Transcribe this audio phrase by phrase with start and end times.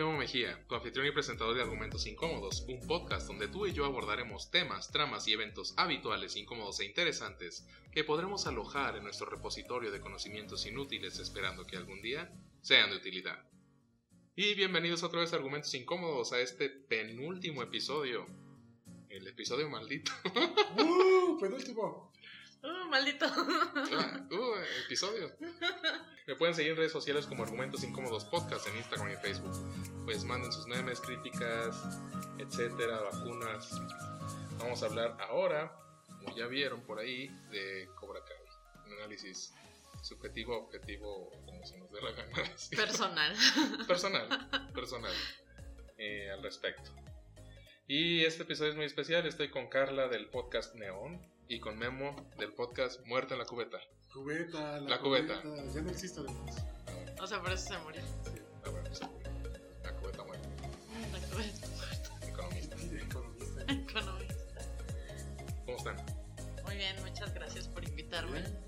[0.00, 3.84] Memo Mejía, tu anfitrión y presentador de Argumentos Incómodos, un podcast donde tú y yo
[3.84, 9.90] abordaremos temas, tramas y eventos habituales, incómodos e interesantes que podremos alojar en nuestro repositorio
[9.90, 13.46] de conocimientos inútiles esperando que algún día sean de utilidad.
[14.34, 18.26] Y bienvenidos otra vez a Argumentos Incómodos a este penúltimo episodio.
[19.10, 20.12] El episodio maldito.
[20.78, 21.38] ¡Uh!
[21.38, 22.10] Penúltimo.
[22.62, 23.26] Uh, maldito.
[23.26, 25.32] Ah, uh, episodio.
[26.26, 29.52] Me pueden seguir en redes sociales como Argumentos Incómodos Podcast en Instagram y Facebook.
[30.04, 31.74] Pues manden sus memes, críticas,
[32.38, 33.70] etcétera, vacunas.
[34.58, 35.72] Vamos a hablar ahora,
[36.06, 38.36] como ya vieron por ahí, de Cobra Kai.
[38.86, 39.54] Un análisis
[40.02, 42.42] subjetivo, objetivo, como se nos dé la gana.
[42.42, 42.78] decir.
[42.78, 43.36] Personal.
[43.86, 45.14] personal, personal,
[45.96, 46.92] eh, al respecto.
[47.88, 49.26] Y este episodio es muy especial.
[49.26, 51.20] Estoy con Carla del podcast Neón
[51.50, 53.78] y con Memo del podcast Muerte en la Cubeta.
[54.12, 55.42] Cubeta, la, La cubeta.
[55.74, 56.64] Ya no existe además.
[57.20, 58.00] O sea, por eso se murió.
[58.64, 59.02] Ah, bueno, sí.
[59.82, 60.48] La cubeta muerta.
[61.12, 61.66] La cubeta.
[62.28, 62.76] Economista.
[62.76, 63.62] Economista.
[63.72, 64.36] Economista.
[65.66, 65.96] ¿Cómo están?
[66.64, 68.40] Muy bien, muchas gracias por invitarme.
[68.40, 68.58] Bien.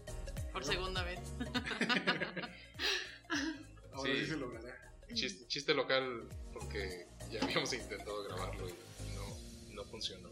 [0.52, 0.72] Por Bueno.
[0.72, 1.20] segunda vez.
[3.92, 4.18] Ahora Sí.
[4.20, 4.78] sí se logrará.
[5.14, 8.72] Chiste, chiste local porque ya habíamos intentado grabarlo y
[9.14, 10.30] no, no funcionó.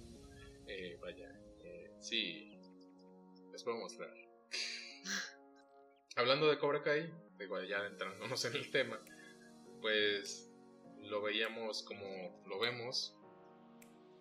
[0.67, 1.29] Eh, vaya,
[2.01, 2.59] sí,
[3.53, 4.13] les puedo mostrar.
[6.17, 9.01] Hablando de Cobra Kai, digo, ya entrándonos en el tema,
[9.81, 10.51] pues
[11.03, 13.17] lo veíamos como lo vemos.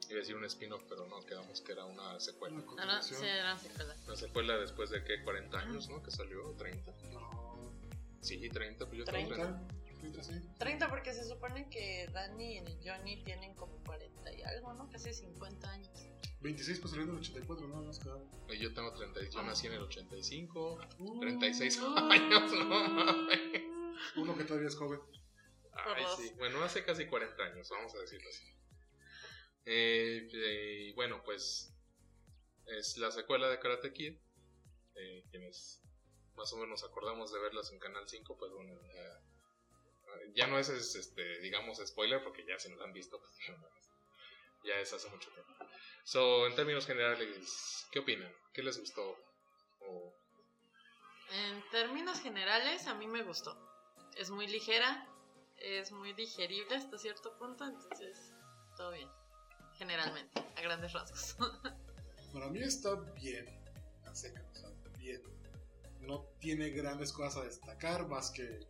[0.09, 2.55] Iba a decir un spin-off, pero no, quedamos que era una secuela.
[2.55, 3.95] Una No, no, sí, era secuela.
[4.07, 6.01] Una secuela después de que 40 años, ¿no?
[6.01, 6.91] Que salió, 30.
[7.11, 7.71] No.
[8.21, 9.67] Sí, 30, pues yo tengo 30.
[9.85, 10.33] 30, 30 sí.
[10.57, 14.89] 30 porque se supone que Danny y Johnny tienen como 40 y algo, ¿no?
[14.89, 16.07] Casi 50 años.
[16.41, 18.19] 26 pues salió en el 84, no, no es cada.
[18.49, 23.63] Y Yo tengo 30, yo nací en el 85, Uh, 36 años, no mames.
[24.15, 24.99] Uno que todavía es joven.
[25.73, 26.31] Ay, sí.
[26.37, 28.45] Bueno, hace casi 40 años, vamos a decirlo así.
[29.65, 31.73] Eh, eh, bueno, pues
[32.67, 34.15] es la secuela de Karate Kid.
[34.95, 35.81] Eh, quienes
[36.35, 39.21] más o menos acordamos de verlas en Canal 5, pues bueno, ya,
[40.35, 43.37] ya no es, es, este, digamos, spoiler, porque ya se nos han visto, pues.
[44.63, 45.53] Ya es hace mucho tiempo.
[46.03, 48.31] So, en términos generales, ¿qué opinan?
[48.53, 49.17] ¿Qué les gustó?
[49.81, 50.13] O
[51.31, 53.57] En términos generales, a mí me gustó.
[54.17, 55.07] Es muy ligera,
[55.57, 58.33] es muy digerible hasta cierto punto, entonces
[58.75, 59.09] todo bien.
[59.77, 61.37] Generalmente, a grandes rasgos.
[62.33, 63.45] Para mí está bien.
[64.05, 65.21] A seca, o sea, bien.
[66.01, 68.67] No tiene grandes cosas a destacar, más que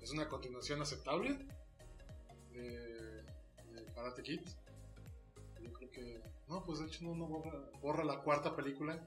[0.00, 1.36] es una continuación aceptable
[2.52, 4.40] de, de Karate Kid.
[5.92, 6.22] Que.
[6.48, 9.04] No, pues de hecho no, no borra, borra la cuarta película.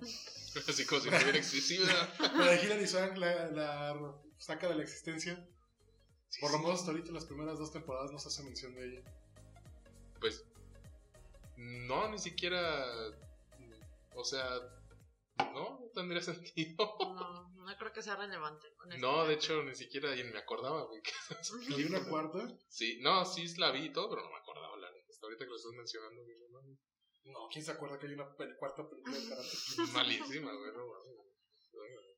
[0.68, 1.86] así como si no hubiera existido.
[2.38, 5.46] La de Hilary Swank la, la saca de la existencia.
[6.40, 8.86] Por lo menos hasta ahorita en las primeras dos temporadas no se hace mención de
[8.88, 9.04] ella.
[10.20, 10.46] Pues
[11.58, 12.86] no, ni siquiera,
[14.16, 14.44] o sea,
[15.38, 16.96] no, no tendría sentido.
[17.00, 18.68] No, no creo que sea relevante.
[19.00, 21.02] No, de hecho, ni siquiera ni me acordaba, güey.
[21.70, 22.48] ¿No hay una cuarta?
[22.68, 25.08] Sí, no, sí la vi y todo, pero no me acordaba la neta.
[25.10, 26.38] Hasta ahorita que lo estás mencionando, güey,
[27.26, 29.80] no ¿quién se acuerda que hay una cuarta película de Karate Kid?
[29.94, 30.84] malísima, güey, no.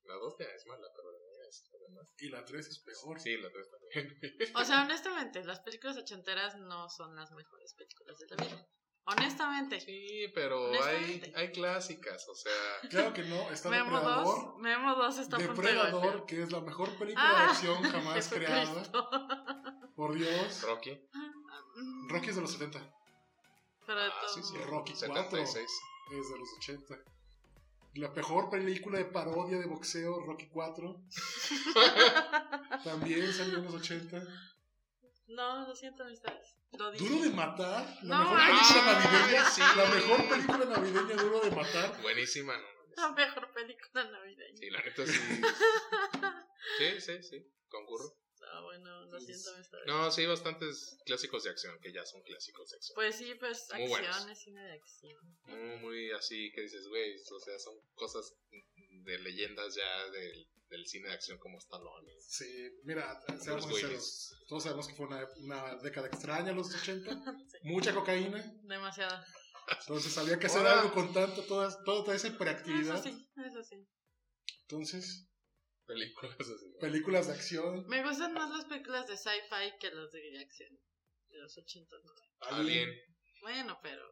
[0.06, 2.14] La dos ya es mala, pero la es además.
[2.20, 3.20] Y la tres es peor.
[3.20, 4.20] Sí, la tres también.
[4.56, 8.68] O sea, honestamente, las películas ochenteras no son las mejores películas de la vida.
[9.08, 9.80] Honestamente.
[9.82, 11.34] Sí, pero hay, Honestamente.
[11.36, 12.52] hay clásicas, o sea,
[12.90, 14.58] Claro que no, está Memo 2, Depredador.
[14.60, 19.92] Memo 2 está de Depredador, que es la mejor película de Ah, acción jamás creada.
[19.96, 20.62] Por Dios.
[20.64, 21.00] Rocky.
[22.10, 22.96] Rocky es de los 70.
[23.86, 24.58] Pero de Ah, sí, sí.
[24.58, 25.70] Rocky 76.
[26.12, 26.96] Es de los 80.
[27.96, 31.02] La mejor película de parodia de boxeo, Rocky 4.
[32.84, 34.22] También salió en los 80.
[35.28, 36.58] No, lo siento, amistades.
[36.74, 37.08] Lo dije.
[37.08, 37.86] Duro de matar.
[38.04, 39.08] La No, mejor ay, película sí.
[39.08, 39.46] navideña.
[39.50, 39.62] Sí.
[39.78, 42.02] La mejor película navideña, Duro de matar.
[42.02, 42.98] Buenísima, no mames.
[42.98, 44.58] La mejor película navideña.
[44.58, 45.20] Sí, la neta sí.
[46.80, 48.18] Sí, sí, sí, concurro.
[48.52, 49.88] Ah, bueno, lo siento, amistades.
[49.88, 52.96] No, sí, hay bastantes clásicos de acción que ya son clásicos de acción.
[52.96, 54.30] Pues sí, pues Muy acción, buenos.
[54.30, 55.38] es cine de acción.
[55.44, 58.34] Muy, muy así que dices, güey, o sea, son cosas
[59.04, 62.12] de leyendas ya del, del cine de acción como Stallone.
[62.20, 64.36] Sí, mira, seamos sinceros.
[64.48, 67.12] Todos sabemos que fue una, una década extraña los 80.
[67.52, 67.58] Sí.
[67.64, 68.44] Mucha cocaína.
[68.64, 69.26] Demasiada.
[69.82, 72.96] Entonces había que hacer algo con tanto, toda, toda esa hiperactividad.
[72.96, 73.88] Eso sí, eso sí.
[74.62, 75.28] Entonces,
[75.86, 76.66] Películas así.
[76.80, 77.88] películas de acción.
[77.88, 80.80] Me gustan más las películas de sci-fi que las de acción.
[81.30, 82.12] De los 80, ¿no?
[82.58, 82.90] Alien.
[83.42, 84.12] Bueno, pero.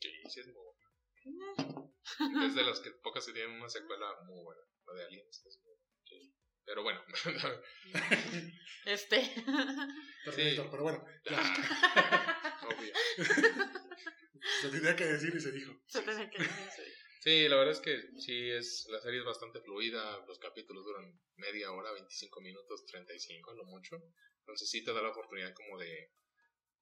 [0.00, 2.46] Sí, sí es muy buena.
[2.46, 4.62] Es de las que pocas que tienen una secuela muy buena.
[4.86, 5.26] La de Alien.
[5.28, 5.84] esta es muy buena.
[6.04, 6.34] Sí.
[6.64, 7.04] Pero bueno.
[8.86, 9.20] Este.
[10.24, 11.38] Terminator, pero bueno, ya.
[12.62, 12.92] obvio.
[14.62, 15.72] se tenía que decir y se dijo.
[15.86, 16.94] Se tenía que decir.
[17.20, 21.20] Sí, la verdad es que sí, es, la serie es bastante fluida, los capítulos duran
[21.36, 24.02] media hora, 25 minutos, 35 a lo mucho.
[24.40, 26.12] Entonces sí te da la oportunidad como de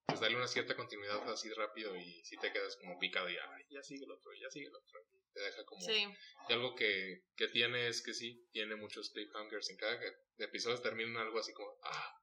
[0.07, 3.65] pues darle una cierta continuidad así rápido y si te quedas como picado y ay,
[3.69, 5.05] ya sigue el otro, ya sigue el otro.
[5.35, 5.83] Te deja como...
[5.83, 6.07] Sí.
[6.49, 10.01] Y algo que, que tiene es que sí, tiene muchos cliffhangers en cada
[10.39, 12.18] episodio termina en algo así como, ah,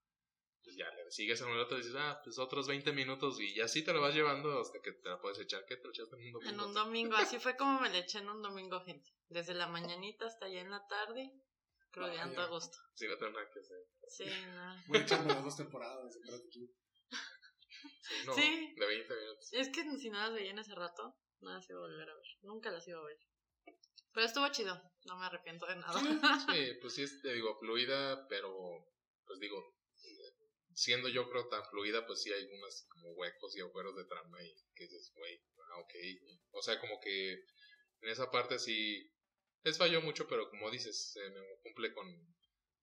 [0.65, 3.61] pues ya le sigues en el otro y dices, ah, pues otros 20 minutos y
[3.61, 5.63] así te lo vas llevando hasta que te la puedes echar.
[5.65, 6.49] ¿Qué te lo echaste en un domingo?
[6.49, 9.09] En un domingo, así fue como me le eché en un domingo, gente.
[9.29, 11.31] Desde la mañanita hasta allá en la tarde,
[11.91, 12.47] crudeando Vaya.
[12.47, 12.77] a gusto.
[12.95, 13.77] Sí, no tengo nada que hacer.
[14.07, 14.83] Sí, no.
[14.87, 16.17] Voy a echarme las dos temporadas.
[18.25, 18.73] No, Sí.
[18.75, 19.53] de 20 minutos.
[19.53, 22.15] Es que si no las veía en ese rato, no las iba a volver a
[22.15, 22.25] ver.
[22.41, 23.19] Nunca las iba a ver.
[24.13, 25.99] Pero estuvo chido, no me arrepiento de nada.
[25.99, 25.99] Sí,
[26.81, 28.51] pues sí, es, te digo, fluida, pero,
[29.25, 29.74] pues digo,
[30.75, 34.43] siendo yo creo tan fluida, pues sí hay unos como huecos y agujeros de trama
[34.43, 35.41] y que dices, güey,
[35.71, 35.93] ah, ok.
[36.51, 39.09] O sea, como que en esa parte sí
[39.63, 42.05] les falló mucho, pero como dices, se me cumple con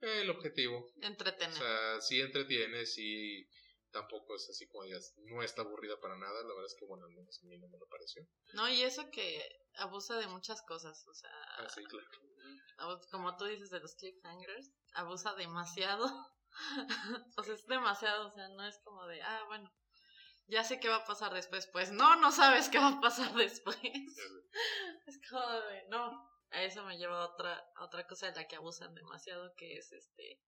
[0.01, 0.79] el objetivo.
[0.79, 1.53] O Entretener.
[1.57, 3.47] sea, sí entretiene, sí
[3.93, 7.05] tampoco es así como digas, no está aburrida para nada, la verdad es que bueno,
[7.05, 8.27] al menos a mí no me lo pareció.
[8.55, 9.45] No, y eso que
[9.75, 12.09] abusa de muchas cosas, o sea, Ah, sí, claro.
[13.11, 16.07] como tú dices de los cliffhangers, abusa demasiado.
[17.37, 19.73] o sea, es demasiado, o sea, no es como de, ah, bueno,
[20.47, 21.67] ya sé qué va a pasar después.
[21.69, 23.79] Pues no, no sabes qué va a pasar después.
[25.07, 26.31] es como de, no.
[26.51, 29.79] A eso me lleva a otra, a otra cosa de la que abusan demasiado, que
[29.79, 30.43] es este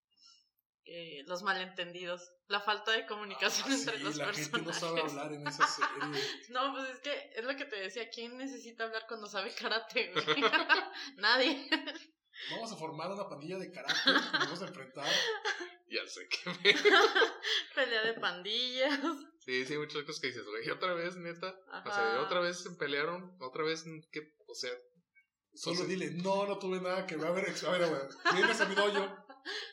[0.87, 4.51] eh, los malentendidos, la falta de comunicación Ah, entre sí, los la personajes.
[4.51, 5.89] gente no sabe hablar en esa serie.
[6.49, 10.13] No, pues es que es lo que te decía, ¿quién necesita hablar cuando sabe karate?
[11.17, 11.67] Nadie.
[12.51, 13.95] Vamos a formar una pandilla de karate.
[14.05, 15.07] Nos vamos a enfrentar.
[15.95, 16.73] Ya sé que me...
[17.75, 18.99] Pelea de pandillas.
[19.39, 21.55] Sí, sí, muchas cosas que dices, güey, otra vez, neta.
[21.85, 24.71] O sea, otra vez se pelearon, otra vez, que, o sea,
[25.55, 27.27] Solo dile, no, no tuve nada que ver.
[27.27, 28.35] A ver, a ver, güey.
[28.35, 28.75] Vienes a mi.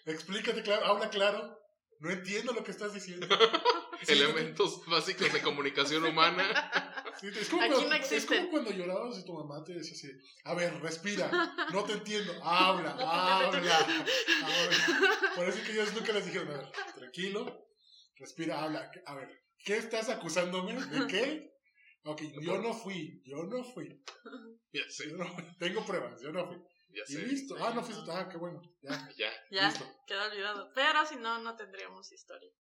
[0.07, 1.59] Explícate claro, habla claro.
[1.99, 3.27] No entiendo lo que estás diciendo.
[4.05, 6.43] Sí, elementos básicos de comunicación humana.
[7.23, 8.39] Sí, es, como Aquí cuando, no es existen.
[8.39, 10.11] como cuando llorabas y tu mamá te decía así,
[10.45, 11.31] a ver, respira,
[11.73, 15.33] no te entiendo, habla, habla, habla.
[15.37, 17.69] Por eso que ellos nunca les dijeron, a ver, tranquilo,
[18.17, 20.75] respira, habla, a ver, ¿qué estás acusándome?
[20.87, 21.55] ¿De qué?
[22.05, 24.03] Ok, yo no fui, yo no fui,
[24.73, 26.57] Ya sé, yo no- tengo pruebas, yo no fui.
[26.89, 27.23] ya Y sé.
[27.27, 29.31] listo, ah, no fuiste, ah, qué bueno, ya, Ya.
[29.53, 29.85] Ya, listo.
[30.09, 30.73] queda olvidado.
[30.75, 32.51] Pero si no, no tendríamos historia.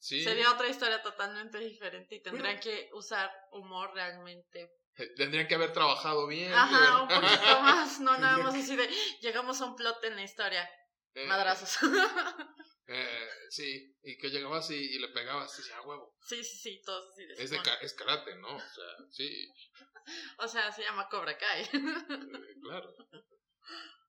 [0.00, 0.22] Sí.
[0.24, 4.70] Sería otra historia totalmente diferente y tendrían que usar humor realmente.
[4.96, 6.52] Eh, Tendrían que haber trabajado bien.
[6.52, 8.00] Ajá, un poquito más.
[8.00, 8.88] No nada más así de
[9.20, 10.68] llegamos a un plot en la historia.
[11.14, 11.78] Eh, Madrazos.
[12.88, 16.16] eh, sí, y que llegabas y, y le pegabas, y decía, ah, huevo.
[16.26, 17.64] Sí, sí, sí, todos así de Es, de Simón.
[17.64, 18.56] ca- es karate, ¿no?
[18.56, 19.48] O sea, sí,
[20.38, 21.62] O sea, se llama Cobra Kai.
[21.62, 22.92] eh, claro.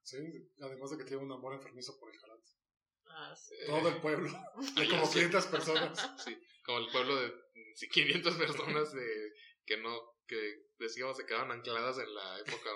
[0.04, 0.18] Sí,
[0.62, 2.44] además de que tiene un amor enfermizo por el karate.
[3.18, 3.56] Ah, sí.
[3.66, 4.30] Todo el pueblo,
[4.76, 5.14] de como sé.
[5.14, 6.12] 500 personas.
[6.26, 7.34] Sí, como el pueblo de
[7.76, 9.34] sí, 500 personas de,
[9.66, 12.70] que no, que decíamos se quedaban ancladas en la época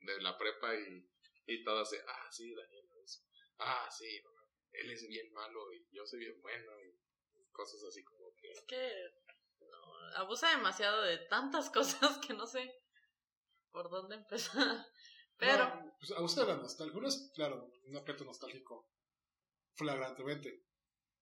[0.00, 1.06] de la prepa y,
[1.46, 3.20] y todas de, ah, sí, Daniel, eso.
[3.58, 4.22] ah, sí,
[4.72, 8.50] él es bien malo y yo soy bien bueno y cosas así como que...
[8.50, 8.92] Es que
[9.60, 12.72] no, abusa demasiado de tantas cosas que no sé
[13.70, 14.86] por dónde empezar.
[15.36, 16.96] Pero, No, pues, a usted la nostalgia.
[16.96, 18.88] Uno es, claro, un aspecto nostálgico
[19.74, 20.62] flagrantemente.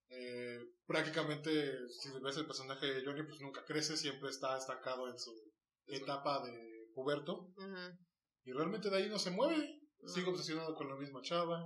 [0.08, 5.18] Eh, prácticamente, si ves el personaje de Johnny, pues nunca crece, siempre está estancado en
[5.18, 5.32] su
[5.86, 7.52] etapa de puberto.
[8.44, 9.80] Y realmente de ahí no se mueve.
[10.00, 11.62] no, Sigue obsesionado con la misma chava,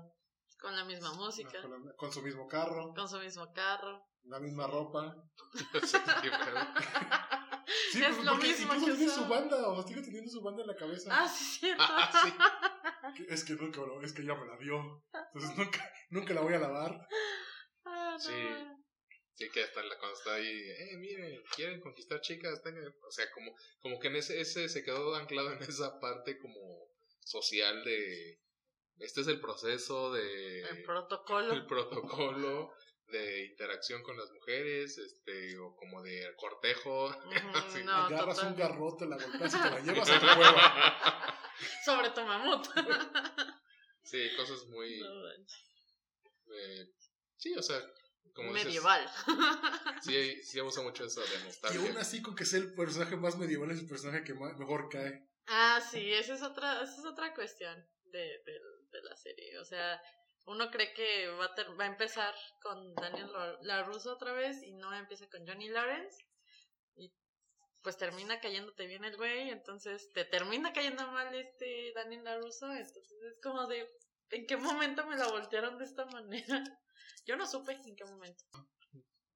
[0.60, 4.04] con la misma música, con, la- con su mismo carro, con su mismo carro.
[4.24, 5.14] la misma ropa.
[7.90, 10.68] Sí, Es pues, lo mismo incluso tiene su banda, o sigue teniendo su banda en
[10.68, 11.10] la cabeza.
[11.12, 11.82] Ah, sí, es cierto.
[11.86, 12.32] Ah, sí.
[13.28, 15.04] Es que nunca, es que ya me la dio.
[15.32, 17.08] Entonces nunca, nunca la voy a lavar.
[17.84, 18.18] Ah, no.
[18.18, 18.74] Sí.
[19.36, 22.86] Sí, que hasta la, cuando está ahí, eh, miren, quieren conquistar chicas, tengan...
[22.86, 26.88] O sea, como, como que en ese, ese se quedó anclado en esa parte como
[27.20, 28.38] social de...
[28.98, 30.60] Este es el proceso de...
[30.60, 31.52] El protocolo.
[31.52, 32.72] el protocolo
[33.08, 37.06] de interacción con las mujeres, este, o como de cortejo.
[37.08, 37.14] Ujú,
[37.72, 37.82] Sí.
[37.84, 38.52] no, Agarras total.
[38.52, 41.40] un garrote, la golpeas y te la llevas a tu cueva.
[41.84, 42.66] Sobre tu mamut.
[44.02, 45.00] sí, cosas muy...
[46.56, 46.86] Eh,
[47.36, 47.80] sí, o sea,
[48.34, 49.08] como dices, Medieval.
[50.02, 51.80] sí, sí abusa mucho eso de Y nostalgia.
[51.80, 54.88] aún así, con que sea el personaje más medieval, es el personaje que más- mejor
[54.88, 55.28] cae.
[55.46, 59.58] Ah, sí, esa es otra, esa es otra cuestión de, de, de la serie.
[59.58, 60.00] O sea,
[60.46, 64.62] uno cree que va a, ter- va a empezar con Daniel La- LaRusso otra vez
[64.62, 66.24] y no empieza con Johnny Lawrence.
[66.96, 67.12] Y
[67.82, 72.72] pues termina cayéndote bien el güey, entonces te termina cayendo mal este Daniel LaRusso.
[72.72, 73.88] Entonces es como de,
[74.30, 76.62] ¿en qué momento me la voltearon de esta manera?
[77.26, 78.44] Yo no supe en qué momento.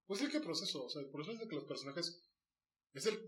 [0.06, 2.22] Pues es que proceso, o sea, el proceso es de que los personajes.
[2.94, 3.18] Es el.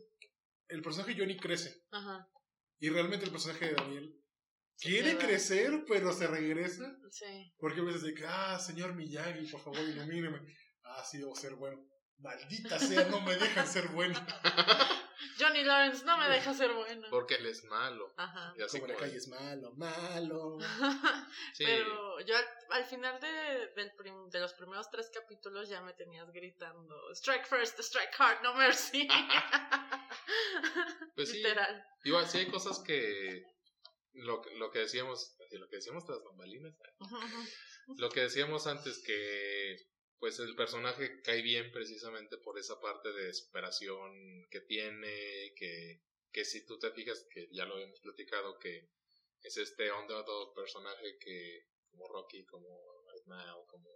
[0.68, 1.82] El personaje Johnny crece.
[1.90, 2.30] Ajá,
[2.78, 4.22] Y realmente el personaje de Daniel
[4.80, 6.90] quiere crecer, pero se regresa.
[7.10, 7.52] sí.
[7.58, 10.40] Porque a veces de que, ah, señor Miyagi, por favor, ilumíneme.
[10.84, 11.78] Ah, sí, debo ser bueno.
[12.18, 14.14] Maldita sea, no me dejan ser bueno.
[15.38, 17.06] Johnny Lawrence no me deja ser bueno.
[17.10, 18.12] Porque él es malo.
[18.18, 18.52] Ajá.
[18.58, 20.58] Y así Como la calle es malo, malo.
[21.54, 25.80] Sí, Pero yo al, al final de, del prim- de los primeros tres capítulos ya
[25.82, 29.08] me tenías gritando Strike first, strike hard, no mercy.
[31.14, 31.38] Pues sí.
[31.38, 31.84] Literal.
[32.04, 33.44] Igual, sí hay cosas que.
[34.12, 35.36] Lo, que- lo que decíamos.
[35.52, 36.74] Lo que decíamos tras bambalinas.
[37.96, 39.76] Lo que decíamos antes, que.
[40.18, 45.54] Pues el personaje cae bien precisamente por esa parte de superación que tiene.
[45.56, 46.02] Que,
[46.32, 48.90] que si tú te fijas, que ya lo habíamos platicado, que
[49.42, 51.66] es este underdog personaje que.
[51.90, 52.68] Como Rocky, como
[53.12, 53.90] Right Now, como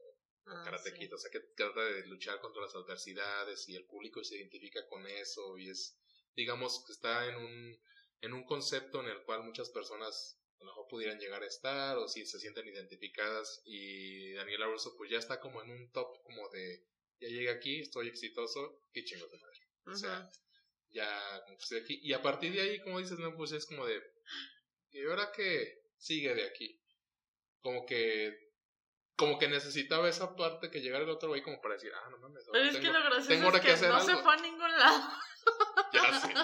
[0.46, 0.98] Ah, Karate sí.
[0.98, 4.86] Kid, o sea que trata de luchar contra las adversidades y el público se identifica
[4.88, 5.96] con eso y es,
[6.36, 7.80] digamos, que está en un,
[8.24, 11.96] en un concepto en el cual muchas personas a lo mejor pudieran llegar a estar
[11.98, 16.22] o si se sienten identificadas y Daniela Russo pues ya está como en un top
[16.22, 16.86] como de,
[17.20, 19.60] ya llegué aquí, estoy exitoso, qué chingo de madre.
[19.86, 20.30] O sea,
[20.90, 22.00] ya como que estoy aquí.
[22.02, 24.02] Y a partir de ahí, como dices, no, pues es como de,
[24.92, 26.80] ¿y ahora qué sigue de aquí?
[27.60, 28.52] Como que,
[29.16, 32.18] como que necesitaba esa parte que llegara el otro güey como para decir, ah, no
[32.18, 35.10] mames, Pero es que lo gracioso es que que, no se fue a ningún lado
[35.94, 36.34] ya sé.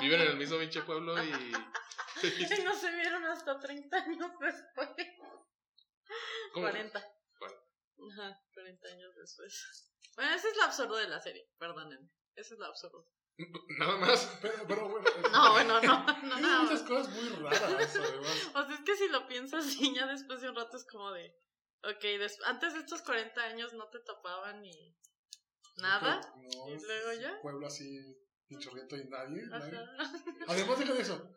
[0.00, 1.28] Viven en el mismo pinche pueblo y...
[2.22, 4.96] y no se vieron hasta 30 años después.
[6.52, 6.66] ¿Cómo?
[6.66, 7.00] 40.
[7.38, 7.62] Cuarenta.
[8.12, 9.92] Ajá, 40 años después.
[10.16, 12.08] Bueno, ese es lo absurdo de la serie, perdónenme.
[12.34, 13.06] Ese es lo absurdo.
[13.78, 14.38] Nada más.
[14.40, 15.08] Pero, pero bueno.
[15.24, 16.88] es- No, bueno, no, no, nada muchas más.
[16.88, 18.50] cosas muy raras, además.
[18.54, 21.12] O sea, es que si lo piensas así, ya después de un rato es como
[21.12, 21.34] de.
[21.82, 24.96] Ok, des- antes de estos 40 años no te topaban ni
[25.76, 26.20] nada.
[26.36, 27.32] No, ¿Y luego es ya?
[27.34, 29.42] un pueblo así, pinchorriento y nadie.
[29.46, 29.78] nadie.
[30.48, 31.34] Además de eso,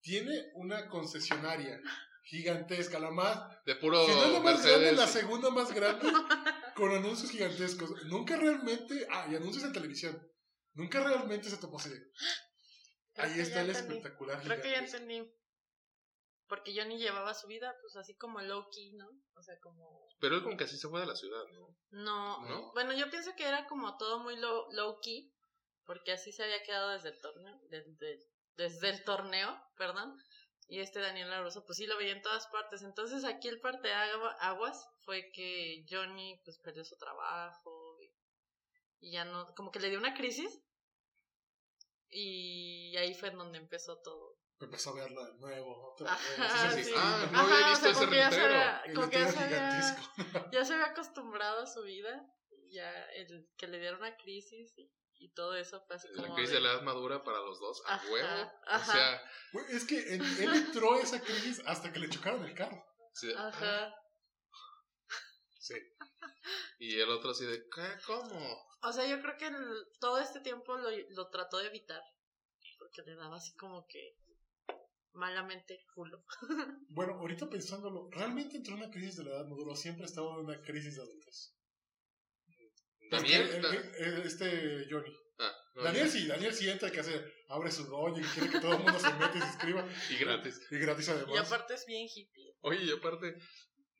[0.00, 1.80] tiene una concesionaria
[2.22, 3.64] gigantesca, la más.
[3.64, 6.06] De puro Si no es la más grande, la segunda más grande,
[6.76, 7.90] con anuncios gigantescos.
[8.06, 9.06] Nunca realmente.
[9.10, 10.30] Ah, y anuncios en televisión.
[10.74, 11.90] Nunca realmente se topó así.
[13.16, 13.96] Ahí está el entendí.
[13.96, 15.34] espectacular Creo que ya entendí.
[16.46, 19.06] Porque Johnny llevaba su vida, pues así como Loki, ¿no?
[19.34, 20.08] O sea, como.
[20.18, 21.76] Pero él como que así se fue de la ciudad, ¿no?
[21.90, 22.72] No, ¿No?
[22.72, 25.30] bueno, yo pienso que era como todo muy low, low key,
[25.88, 28.18] porque así se había quedado desde el torneo, desde,
[28.56, 30.22] desde el torneo, perdón.
[30.68, 32.82] Y este Daniel LaRusso, pues sí lo veía en todas partes.
[32.82, 38.12] Entonces aquí el parte aguas fue que Johnny pues perdió su trabajo y,
[39.00, 40.60] y ya no, como que le dio una crisis.
[42.10, 44.36] Y ahí fue en donde empezó todo.
[44.60, 45.92] Empezó a verlo de nuevo.
[45.92, 46.38] Otra vez.
[46.38, 46.90] Ajá, Ese sí.
[46.90, 49.24] sí, Ah, sí, no había o sea, ese ya se había, El como que ya
[49.24, 50.12] letrero se había, gigantesco.
[50.52, 54.76] ya se había acostumbrado a su vida, y ya el que le diera una crisis
[54.76, 57.58] y, y todo eso fue así La como crisis de- la edad madura para los
[57.60, 58.52] dos, a Ajá, huevo.
[58.66, 58.78] ajá.
[58.90, 59.22] O sea,
[59.52, 62.84] Güey, Es que él, él entró a esa crisis hasta que le chocaron el carro.
[63.14, 63.94] sí, Ajá.
[65.58, 65.74] sí.
[66.78, 67.82] Y el otro así de, ¿qué?
[68.06, 68.68] ¿Cómo?
[68.82, 72.02] O sea, yo creo que el- todo este tiempo lo, lo trató de evitar,
[72.78, 74.16] porque le daba así como que
[75.12, 76.24] malamente culo.
[76.90, 80.06] Bueno, ahorita pensándolo, ¿realmente entró en una crisis de la edad madura o siempre ha
[80.06, 81.54] estado en una crisis de adultez?
[83.10, 83.58] Daniel.
[83.60, 85.12] Porque, eh, eh, este Johnny.
[85.38, 88.60] Ah, no, Daniel sí, Daniel sí entra que hace, abre su doña y quiere que
[88.60, 89.86] todo el mundo se meta y se inscriba.
[90.10, 90.60] Y gratis.
[90.70, 91.34] Y gratis además.
[91.34, 92.56] Y aparte es bien hippie.
[92.62, 93.36] Oye, y aparte,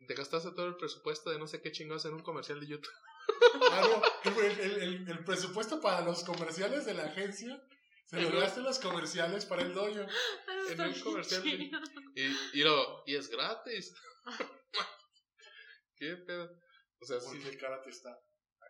[0.06, 2.92] te gastaste todo el presupuesto de no sé qué chingados en un comercial de YouTube.
[3.70, 7.62] Ah, no, el, el- el- el presupuesto para los comerciales de la agencia
[8.06, 8.38] se lo Ajá.
[8.40, 10.06] gasta en los comerciales para el doño.
[10.66, 11.70] Eso En un comercial de-.
[12.14, 13.94] Y, y, lo, y es gratis.
[15.96, 16.50] ¿Qué pedo?
[17.00, 17.26] O sea, sí.
[17.28, 18.18] Porque el karate está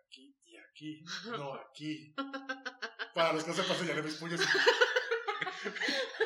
[0.09, 2.15] aquí y aquí, no aquí.
[3.15, 4.41] Para los que no sepan, señalé mis puños.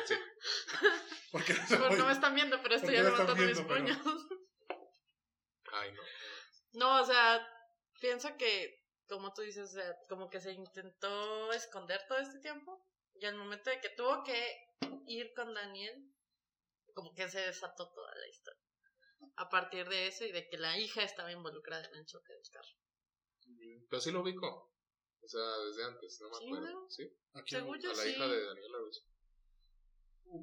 [0.05, 0.15] Sí.
[1.31, 3.97] Porque no se Bueno, no me están viendo, pero estoy levantando mis viendo, pero- puños.
[5.71, 6.01] Ay, no.
[6.73, 7.45] No, o sea,
[7.99, 12.85] pienso que, como tú dices, o sea, como que se intentó esconder todo este tiempo.
[13.15, 14.57] Y al momento de que tuvo que
[15.07, 15.95] ir con Daniel,
[16.93, 18.61] como que se desató toda la historia.
[19.37, 22.49] A partir de eso y de que la hija estaba involucrada en el choque del
[22.51, 22.82] carro.
[23.93, 24.73] Pero sí lo ubico.
[25.21, 26.89] O sea, desde antes, no me Sí, acuerdo.
[26.89, 27.03] ¿Sí?
[27.45, 28.09] Yo A la sí.
[28.09, 29.01] hija de Daniela Russo.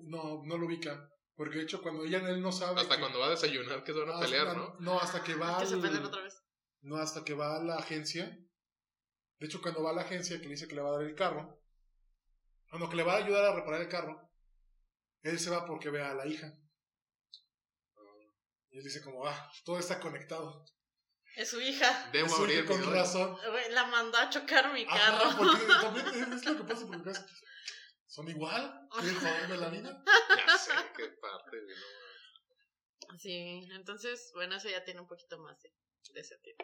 [0.04, 1.12] No, no lo ubica.
[1.35, 2.80] Porque de hecho, cuando ella él no sabe.
[2.80, 4.76] Hasta que- cuando va a desayunar que se van a hasta- pelear, ¿no?
[4.78, 5.59] No, hasta que va.
[5.59, 6.40] Que se otra vez.
[6.83, 8.38] No, hasta que va a la agencia.
[9.40, 11.02] De hecho, cuando va a la agencia que le dice que le va a dar
[11.02, 11.61] el carro.
[12.71, 14.30] O no, que le va a ayudar a reparar el carro.
[15.23, 16.57] Él se va porque ve a la hija.
[18.71, 20.64] Y él dice como, ah, todo está conectado.
[21.37, 22.11] Es su hija.
[22.13, 23.37] Debo su abrir hija mi con razón.
[23.71, 25.37] La mandó a chocar mi Ajá, carro.
[25.39, 27.25] porque también es lo que pasa porque es-
[28.07, 28.89] son igual.
[28.99, 30.05] Quieren joderme la vida.
[30.47, 31.57] Ya sé qué parte,
[33.09, 33.19] no.
[33.19, 35.73] Sí, entonces, bueno, eso ya tiene un poquito más de,
[36.13, 36.57] de sentido.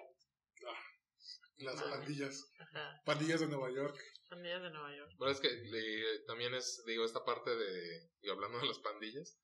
[1.59, 1.91] Las Vale.
[1.97, 2.53] pandillas.
[2.59, 3.01] Ajá.
[3.05, 3.97] Pandillas de Nueva York.
[4.29, 5.13] Pandillas de Nueva York.
[5.19, 9.39] Pero es que también es, digo, esta parte de, y hablando de las pandillas,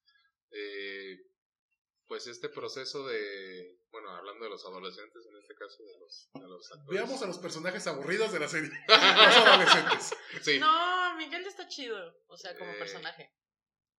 [0.50, 1.17] eh,
[2.07, 6.49] pues este proceso de, bueno, hablando de los adolescentes, en este caso de los, de
[6.49, 6.88] los actores.
[7.00, 8.70] Veamos a los personajes aburridos de la serie.
[8.88, 8.99] Los
[9.37, 10.14] adolescentes.
[10.42, 11.96] Sí, No, Miguel está chido.
[12.28, 13.30] O sea, como Eh, personaje.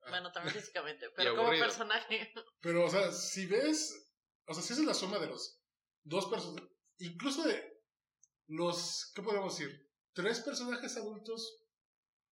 [0.01, 0.09] ah.
[0.09, 2.33] Bueno, también físicamente, pero como personaje.
[2.62, 4.09] Pero, o sea, si ves.
[4.47, 5.62] O sea, si esa es la suma de los
[6.03, 6.69] dos personajes.
[6.97, 7.81] Incluso de
[8.47, 9.12] los.
[9.15, 9.89] ¿Qué podemos decir?
[10.13, 11.63] Tres personajes adultos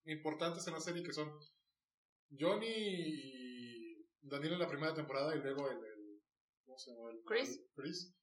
[0.05, 1.31] importantes en la serie que son
[2.39, 5.79] Johnny y Daniel en la primera temporada y luego el.
[6.71, 7.11] El- ¿Cómo se llama?
[7.11, 7.49] El- Chris.
[7.49, 8.15] el Chris.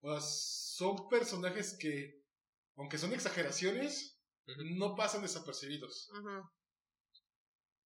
[0.00, 2.22] O sea, son personajes que,
[2.76, 4.18] aunque son exageraciones,
[4.78, 6.08] no pasan desapercibidos.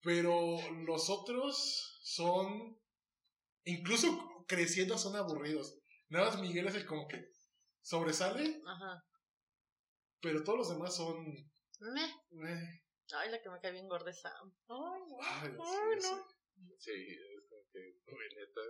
[0.02, 2.78] Pero los otros son.
[3.64, 5.78] Incluso creciendo son aburridos.
[6.08, 7.25] Nada más Miguel es el como que
[7.80, 9.04] sobresale, Ajá.
[10.20, 11.25] pero todos los demás son.
[11.80, 12.82] Meh.
[13.14, 14.52] Ay, la que me cae bien gorda es Sam.
[14.68, 15.18] Ay, no.
[15.20, 16.11] ay, sí, Ay, sí.
[16.11, 16.26] no.
[16.78, 17.81] sí, es como que,
[18.37, 18.61] neta,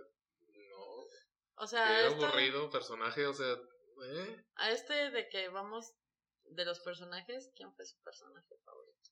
[0.73, 4.45] no, O sea, qué esta- aburrido personaje, o sea, ¿eh?
[4.55, 5.93] a este de que vamos
[6.45, 9.09] de los personajes, ¿quién fue su personaje favorito?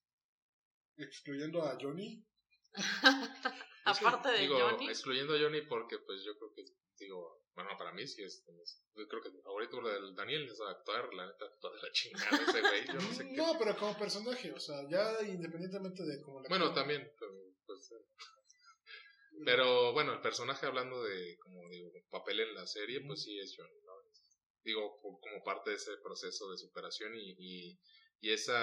[0.98, 2.26] Excluyendo a Johnny.
[3.86, 4.90] Aparte de digo, Johnny.
[4.90, 6.64] excluyendo a Johnny porque pues yo creo que,
[6.98, 10.60] digo, bueno, para mí sí es, es- yo creo que ahorita lo del Daniel es
[10.62, 13.36] actuar, la neta, actúa de la chingada ese güey, yo no sé qué.
[13.36, 17.34] No, pero como personaje, o sea, ya independientemente de cómo la Bueno, también, pero,
[17.66, 18.06] pues, eh,
[19.46, 23.56] pero bueno, el personaje hablando de, como digo, papel en la serie, pues sí es
[23.58, 23.94] Johnny, ¿no?
[24.64, 27.80] Digo, como parte de ese proceso de superación y, y,
[28.20, 28.54] y ese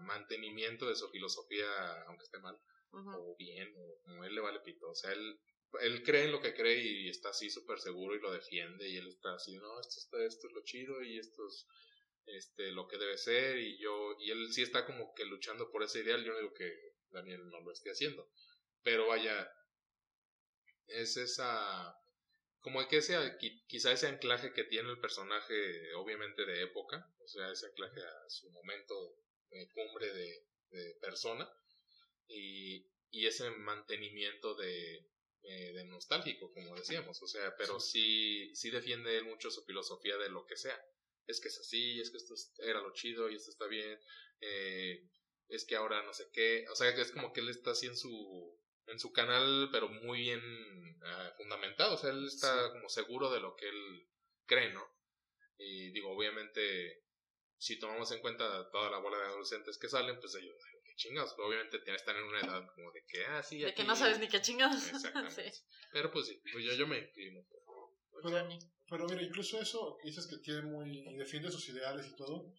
[0.00, 2.58] mantenimiento de su filosofía, aunque esté mal,
[2.92, 5.40] o bien, o como él le vale pito, o sea, él,
[5.80, 8.96] él cree en lo que cree y está así súper seguro y lo defiende y
[8.96, 11.66] él está así, no, esto, está, esto es lo chido y esto es
[12.26, 15.82] este, lo que debe ser y yo, y él sí está como que luchando por
[15.82, 16.72] ese ideal, yo no digo que
[17.10, 18.30] Daniel no lo esté haciendo,
[18.82, 19.50] pero vaya,
[20.88, 21.96] es esa,
[22.60, 27.28] como que ese, qui- quizá ese anclaje que tiene el personaje, obviamente de época, o
[27.28, 29.16] sea, ese anclaje a su momento
[29.50, 31.48] de cumbre de, de persona,
[32.28, 35.06] y, y ese mantenimiento de,
[35.42, 40.16] eh, de nostálgico, como decíamos, o sea, pero sí, sí defiende él mucho su filosofía
[40.16, 40.78] de lo que sea.
[41.26, 43.98] Es que es así, es que esto es- era lo chido y esto está bien,
[44.40, 45.00] eh,
[45.48, 47.86] es que ahora no sé qué, o sea, que es como que él está así
[47.86, 48.55] en su,
[48.86, 50.40] en su canal, pero muy bien
[51.04, 52.72] ah, fundamentado, o sea, él está Sí.
[52.72, 54.08] como seguro de lo que él
[54.46, 54.84] cree, ¿no?
[55.58, 57.02] Y digo, obviamente,
[57.58, 61.34] si tomamos en cuenta toda la bola de adolescentes que salen, pues ellos, qué chingados,
[61.38, 64.28] obviamente estar en una edad como de que, ah, sí, De que no sabes ni
[64.28, 64.76] qué chingados.
[64.92, 65.52] Exactamente.
[65.52, 65.62] sí.
[65.92, 67.44] Pero pues sí, pues yo, yo me inclino.
[67.48, 68.58] Pero, Johnny.
[68.88, 70.98] pero mira, incluso eso, dices que tiene muy.
[71.08, 72.52] y defiende sus ideales y todo.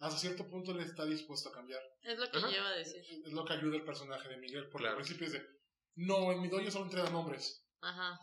[0.00, 1.80] Hasta cierto punto él está dispuesto a cambiar.
[2.02, 2.48] Es lo que Ajá.
[2.48, 3.04] lleva a decir.
[3.24, 4.68] Es lo que ayuda el personaje de Miguel.
[4.70, 4.96] Porque Claro.
[4.98, 5.46] al principio es de.
[5.96, 7.64] No, en mi dojo solo entrenan hombres.
[7.80, 8.18] Ajá.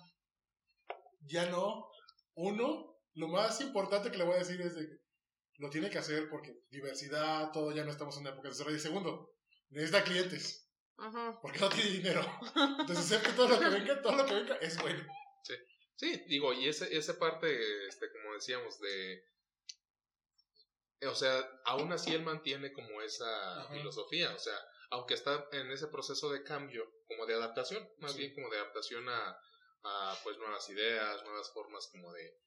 [1.22, 1.90] Ya no.
[2.36, 4.98] Uno, lo más importante que le voy a decir es de que
[5.58, 8.74] lo tiene que hacer porque diversidad, todo, ya no estamos en una época de cerrar.
[8.74, 9.34] Y segundo,
[9.70, 10.70] necesita clientes.
[10.98, 11.40] Ujú.
[11.42, 12.22] Porque no tiene dinero.
[12.80, 15.06] Entonces, hacer que todo lo que venga, todo lo que venga es bueno.
[15.98, 19.24] Sí, digo, y ese, esa parte, este, como decíamos, de...
[21.08, 23.74] O sea, aún así él mantiene como esa Ajá.
[23.74, 24.58] filosofía, o sea,
[24.92, 28.20] aunque está en ese proceso de cambio, como de adaptación, más Sí.
[28.20, 29.38] bien como de adaptación a,
[29.84, 32.40] a, pues nuevas ideas, nuevas formas como de...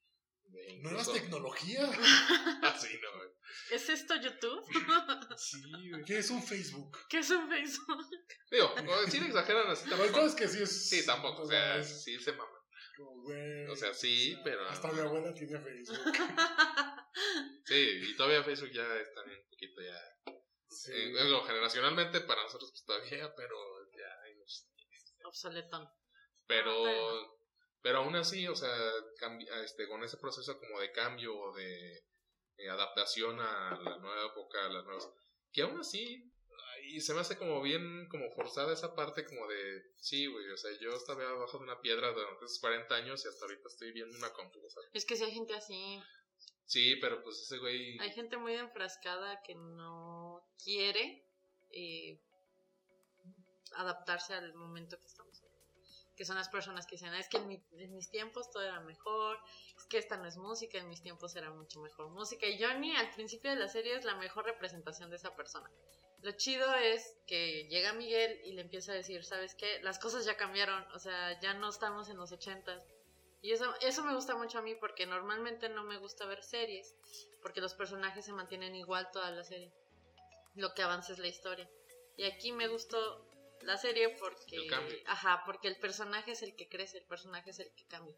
[0.45, 1.91] de Nuevas tecnologías.
[2.63, 3.17] Así, ¿no?
[3.19, 3.29] güey?
[3.71, 4.65] ¿Es esto YouTube?
[5.37, 6.05] Sí, güey.
[6.05, 6.99] ¿Qué es un Facebook?
[7.09, 8.07] ¿Qué es un Facebook?
[8.51, 8.75] Digo,
[9.09, 10.21] si le exageran así tampoco.
[10.27, 10.89] es que sí es.
[10.89, 12.51] Sí, tampoco, o sea, es sí se mama.
[12.97, 14.67] como, güey, O sea, sí, pero...
[14.69, 16.01] Hasta mi abuela tiene Facebook.
[17.69, 20.01] Sí, y todavía Facebook ya está un poquito ya
[20.71, 20.93] Sí.
[20.95, 23.57] Eh, bueno, generacionalmente para nosotros pues todavía, pero
[23.93, 24.69] ya muchos-
[25.25, 25.89] Obsoletón.
[26.47, 27.27] Pero, Ah,
[27.83, 28.71] pero aún así, o sea,
[29.21, 32.05] cambi- este, con ese proceso como de cambio o de,
[32.59, 35.09] eh, adaptación a la nueva época, a las nuevas,
[35.53, 36.25] que aún así
[36.85, 40.57] y se me hace como bien, como forzada esa parte como de, sí, güey, o
[40.57, 43.93] sea, yo estaba abajo de una piedra durante esos 40 años y hasta ahorita estoy
[43.93, 46.01] viendo una compu, o sea, Es que si hay gente así.
[46.69, 47.99] Sí, pero pues ese güey...
[47.99, 51.25] Hay gente muy enfrascada que no quiere
[51.73, 52.21] eh,
[53.75, 55.49] adaptarse al momento que estamos en.
[56.15, 58.81] Que son las personas que dicen, "Ah, es que en, en mis tiempos todo era
[58.81, 59.39] mejor,
[59.79, 62.47] es que esta no es música, en mis tiempos era mucho mejor música.
[62.47, 65.71] Y Johnny al principio de la serie es la mejor representación de esa persona.
[66.21, 69.81] Lo chido es que llega Miguel y le empieza a decir, ¿sabes qué?
[69.83, 72.85] Las cosas ya cambiaron, o sea, ya no estamos en los ochentas.
[73.40, 76.94] Y eso, eso me gusta mucho a mí porque normalmente no me gusta ver series,
[77.40, 79.72] porque los personajes se mantienen igual toda la serie.
[80.55, 81.68] Lo que avanza es la historia.
[82.16, 83.24] Y aquí me gustó
[83.62, 84.57] la serie porque...
[84.57, 84.96] El cambio.
[85.07, 88.16] Ajá, porque el personaje es el que crece, el personaje es el que cambia.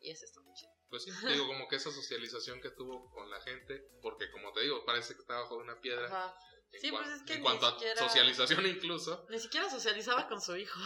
[0.00, 0.72] Y eso está muy chido.
[0.90, 4.60] Pues sí, digo, como que esa socialización que tuvo con la gente, porque como te
[4.62, 6.06] digo, parece que está bajo de una piedra.
[6.06, 6.34] Ajá.
[6.72, 9.26] En, Sí, pues es que en ni cuanto siquiera- a socialización incluso.
[9.30, 10.78] Ni siquiera socializaba con su hijo.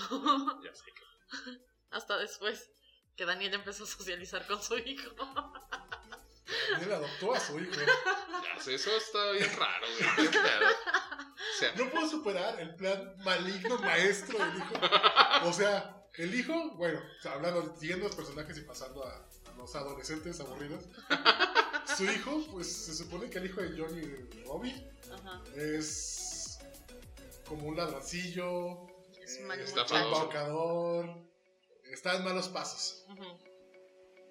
[0.63, 1.03] Ya sé que...
[1.91, 2.71] Hasta después
[3.17, 5.11] que Daniel empezó a socializar con su hijo.
[6.81, 7.73] Él adoptó a su hijo.
[7.75, 10.29] Ya sé, eso está bien raro, güey.
[10.29, 14.75] O sea, No puedo superar el plan maligno maestro del hijo.
[15.45, 19.11] O sea, el hijo, bueno, hablando, siguiendo los personajes y pasando a,
[19.51, 20.85] a los adolescentes aburridos.
[21.97, 24.03] Su hijo, pues se supone que el hijo de Johnny
[24.45, 25.43] Robbie Ajá.
[25.55, 26.59] es
[27.47, 28.87] como un ladroncillo,
[29.23, 29.97] Es eh, un famoso.
[29.97, 31.17] embaucador,
[31.93, 33.05] está en malos pasos.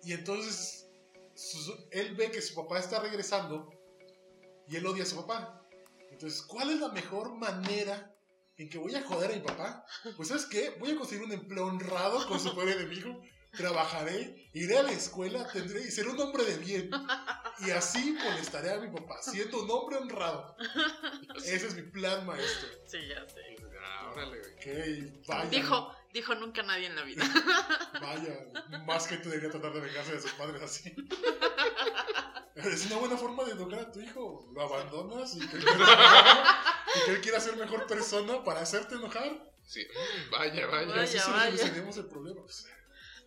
[0.04, 0.88] Y entonces
[1.36, 3.70] su- él ve que su papá está regresando
[4.68, 5.62] y él odia a su papá.
[6.12, 8.16] Entonces, ¿cuál es la mejor manera
[8.58, 9.86] en que voy a joder a mi papá?
[10.16, 10.70] Pues, ¿sabes qué?
[10.80, 13.22] Voy a conseguir un empleo honrado con su peor enemigo.
[13.52, 16.90] Trabajaré, iré a la escuela, tendré y seré un hombre de bien.
[17.66, 20.56] Y así molestaré a mi papá, siendo un hombre honrado.
[21.38, 22.68] Ese es mi plan, maestro.
[22.86, 23.42] Sí, ya sé.
[23.82, 24.54] ah, órale, güey.
[25.12, 25.50] Ok, vaya.
[25.50, 27.24] Dijo, dijo nunca nadie en la vida.
[28.02, 28.48] Vaya,
[28.86, 30.96] más que tú debería tratar de vengarse de sus padres así.
[32.56, 34.50] Es una buena forma de educar a tu hijo.
[34.54, 39.52] Lo abandonas y que, y que él quiera ser mejor persona para hacerte enojar.
[39.68, 39.86] Sí,
[40.32, 40.88] vaya, vaya.
[40.88, 41.58] Vaya, así vaya.
[41.58, 42.42] solucionemos el problema.
[42.42, 42.66] Pues,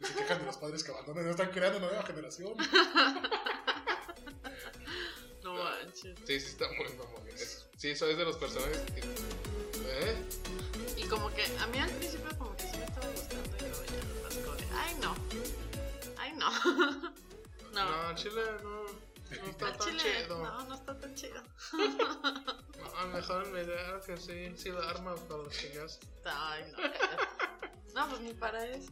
[0.00, 2.54] y se quejan de los padres que abandonan, no están creando una nueva generación.
[5.42, 6.18] No manches.
[6.26, 7.22] Sí, sí, está muy mamón.
[7.76, 9.00] Sí, eso es de los personajes que...
[9.00, 10.16] ¿Eh?
[10.96, 12.77] Y como que a mí al principio como que sí
[15.00, 15.14] no.
[16.18, 16.50] Ay no.
[17.72, 17.84] No.
[17.84, 20.42] No, Chile no, no está tan chile, chido.
[20.42, 21.42] no, no está tan chido.
[22.78, 26.00] No, mejor me da que sí, sí la arma para los chingas.
[26.24, 27.70] Ay, no, cállate.
[27.94, 28.90] No, pues ni para eso,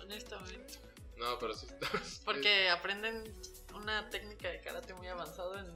[0.00, 0.78] honestamente.
[1.18, 1.88] No, pero sí está.
[2.24, 3.24] Porque aprenden
[3.74, 5.66] una técnica de karate muy avanzado en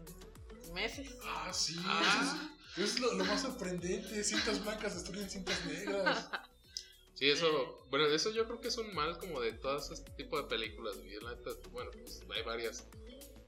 [0.73, 1.17] meses.
[1.25, 1.77] Ah, sí.
[1.85, 2.51] Ah.
[2.77, 4.23] Eso es, es lo, lo más sorprendente.
[4.23, 6.29] Cintas blancas destruyen cintas negras.
[7.21, 10.41] Sí, eso, bueno, eso yo creo que es un mal como de todos este tipo
[10.41, 10.97] de películas.
[10.97, 11.21] güey.
[11.21, 12.87] La neta, bueno, pues hay varias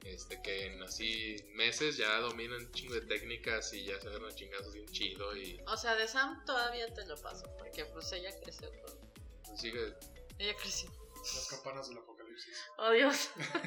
[0.05, 4.35] este, que en así meses ya dominan un chingo de técnicas y ya se agarran
[4.35, 8.29] chingazos bien chido y O sea, de Sam todavía te lo paso, porque pues ella
[8.43, 9.57] creció con...
[9.57, 9.97] sigue.
[10.39, 10.91] Ella creció.
[11.17, 12.59] Las campanas del apocalipsis.
[12.77, 13.31] Oh, Dios.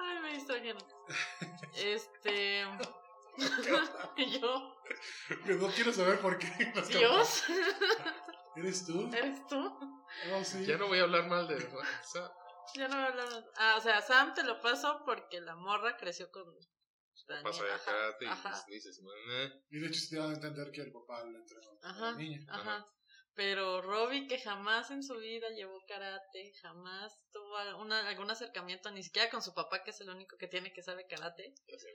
[0.00, 0.80] Ay, me lleno.
[1.76, 2.64] Este...
[4.16, 4.76] y yo,
[5.60, 6.46] No quiero saber por qué.
[6.58, 6.88] Campanas.
[6.88, 7.44] Dios,
[8.56, 9.10] ¿Eres tú?
[9.12, 9.58] ¿eres tú?
[10.32, 10.64] Oh, sí.
[10.64, 11.58] ya no voy a hablar mal de.
[11.60, 12.30] sea,
[12.74, 13.44] Ya no me hablaron.
[13.56, 16.44] Ah, o sea, Sam te lo paso porque la morra creció con
[17.26, 17.44] Daniel.
[17.44, 19.00] pasa de Ajá, karate y ajá, pues dices.
[19.70, 22.10] Y de hecho, sí te dan a entender que el papá le entrenó a Ajá.
[22.12, 22.46] la niña.
[22.48, 22.86] ajá.
[23.36, 29.02] Pero Robbie, que jamás en su vida llevó karate, jamás tuvo una, algún acercamiento, ni
[29.02, 31.52] siquiera con su papá, que es el único que tiene que sabe karate.
[31.66, 31.88] Sé.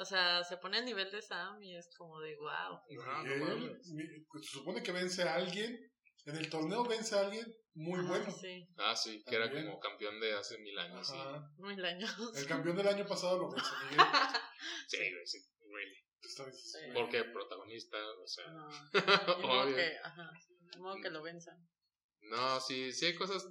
[0.00, 2.80] O sea, se pone al nivel de Sam y es como de wow.
[2.88, 3.78] No, no
[4.30, 5.78] pues, se supone que vence a alguien.
[6.26, 8.30] En el torneo vence a alguien muy bueno.
[8.30, 11.06] Sí, Ah, sí, que era como campeón de hace mil años.
[11.06, 11.14] sí.
[11.16, 11.50] Ajá.
[11.58, 12.10] muy laños.
[12.36, 14.06] El campeón del año pasado lo vence Miguel.
[14.88, 15.38] Sí, güey, sí,
[15.70, 15.96] really.
[16.22, 16.56] Está bien.
[16.56, 16.78] Sí.
[16.94, 18.46] Porque protagonista, o sea.
[18.48, 18.68] No,
[19.38, 19.76] ni modo obvio.
[19.76, 20.30] que, ajá,
[20.78, 21.56] modo que lo venzan.
[22.22, 23.46] No, sí, sí hay cosas.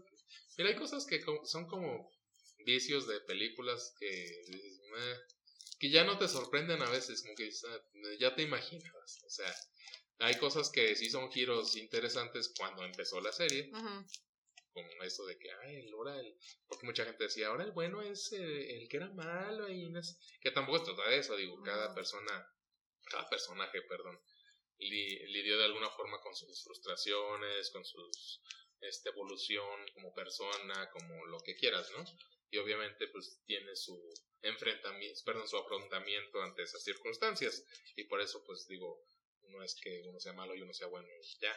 [0.57, 2.11] Mira, hay cosas que son como
[2.65, 4.07] vicios de películas que
[4.47, 5.15] dices, "Meh",
[5.79, 7.79] que ya no te sorprenden a veces, como que "Ah,
[8.19, 9.23] ya te imaginabas.
[9.25, 9.53] O sea,
[10.19, 14.05] hay cosas que sí son giros interesantes cuando empezó la serie, Ujú.
[14.73, 16.37] como eso de que, ay, ahora el.
[16.67, 20.01] Porque mucha gente decía, ahora el bueno es eh, el que era malo y no
[20.41, 22.45] Que tampoco se trata de eso, digo, cada persona,
[23.05, 24.19] cada personaje, perdón,
[24.77, 28.41] li- lidió de alguna forma con sus frustraciones, con sus.
[28.81, 32.05] Este, evolución como persona, como lo que quieras, ¿no?
[32.51, 34.01] Y obviamente pues tiene su
[34.41, 37.63] enfrentamiento, perdón, su afrontamiento ante esas circunstancias
[37.95, 39.05] y por eso pues digo,
[39.49, 41.07] no es que uno sea malo y uno sea bueno
[41.39, 41.53] ya,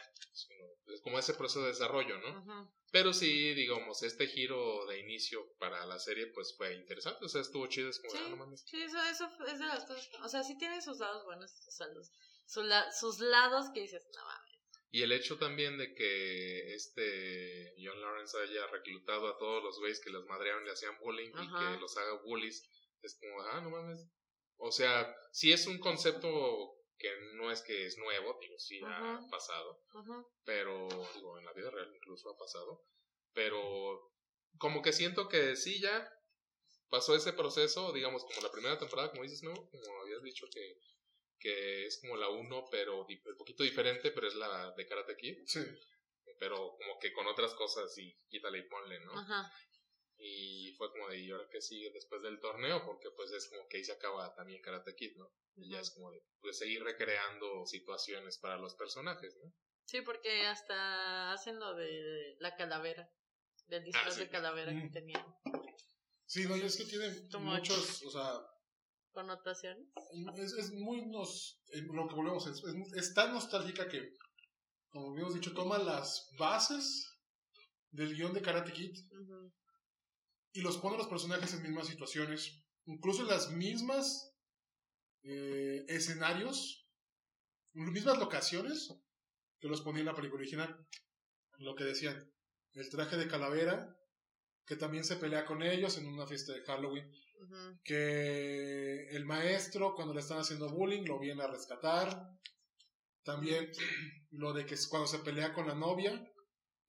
[0.87, 2.71] es como ese proceso de desarrollo, ¿no?
[2.91, 7.41] Pero sí, digamos, este giro de inicio para la serie pues fue interesante, o sea,
[7.41, 8.63] estuvo chido, es como, sí, ah, no mames.
[8.67, 11.79] Sí, eso, eso es de las cosas, o sea, sí tiene sus lados buenos, sus,
[11.79, 12.11] lados,
[12.99, 14.42] sus lados que dices, no mames.
[14.93, 19.99] Y el hecho también de que este John Lawrence haya reclutado a todos los güeyes
[19.99, 22.69] que los madrearon y le hacían bullying y que los haga bullies,
[23.01, 24.07] es como, ah, no mames.
[24.57, 29.19] O sea, sí es un concepto que no es que es nuevo, digo, sí ha
[29.31, 29.83] pasado,
[30.45, 32.85] pero, digo, en la vida real incluso ha pasado,
[33.33, 34.13] pero
[34.59, 36.07] como que siento que sí ya
[36.89, 39.55] pasó ese proceso, digamos, como la primera temporada, como dices, ¿no?
[39.55, 40.77] Como habías dicho que
[41.39, 45.37] que es como la 1, pero un poquito diferente, pero es la de Karate Kid.
[45.45, 45.61] Sí.
[46.39, 49.17] Pero como que con otras cosas y quítale y ponle, ¿no?
[49.19, 49.51] Ajá.
[50.17, 52.85] Y fue como de, ¿y ahora qué sigue después del torneo?
[52.85, 55.33] Porque pues es como que ahí se acaba también Karate Kid, ¿no?
[55.55, 59.53] Y ya es como de pues, seguir recreando situaciones para los personajes, ¿no?
[59.85, 63.11] Sí, porque hasta hacen lo de la calavera,
[63.67, 65.25] del ah, disfraz de calavera que tenían.
[66.25, 68.39] Sí, no, y es que tienen muchos, o sea,
[69.13, 69.87] connotaciones.
[70.35, 72.61] Es, es muy nos, lo que volvemos, es,
[72.95, 74.13] es, tan nostálgica que,
[74.89, 77.09] como habíamos dicho, toma las bases
[77.91, 78.97] del guion de Karate Kid
[80.53, 84.33] y los pone a los personajes en mismas situaciones, incluso en las mismas
[85.23, 86.87] eh, escenarios,
[87.73, 88.93] en las mismas locaciones
[89.59, 90.87] que los ponía en la película original.
[91.57, 92.31] Lo que decían,
[92.73, 93.95] el traje de calavera,
[94.65, 97.11] que también se pelea con ellos en una fiesta de Halloween
[97.83, 102.29] que el maestro cuando le están haciendo bullying lo viene a rescatar.
[103.23, 103.71] También
[104.31, 106.21] lo de que cuando se pelea con la novia,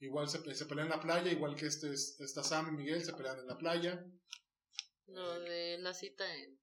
[0.00, 3.12] igual se, se pelea en la playa, igual que este, esta Sam y Miguel se
[3.12, 4.04] pelean en la playa.
[5.06, 6.58] Lo de la cita en...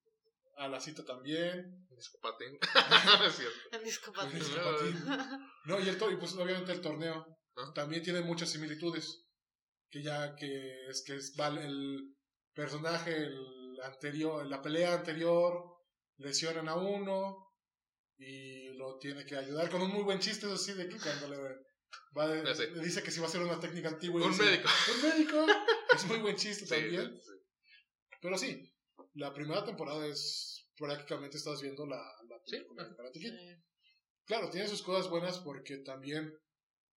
[0.58, 1.88] A la cita también.
[1.90, 2.60] El discopatín.
[3.84, 4.42] discopatín.
[5.66, 7.72] No, y, el, y pues obviamente el torneo ah.
[7.76, 9.21] también tiene muchas similitudes.
[9.92, 12.16] Que ya que es que es vale el
[12.54, 15.64] personaje, el anterior, la pelea anterior
[16.18, 17.52] lesionan a uno
[18.18, 21.28] y lo tiene que ayudar con un muy buen chiste, eso sí, de que cuando
[21.28, 21.38] le,
[22.18, 24.26] va le dice que si va a ser una técnica antigua.
[24.26, 24.70] Un médico.
[24.96, 25.46] Un médico.
[25.96, 27.20] es muy buen chiste también.
[28.22, 28.72] Pero sí,
[29.16, 33.12] la primera temporada es prácticamente estás viendo la, la
[34.26, 36.32] Claro, tiene sus cosas buenas porque también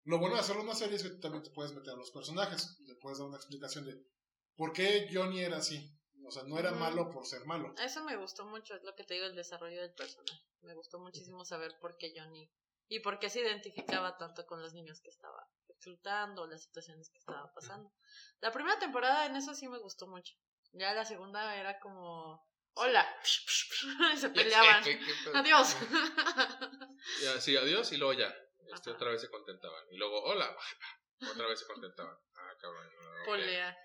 [0.05, 2.77] lo bueno de hacerlo una serie es que también te puedes meter a los personajes,
[2.81, 4.05] le puedes dar una explicación de
[4.55, 5.89] por qué Johnny era así,
[6.25, 7.73] o sea, no era malo por ser malo.
[7.77, 10.41] Eso me gustó mucho, es lo que te digo, el desarrollo del personaje.
[10.61, 12.49] Me gustó muchísimo saber por qué Johnny
[12.87, 17.19] y por qué se identificaba tanto con los niños que estaba reclutando, las situaciones que
[17.19, 17.91] estaba pasando.
[18.39, 20.35] La primera temporada en eso sí me gustó mucho.
[20.73, 23.05] Ya la segunda era como, hola,
[24.17, 24.83] se peleaban.
[25.33, 25.75] adiós.
[27.21, 28.33] ya, sí, adiós y luego ya.
[28.71, 29.84] Este, otra vez se contentaban.
[29.91, 30.56] Y luego, hola,
[31.32, 32.15] otra vez se contentaban.
[32.36, 32.89] Ah, cabrón.
[33.26, 33.78] Polea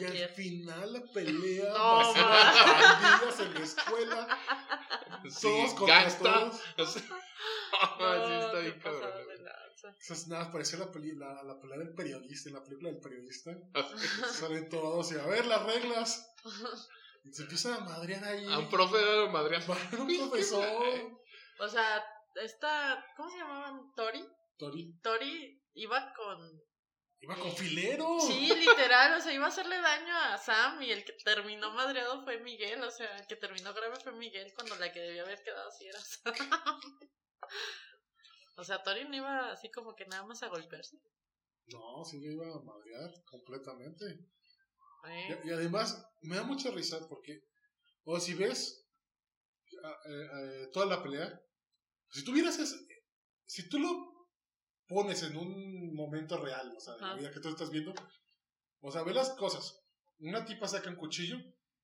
[0.00, 4.38] y al final la pelea no, pandillas en la escuela.
[5.40, 6.60] todos contra todos.
[6.76, 9.12] está bien cabrón.
[10.00, 13.00] Eso es nada, pareció la, peli, la, la, pelea del periodista, en la película del
[13.00, 13.56] periodista.
[14.32, 16.34] Salen todos y a ver las reglas.
[17.24, 18.52] Y se empiezan a madrear ahí.
[18.52, 19.62] A un profe de madrear.
[19.98, 20.66] un profesor.
[21.60, 22.04] o sea,
[22.42, 23.92] esta, ¿cómo se llamaban?
[23.94, 24.24] Tori.
[24.56, 24.98] Tori.
[25.00, 26.62] Tori iba con
[27.20, 28.20] Iba con filero.
[28.20, 32.22] Sí, literal, o sea, iba a hacerle daño a Sam y el que terminó madreado
[32.22, 35.42] fue Miguel, o sea, el que terminó grave fue Miguel cuando la que debía haber
[35.42, 36.32] quedado así era Sam.
[38.56, 40.96] o sea, Tori no iba así como que nada más a golpearse.
[41.66, 44.04] No, sí le iba a madrear completamente.
[45.44, 47.44] Y, además, me da mucha risa porque,
[48.04, 48.86] o si ves
[50.72, 51.40] toda la pelea,
[52.10, 52.76] si tuvieras ese,
[53.46, 54.26] si tú lo
[54.86, 57.94] pones en un momento real, o sea, de la vida que tú estás viendo.
[58.80, 59.80] O sea, ve las cosas.
[60.20, 61.36] Una tipa saca un cuchillo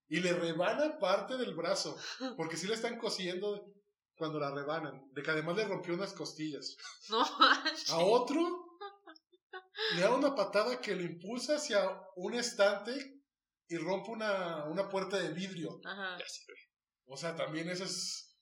[0.09, 1.97] y le rebana parte del brazo,
[2.37, 3.73] porque si le están cosiendo
[4.17, 6.77] cuando la rebanan, de que además le rompió unas costillas.
[7.11, 7.23] No.
[7.23, 8.41] A otro
[9.95, 13.21] le da una patada que lo impulsa hacia un estante
[13.69, 15.81] y rompe una, una puerta de vidrio.
[15.85, 16.17] Ajá.
[17.07, 18.34] O sea, también eso es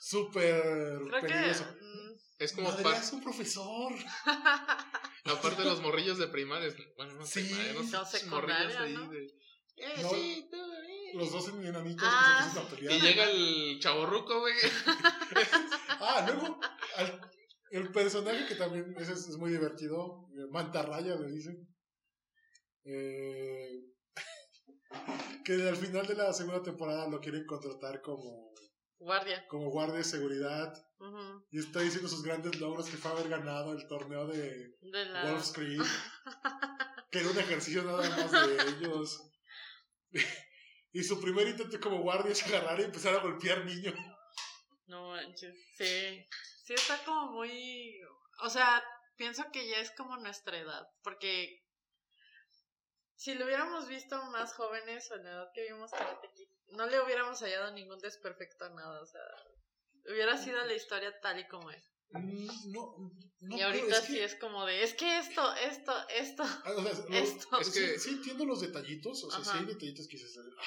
[0.00, 1.64] súper peligroso.
[1.80, 1.98] Mm,
[2.38, 3.92] es como Madre, es un profesor.
[5.24, 6.72] Aparte de los morrillos de primaria.
[6.96, 9.08] Bueno, no sí, primaria, no, sé, morrillos ahí ¿no?
[9.08, 9.26] de.
[9.80, 10.50] Eh, sí,
[11.14, 12.92] Los dos ah, que se empiezan a pelear.
[12.92, 14.54] Y llega el chaborruco, güey.
[16.00, 16.60] ah, luego,
[17.70, 21.68] el personaje que también es, es muy divertido, Mantarraya, me dicen.
[22.84, 23.84] Eh,
[25.44, 28.52] que al final de la segunda temporada lo quieren contratar como,
[28.98, 29.46] Guardia.
[29.48, 30.74] como guardia de seguridad.
[31.50, 35.24] Y está diciendo sus grandes logros que fue haber ganado el torneo de De la...
[35.24, 35.80] Wolf's Creek.
[37.10, 39.30] que era un ejercicio nada más de ellos.
[40.92, 43.94] y su primer intento como guardia es agarrar y empezar a golpear niños.
[44.86, 45.54] No manches.
[45.76, 46.26] Sí.
[46.64, 48.00] Sí, está como muy.
[48.42, 48.82] O sea,
[49.16, 50.88] pienso que ya es como nuestra edad.
[51.02, 51.62] Porque
[53.14, 56.86] si lo hubiéramos visto más jóvenes o en la edad que vimos Karate Kid, no
[56.86, 59.00] le hubiéramos hallado ningún desperfecto a nada.
[59.00, 59.20] O sea,
[60.10, 61.84] hubiera sido la historia tal y como es.
[62.10, 62.94] Mm, No,
[63.40, 66.42] no y creo, ahorita es que- sí es como de, es que esto, esto, esto.
[66.42, 67.60] Ah, o sea, lo- Esto.
[67.60, 69.58] Es sí, que- sí entiendo los detallitos, o sea, sí Ajá.
[69.60, 70.62] hay detallitos que dices, ah,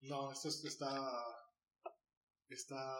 [0.00, 0.90] no, esto es- está,
[2.48, 2.96] está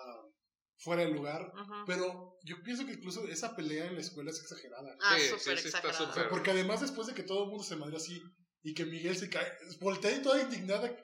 [0.76, 1.52] fuera de lugar,
[1.86, 4.96] pero yo pienso que incluso esa pelea en la escuela es exagerada.
[5.00, 5.88] Ah, Sí, sí, súper sí está exagerado.
[5.88, 8.22] O sea, súper- porque además después de que todo el mundo se madre así
[8.62, 9.50] y que Miguel se cae,
[9.80, 10.96] voltea y toda indignada,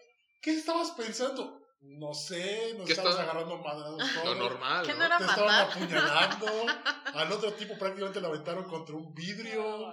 [0.44, 1.60] ¿qué estabas pensando?
[1.80, 5.04] No sé, nos ¿Qué estábamos está- agarrando madrazos Lo normal, ¿Qué ¿no?
[5.04, 6.46] era Te estaban apuñalando.
[7.14, 9.92] Al otro tipo prácticamente lo aventaron contra un vidrio.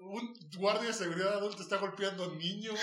[0.00, 2.78] Un guardia de seguridad adulto está golpeando a niños.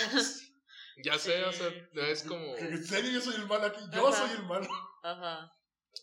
[1.04, 1.72] Ya sé, o sea,
[2.08, 2.56] es como...
[2.56, 3.80] ¿En serio yo soy el malo aquí?
[3.92, 4.26] Yo Ajá.
[4.26, 4.68] soy el malo.
[5.02, 5.52] Ajá.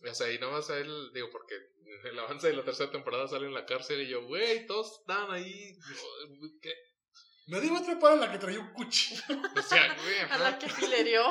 [0.10, 2.92] O sea, y nada más a él, digo, porque en el avance de la tercera
[2.92, 5.78] temporada sale en la cárcel y yo, güey, todos están ahí.
[6.62, 6.74] ¿Qué?
[7.48, 9.22] Nadie va a atrapar a la que traía un cuchillo.
[9.58, 11.24] O sea, güey, A la que filerió.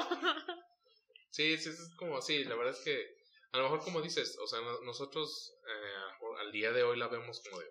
[1.30, 2.44] Sí, sí, es como así.
[2.44, 3.16] La verdad es que,
[3.52, 7.08] a lo mejor, como dices, o sea, no- nosotros eh, al día de hoy la
[7.08, 7.66] vemos como de.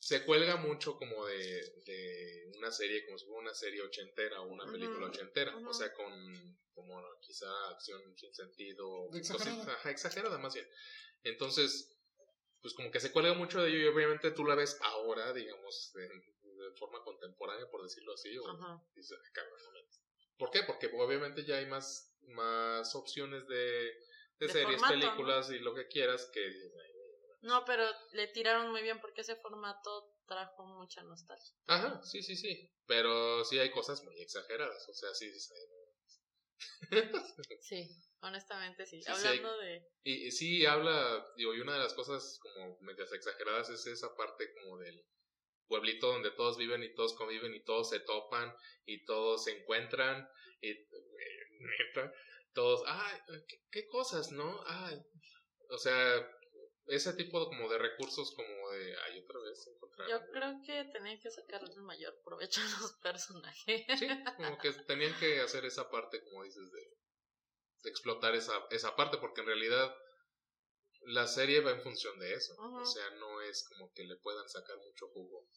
[0.00, 4.46] Se cuelga mucho como de, de una serie, como si fuera una serie ochentera o
[4.46, 5.54] una película ochentera.
[5.66, 9.10] O sea, con como quizá acción sin sentido.
[9.14, 9.56] Exagerada.
[9.56, 10.66] cosita- ajá, exagerada más bien.
[11.24, 11.90] Entonces,
[12.62, 15.90] pues como que se cuelga mucho de ello y obviamente tú la ves ahora, digamos,
[15.94, 16.08] de,
[16.70, 18.44] de forma contemporánea, por decirlo así, o
[18.94, 20.00] dices, "Ah, cabrón, no mames".
[20.38, 20.62] ¿Por qué?
[20.62, 25.74] Porque obviamente ya hay más, más opciones de, de, De series, formato, películas y lo
[25.74, 26.50] que quieras que...
[27.40, 31.54] No, pero le tiraron muy bien porque ese formato trajo mucha nostalgia.
[31.66, 32.68] Ajá, sí, sí, sí.
[32.86, 34.88] Pero sí hay cosas muy exageradas.
[34.88, 35.40] O sea, sí, sí.
[35.40, 35.54] sí.
[37.60, 37.88] Sí,
[38.20, 39.02] honestamente sí.
[39.02, 39.84] Sí, sí hay- Hablando de...
[40.04, 44.14] Y, y sí habla, digo, y una de las cosas como medias exageradas es esa
[44.14, 45.04] parte como del
[45.68, 48.54] pueblito donde todos viven y todos conviven y todos se topan
[48.84, 50.28] y todos se encuentran
[50.60, 50.86] y eh,
[51.60, 52.12] neta,
[52.52, 54.60] todos, ay, ¿qué, qué cosas, ¿no?
[54.66, 54.98] Ay,
[55.70, 56.26] o sea,
[56.88, 60.08] ese tipo como de recursos como de, ay, otra vez encontrar.
[60.08, 63.84] Yo creo que tenían que sacarle el mayor provecho a los personajes.
[63.98, 66.80] Sí, como que tenían que hacer esa parte, como dices, de,
[67.82, 69.94] de explotar esa, esa parte, porque en realidad
[71.02, 72.54] la serie va en función de eso.
[72.54, 72.78] Ujú.
[72.78, 75.48] O sea, no es como que le puedan sacar mucho jugo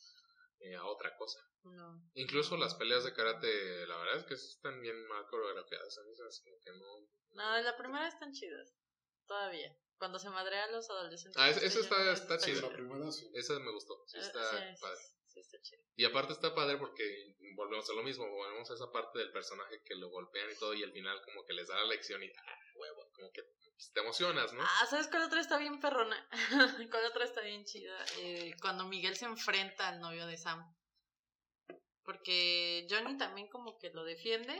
[0.60, 1.40] eh, a otra cosa.
[1.64, 2.04] No.
[2.16, 5.98] Incluso las peleas de karate, la verdad es que sí están bien mal coreografiadas.
[5.98, 7.08] A mí hace como que no.
[7.32, 8.74] No, la primera están chidas.
[9.28, 9.76] Todavía.
[9.98, 11.40] Cuando se madrea a los adolescentes.
[11.42, 12.62] Ah, ya está- está chido.
[12.70, 13.30] La primera sí.
[13.36, 14.04] Esa me gustó.
[14.08, 15.02] Sí, Eh, está sí, sí, padre.
[15.28, 15.84] sí, está chido.
[15.96, 19.82] Y aparte está padre porque volvemos a lo mismo, volvemos a esa parte del personaje
[19.84, 22.32] que lo golpean y todo y al final como que les da la lección y
[22.32, 24.62] ah, huevo, como que pues, te emocionas, ¿no?
[24.64, 26.18] Ah, ¿sabes cuál otra está bien perrona?
[26.92, 27.96] ¿Cuál otra está bien chida?
[28.20, 30.76] Eh, cuando Miguel se enfrenta al novio de Sam.
[32.04, 34.54] Porque Johnny también como que lo defiende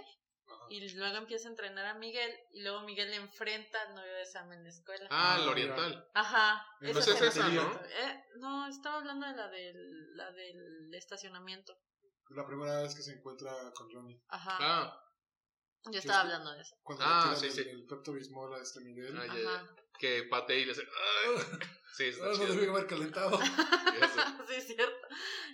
[0.48, 0.66] Ajá.
[0.70, 4.26] y luego empieza a entrenar a Miguel y luego Miguel le enfrenta al novio de
[4.26, 5.08] Sam en la escuela.
[5.10, 6.10] Ah, el oriental.
[6.14, 6.66] Ajá.
[6.82, 7.50] Esa es esa.
[7.50, 7.82] ¿no?
[7.84, 11.76] Eh, no, estaba hablando de la del, la del estacionamiento.
[12.30, 14.22] La primera vez que se encuentra con Johnny.
[14.30, 14.58] Ajá.
[14.62, 15.11] Ah,
[15.86, 16.76] Yo estaba hablando de eso.
[16.84, 17.62] Cuando Ah, sí, el, sí.
[17.62, 19.18] el Pepto Bismol a este Miguel.
[19.18, 19.56] Ah, Ah.
[19.56, 19.76] Ajá.
[20.00, 20.84] que pate y le hace.
[21.94, 22.54] Sí, está no chido.
[22.54, 23.38] debí haber calentado.
[24.48, 25.08] Sí, es cierto.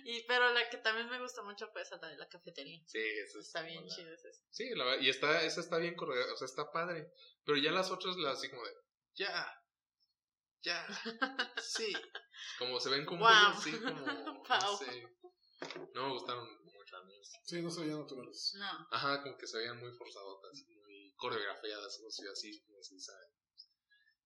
[0.04, 2.80] Y, pero la que también me gusta mucho fue esa la de la cafetería.
[2.86, 4.14] Sí, eso Está bien chido.
[4.50, 7.12] Sí, la verdad, y está, esa está bien coreografada, o sea, está padre.
[7.44, 8.72] Pero ya las otras, las así como de,
[9.16, 9.62] ya,
[10.62, 10.86] ya,
[11.62, 11.92] sí.
[12.58, 15.16] Como se ven como así, como, no sé.
[15.94, 16.48] No me gustaron.
[17.44, 18.54] Sí, no se veían naturales.
[18.58, 18.88] No.
[18.90, 23.26] Ajá, como que se veían muy forzadotas, muy coreografiadas, o sea, así, como se sabe.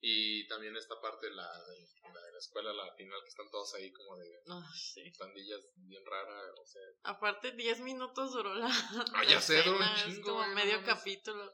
[0.04, 3.48] Y también esta parte de la, de, la de la escuela, la final, que están
[3.52, 5.12] todos ahí como de Ay, sí.
[5.16, 6.82] pandillas bien raras, o sea.
[7.04, 8.66] Aparte, 10 minutos duró la.
[9.14, 11.52] Ah, ya sé, duró un chingo, como güey, no medio capítulo.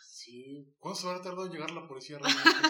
[0.00, 0.74] Sí.
[0.78, 2.68] ¿Cuánto se habrá tardado en llegar la policía realmente?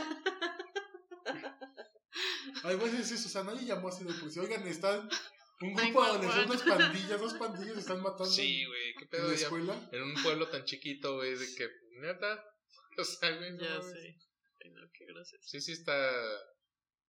[2.65, 4.43] Ay, pues es eso, o sea, nadie llamó así de policía.
[4.43, 5.09] Oigan, están
[5.61, 9.29] un grupo de adolescentes, unas pandillas, dos pandillas están matando Sí, güey, qué en pedo
[9.29, 9.43] la ya.
[9.45, 9.89] escuela.
[9.93, 11.69] En un pueblo tan chiquito, güey, de que,
[12.01, 12.45] neta,
[12.99, 14.19] o sea, güey, no Ya sé.
[14.65, 15.43] Ay, no, qué grosero.
[15.43, 15.95] Sí, sí está...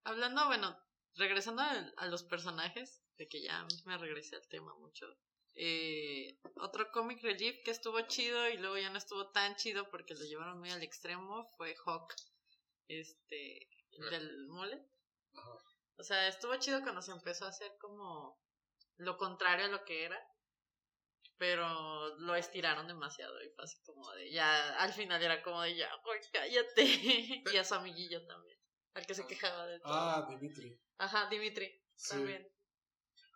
[0.04, 0.78] Hablando, bueno,
[1.16, 5.06] regresando a, a los personajes, de que ya me regresé al tema mucho.
[5.54, 10.14] Eh, otro comic relief que estuvo chido y luego ya no estuvo tan chido porque
[10.14, 12.12] lo llevaron muy al extremo fue Hawk,
[12.88, 14.78] este, el del mole.
[15.32, 15.58] Ajá.
[15.98, 18.38] O sea, estuvo chido cuando se empezó a hacer como
[18.98, 20.20] lo contrario a lo que era.
[21.38, 25.76] Pero lo estiraron demasiado y fue así como de ya, al final era como de
[25.76, 26.82] ya, güey, cállate.
[27.52, 28.58] y a su amiguillo también,
[28.94, 29.92] al que se quejaba de todo.
[29.92, 30.80] Ah, Dimitri.
[30.96, 32.10] Ajá, Dimitri, Sí.
[32.10, 32.48] también.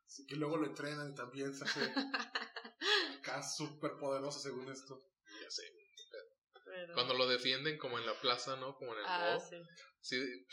[0.07, 1.81] Sí, que luego lo entrenan y también se hace
[3.21, 4.99] acá súper poderoso según esto.
[5.43, 5.63] Ya sé.
[6.65, 6.95] Pero...
[6.95, 8.77] Cuando lo defienden como en la plaza, ¿no?
[8.77, 9.57] Como en el Ah, sí.
[10.01, 10.47] Sí.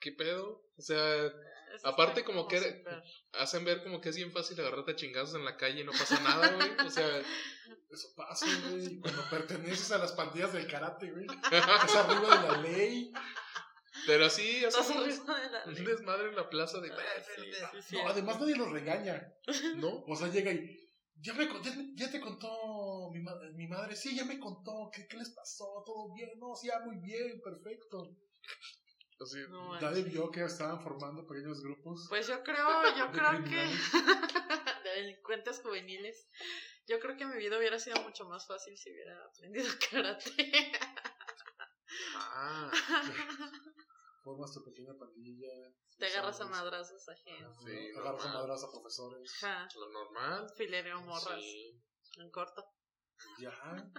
[0.00, 0.64] ¿Qué pedo?
[0.76, 2.84] O sea, Eso Aparte como que
[3.32, 5.92] hacen ver como que es bien fácil agarrarte a chingazos en la calle y no
[5.92, 6.70] pasa nada, güey.
[6.86, 7.06] O sea,
[7.90, 8.98] Eso pasa, güey.
[9.00, 11.26] Cuando perteneces a las pandillas del karate, güey.
[11.50, 13.12] Estás arriba de la ley.
[14.06, 14.70] pero así, de
[15.50, 16.90] la un desmadre en la plaza de...
[16.92, 17.42] Ah, sí,
[17.72, 17.96] sí, sí.
[17.96, 19.32] No, además nadie los regaña.
[19.76, 20.04] ¿No?
[20.06, 20.84] O sea, llega y.
[21.20, 23.96] Ya, me, ya, ya te contó mi, ma- mi madre.
[23.96, 24.88] Sí, ya me contó.
[24.94, 25.82] ¿Qué, ¿Qué les pasó?
[25.84, 26.30] ¿Todo bien?
[26.38, 28.16] No, sí, muy bien, perfecto.
[29.20, 30.04] Así, No, manches.
[30.04, 32.06] vio que estaban formando pequeños grupos.
[32.08, 33.50] Pues yo creo, yo De creo que
[34.84, 36.28] de delincuentes juveniles.
[36.86, 40.72] Yo creo que mi vida hubiera sido mucho más fácil si hubiera aprendido karate.
[42.14, 42.70] Ah,
[44.22, 45.48] Formas tu pequeña pandilla.
[45.98, 47.50] Te agarras a madrazos a gente.
[47.64, 49.42] Sí, Agarras a madrazos a profesores.
[49.42, 49.68] Ajá.
[49.74, 50.46] lo normal.
[50.56, 51.82] Filereo morras Sí.
[52.18, 52.64] en corto.
[53.40, 53.50] Ya,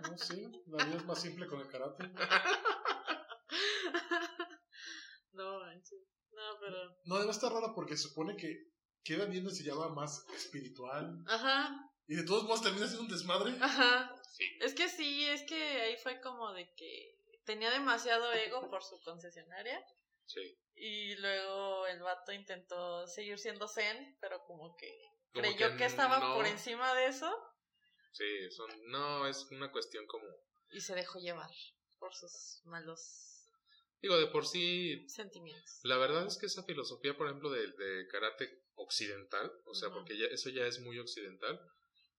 [0.10, 0.50] no sé.
[0.68, 2.10] La vida es más simple con el karate.
[5.34, 6.00] No manches.
[6.32, 6.78] No, pero.
[7.06, 8.68] No, además está raro porque se supone que
[9.04, 11.24] queda viendo se llama más espiritual.
[11.28, 13.56] Ajá, Y de todos modos termina siendo un desmadre.
[13.62, 14.16] ajá.
[14.36, 14.46] Sí.
[14.62, 19.00] Es que sí, es que ahí fue como de que tenía demasiado ego por su
[19.02, 19.84] concesionaria.
[20.26, 20.42] Sí.
[20.76, 24.90] Y luego el vato intentó seguir siendo zen, pero como que
[25.34, 26.36] Como creyó que, estaba no.
[26.36, 27.36] por encima de eso
[28.12, 30.26] Sí, son, no, es una cuestión como...
[30.72, 31.50] y se dejó llevar
[32.00, 33.39] por sus malos
[34.02, 35.80] Digo, de por sí, sentimientos.
[35.84, 40.18] la verdad es que esa filosofía, por ejemplo, de, de karate occidental, o sea, porque
[40.18, 41.60] ya, eso ya es muy occidental,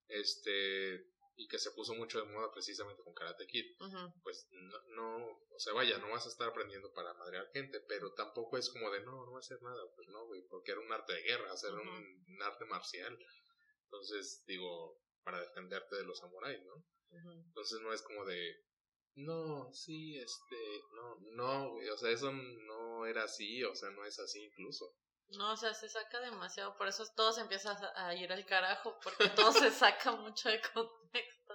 [0.09, 1.07] este,
[1.37, 5.27] y que se puso mucho de moda precisamente con Karate Kid, Ujú, pues no, no,
[5.49, 8.91] o sea, vaya, no vas a estar aprendiendo para madrear gente, pero tampoco es como
[8.91, 11.23] de, no, no va a hacer nada, pues no, güey, porque era un arte de
[11.23, 13.17] guerra, hacer un, un arte marcial.
[13.85, 16.85] Entonces, digo, para defenderte de los samuráis, ¿no?
[17.47, 18.55] Entonces no es como de,
[19.17, 20.57] no, sí, este,
[20.95, 24.95] no, no, güey, o sea, eso no era así, o sea, no es así incluso.
[25.31, 28.99] No, o sea, se saca demasiado, por eso todo se empieza a ir al carajo,
[29.03, 31.55] porque todo se saca mucho de contexto.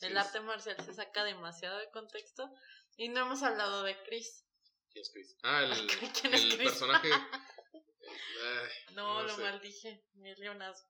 [0.00, 2.48] El Sí, arte marcial se saca demasiado de contexto.
[2.96, 4.44] Y no hemos hablado de Chris.
[4.90, 5.36] ¿Quién es Chris?
[5.42, 5.70] Ah, el,
[6.20, 6.70] ¿Quién es el Chris?
[6.70, 7.10] personaje.
[8.02, 9.42] ay, No, No lo sé.
[9.42, 10.04] maldije.
[10.14, 10.84] Mil y unas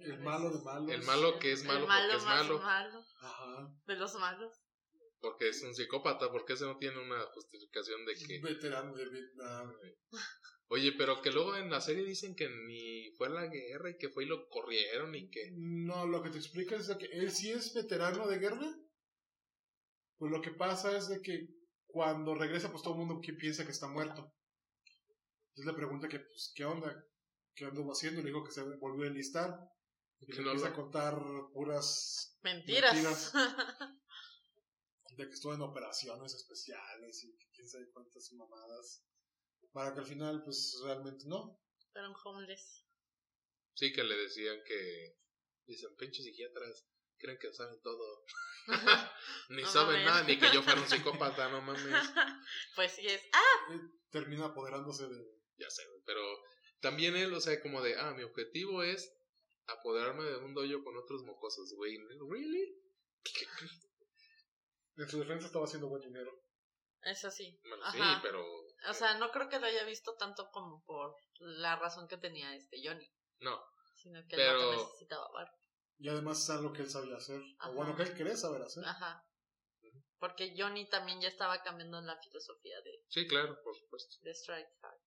[0.00, 0.90] El malo de malos.
[0.92, 3.68] el malo que es El malo, malo porque es más malo, malo Ajá.
[3.86, 4.61] de los malos.
[5.22, 8.40] Porque es un psicópata, porque ese no tiene una justificación de que...
[8.40, 9.72] Veterano de Vietnam.
[10.66, 13.96] Oye, pero que luego en la serie dicen que ni fue a la guerra y
[13.96, 15.50] que fue y lo corrieron y que...
[15.54, 18.76] No, lo que te explica es de que él sí es veterano de guerra.
[20.18, 21.48] Pues lo que pasa es de que
[21.86, 24.34] cuando regresa, pues todo el mundo que piensa que está muerto.
[25.50, 27.04] Entonces le pregunta que, pues, ¿qué onda?
[27.54, 28.20] ¿Qué anduvo haciendo?
[28.20, 29.54] Y le dijo que se volvió a enlistar.
[30.20, 31.14] Y que Que le no empieza lo- a contar
[31.52, 32.94] puras Mentiras.
[32.94, 33.32] Mentiras.
[35.16, 39.04] de que estuvo en operaciones especiales y que quién sabe cuántas mamadas.
[39.72, 41.60] Para que al final, pues realmente no.
[41.92, 42.84] Pero un homeless.
[43.74, 45.16] Sí, que le decían que...
[45.64, 46.86] Dicen, pinches psiquiatras,
[47.18, 48.24] creen que saben todo.
[49.50, 50.06] ni No saben mames.
[50.06, 51.82] nada, ni que yo fuera un psicópata, no mames.
[52.76, 53.22] pues sí es.
[53.32, 53.80] ¡Ah!
[54.10, 55.24] Termina apoderándose de.
[55.56, 56.20] Ya sé, güey, pero
[56.80, 59.14] también él, o sea, como de, ah, mi objetivo es
[59.66, 61.96] apoderarme de un dojo con otros mocosos, güey.
[62.28, 62.76] ¿Really?
[64.96, 66.30] En su defensa estaba haciendo buen dinero.
[67.02, 67.58] Eso sí.
[67.68, 67.92] Bueno, Ajá.
[68.14, 68.44] sí, pero...
[68.88, 72.54] O sea, no creo que lo haya visto tanto como por la razón que tenía
[72.54, 73.08] este Johnny.
[73.40, 73.60] No,
[73.96, 75.48] Sino que Pero- el vato necesitaba bar.
[75.98, 77.40] Y además sabe lo que él sabía hacer.
[77.58, 77.70] Ajá.
[77.70, 78.84] O bueno, que él quería saber hacer.
[78.84, 79.24] Ajá.
[80.18, 84.16] Porque Johnny también ya estaba cambiando la filosofía de, sí, claro, por supuesto.
[84.22, 85.00] de Strike Hard.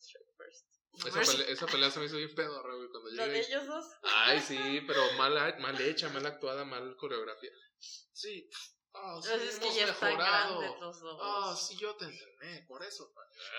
[0.00, 0.66] Strike First.
[1.06, 3.48] Esa, pelea, esa pelea se me hizo bien pedorra, güey, cuando ¿La de llegué.
[3.48, 3.84] ellos dos?
[4.02, 7.50] Ay, sí, pero mal, mal hecha, mal actuada, mal coreografía.
[7.78, 8.48] Sí,
[8.94, 10.58] ah, sí, es que ya están mejorado.
[10.60, 11.20] grandes los dos.
[11.22, 13.12] Ah, sí, yo te entendé, por eso.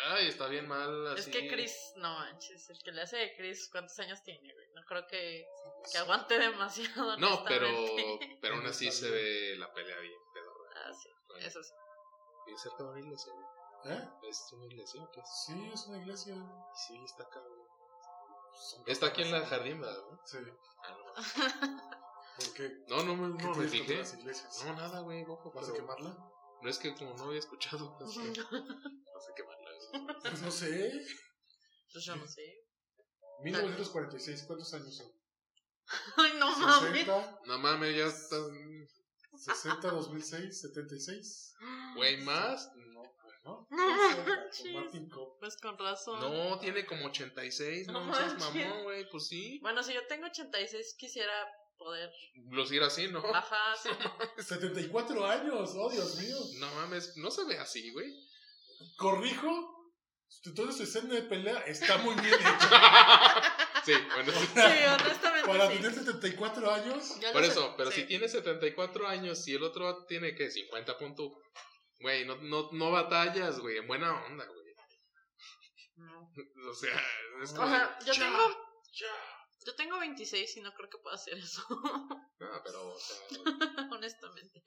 [0.08, 1.22] Ay, está bien mal así.
[1.22, 4.68] es que Chris, no manches, el que le hace de Chris, ¿cuántos años tiene, güey?
[4.74, 5.48] No creo que,
[5.92, 7.18] que aguante demasiado.
[7.18, 7.68] No, pero,
[8.42, 10.70] pero aún así se ve la pelea bien pedorra.
[10.86, 11.74] Ah, sí, Bueno, eso sí.
[12.48, 13.96] Y cerca de una iglesia, güey.
[13.98, 14.10] ¿Eh?
[14.24, 15.22] ¿Es una iglesia o qué?
[15.46, 16.36] Sí, es una iglesia.
[16.74, 17.68] Sí, está cabrón.
[18.54, 20.04] son Está aquí en la jardín, ¿verdad?
[20.26, 20.38] Sí.
[20.84, 21.96] Ah, no.
[22.38, 22.84] ¿Por qué?
[22.88, 23.98] No, no, me- ¿Qué no me fijé.
[23.98, 24.64] las iglesias?
[24.66, 26.18] No, nada, güey, ojo, ¿Vas a pero- quemarla?
[26.62, 30.18] No es que como no había escuchado, pues, que- no sé qué mal.
[30.22, 31.06] Pues no sé.
[31.94, 32.42] Pues yo no sé.
[33.44, 35.12] 1946, ¿cuántos años son?
[36.18, 37.06] Ay, no mames.
[37.06, 38.38] 60, No mames, ya está.
[39.38, 41.54] 60, 2006, 76.
[41.96, 42.72] Güey, más.
[42.76, 43.04] No,
[43.44, 43.68] no.
[45.12, 45.38] No.
[45.40, 46.20] Pues con razón.
[46.20, 47.88] No, tiene como 86.
[47.88, 49.08] No, No seas mamón, güey.
[49.12, 49.60] Pues sí.
[49.62, 51.32] Bueno, si yo tengo 86, quisiera
[51.78, 52.12] poder.
[52.52, 53.20] Lucir así, ¿no?
[53.34, 53.90] Ajá, sí.
[54.44, 56.38] 74 años, oh Dios mío.
[56.60, 58.14] No mames, no se ve así, güey.
[58.98, 59.72] Corrijo.
[60.44, 63.56] Entonces su escena de pelea está muy bien hecha.
[63.86, 64.48] sí, bueno, sí.
[64.54, 64.62] Sí,
[65.02, 65.48] honestamente.
[65.48, 65.76] Para sí.
[65.78, 67.20] tener 74 años.
[67.20, 68.02] Yo Por eso, sé, pero sí.
[68.02, 71.32] si tiene 74 años y el otro tiene que 50 puntos.
[72.00, 74.66] Güey, no, no, no batallas, güey, en buena onda, güey.
[75.96, 76.30] No.
[76.70, 77.02] O sea,
[77.42, 77.70] es O como.
[77.70, 78.48] sea, yo "Cha, tengo,
[78.92, 79.06] cha".
[79.66, 81.62] Yo tengo 26 y no creo que pueda hacer eso.
[81.70, 82.30] No,
[82.64, 83.18] pero, o sea,
[83.92, 84.64] honestamente.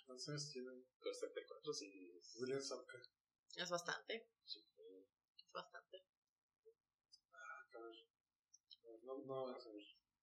[0.00, 2.20] Entonces tiene los 74 sí.
[2.40, 2.98] William Zabka.
[3.56, 4.28] Es bastante.
[4.44, 6.04] Es bastante.
[9.04, 9.62] No, no, a ver.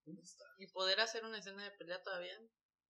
[0.05, 0.45] ¿Dónde está?
[0.57, 2.37] Y poder hacer una escena de pelea todavía.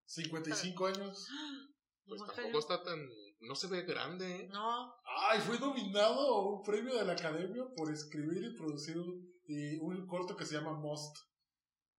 [0.06, 1.28] 55 años.
[2.08, 3.06] Pues No, tampoco está tan.
[3.40, 4.48] No se ve grande, ¿eh?
[4.48, 9.37] No, Ay, fue nominado a un premio de la Academia por escribir y producir un,
[9.48, 11.16] y un corto que se llama Most.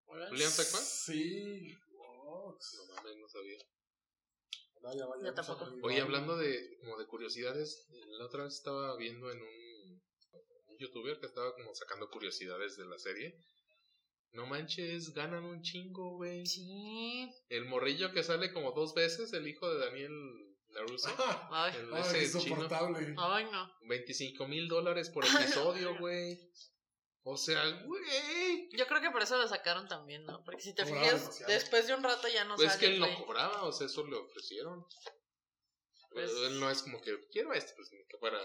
[0.06, 0.82] ¿Julián Sacman?
[0.84, 1.74] Sí.
[1.98, 3.58] Oh, No mames, no sabía.
[4.82, 5.68] vaya, vaya, tampoco.
[5.84, 7.88] Oye, hablando de, como de curiosidades,
[8.18, 10.02] la otra vez estaba viendo en un,
[10.68, 13.36] un youtuber que estaba como sacando curiosidades de la serie.
[14.32, 16.46] No manches, ganan un chingo, güey.
[16.46, 17.30] sí.
[17.50, 20.12] El morrillo que sale como dos veces, el hijo de Daniel
[20.70, 21.10] LaRusso.
[21.52, 22.56] Ay, El, Ay, ese chino.
[22.56, 23.16] insoportable.
[23.18, 23.72] ay, no.
[23.88, 26.38] 25 mil dólares por episodio, güey.
[27.32, 28.70] O sea, güey.
[28.76, 30.44] Yo creo que por eso lo sacaron también, ¿no?
[30.44, 31.54] Porque si te Cobraba fijas, demasiado.
[31.54, 32.88] después de un rato ya no Pues es sale.
[32.88, 34.86] que él no cobraba, o sea, eso le ofrecieron.
[36.12, 38.40] Pues- él no es como que quiero este, pues ni que fuera.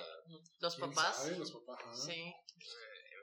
[0.60, 1.16] Los ¿Quién papás.
[1.16, 1.38] sabe?
[1.38, 1.78] Los papás.
[1.82, 1.94] ajá.
[1.96, 2.34] Sí.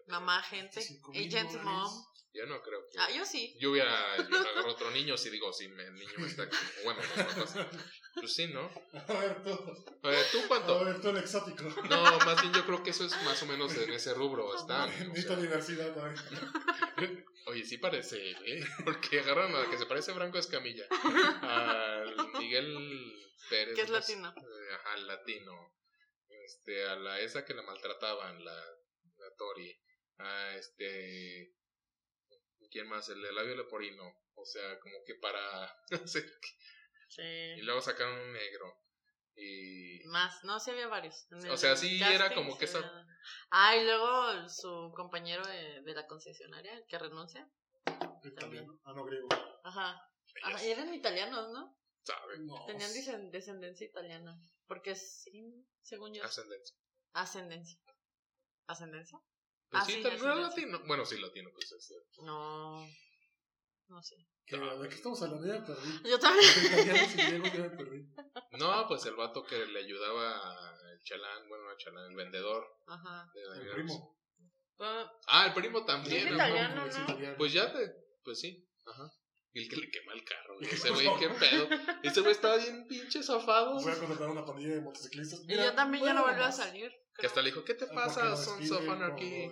[0.08, 0.80] Mamá, gente.
[0.80, 1.64] 25,000 Agent dólares.
[1.72, 2.06] mom.
[2.34, 2.98] Yo no creo que.
[2.98, 3.56] Ah, yo sí.
[3.60, 6.48] Yo hubiera yo agarro otro niño si digo, si me- el niño me está.
[6.86, 7.56] Bueno, papás.
[8.16, 8.72] Pues sí, ¿no?
[8.94, 9.52] A ver, tú.
[10.04, 10.86] Oye, ¿tú A cuánto?
[10.86, 11.64] ver, tú el exótico.
[11.90, 14.56] No, más bien yo creo que eso es más o menos en ese rubro.
[14.56, 14.90] Están.
[14.90, 17.26] o Bendita a ver.
[17.48, 18.66] oye, sí parece, ¿eh?
[18.86, 20.86] Porque agarran a la que se parece a Franco Escamilla.
[21.42, 23.14] Al Miguel
[23.50, 23.76] Pérez.
[23.76, 24.30] Que es no latino.
[24.38, 25.74] eh, Ajá, el latino.
[26.46, 29.78] Este, a la esa que la maltrataban, la, la Tori.
[30.20, 31.54] A este.
[32.72, 33.10] ¿Quién más?
[33.10, 34.04] El de labio leporino.
[34.36, 35.40] O sea, como que para.
[35.92, 36.26] No sé.
[37.10, 37.22] Sí.
[37.22, 38.74] Y luego sacaron un negro.
[39.36, 40.02] Y.
[40.06, 41.28] Más, no, sí había varios.
[41.50, 43.06] O sea, sí casting era como que esa-
[43.52, 47.48] Ah, y luego su compañero de, de la concesionaria, el que renuncia.
[48.24, 48.80] Italiano.
[48.86, 49.28] Ah, no, griego.
[49.64, 50.02] Ajá.
[50.44, 51.78] Ajá, y eran italianos, ¿no?
[52.04, 52.40] ¿Sabe?
[52.40, 52.66] No.
[52.66, 54.40] Tenían descendencia italiana.
[54.68, 56.24] Porque sí, según yo.
[56.24, 56.76] Ascendencia.
[57.14, 57.80] Ascendencia.
[58.68, 59.20] ¿Ascendencia?
[59.72, 60.36] Pues Ah, sí, sí, era ascendencia.
[60.50, 60.82] latino.
[60.86, 61.94] Bueno, sí, latino, pues es.
[62.22, 62.86] No.
[63.88, 64.16] No sé.
[64.48, 65.48] ¿De qué estamos hablando?
[65.48, 66.02] Ya perdí.
[66.10, 67.46] Yo también.
[68.52, 68.58] Y.
[68.58, 72.66] No, pues el vato que le ayudaba al chalán, bueno, al chalán, el vendedor.
[72.88, 73.32] Ajá.
[73.34, 74.18] de El primo.
[74.78, 76.28] Bueno, Ah, el primo también.
[76.28, 77.04] Es italiano, Es ¿no?
[77.04, 77.36] italiano.
[77.38, 77.94] Pues ya te.
[78.24, 78.68] Pues sí.
[78.86, 79.12] Ajá.
[79.54, 80.56] Y el que le quema el carro.
[80.58, 80.70] güey.
[80.70, 81.68] Ese güey, qué pedo.
[82.04, 83.74] Ese güey estaba bien pinche zafado.
[83.82, 85.42] Voy a contratar una pandilla de motociclistas.
[85.42, 86.92] y Mira, yo también ya no bueno, volvió a salir.
[87.22, 89.48] Que hasta le dijo, ¿qué te pasa, Sons of Anarchy?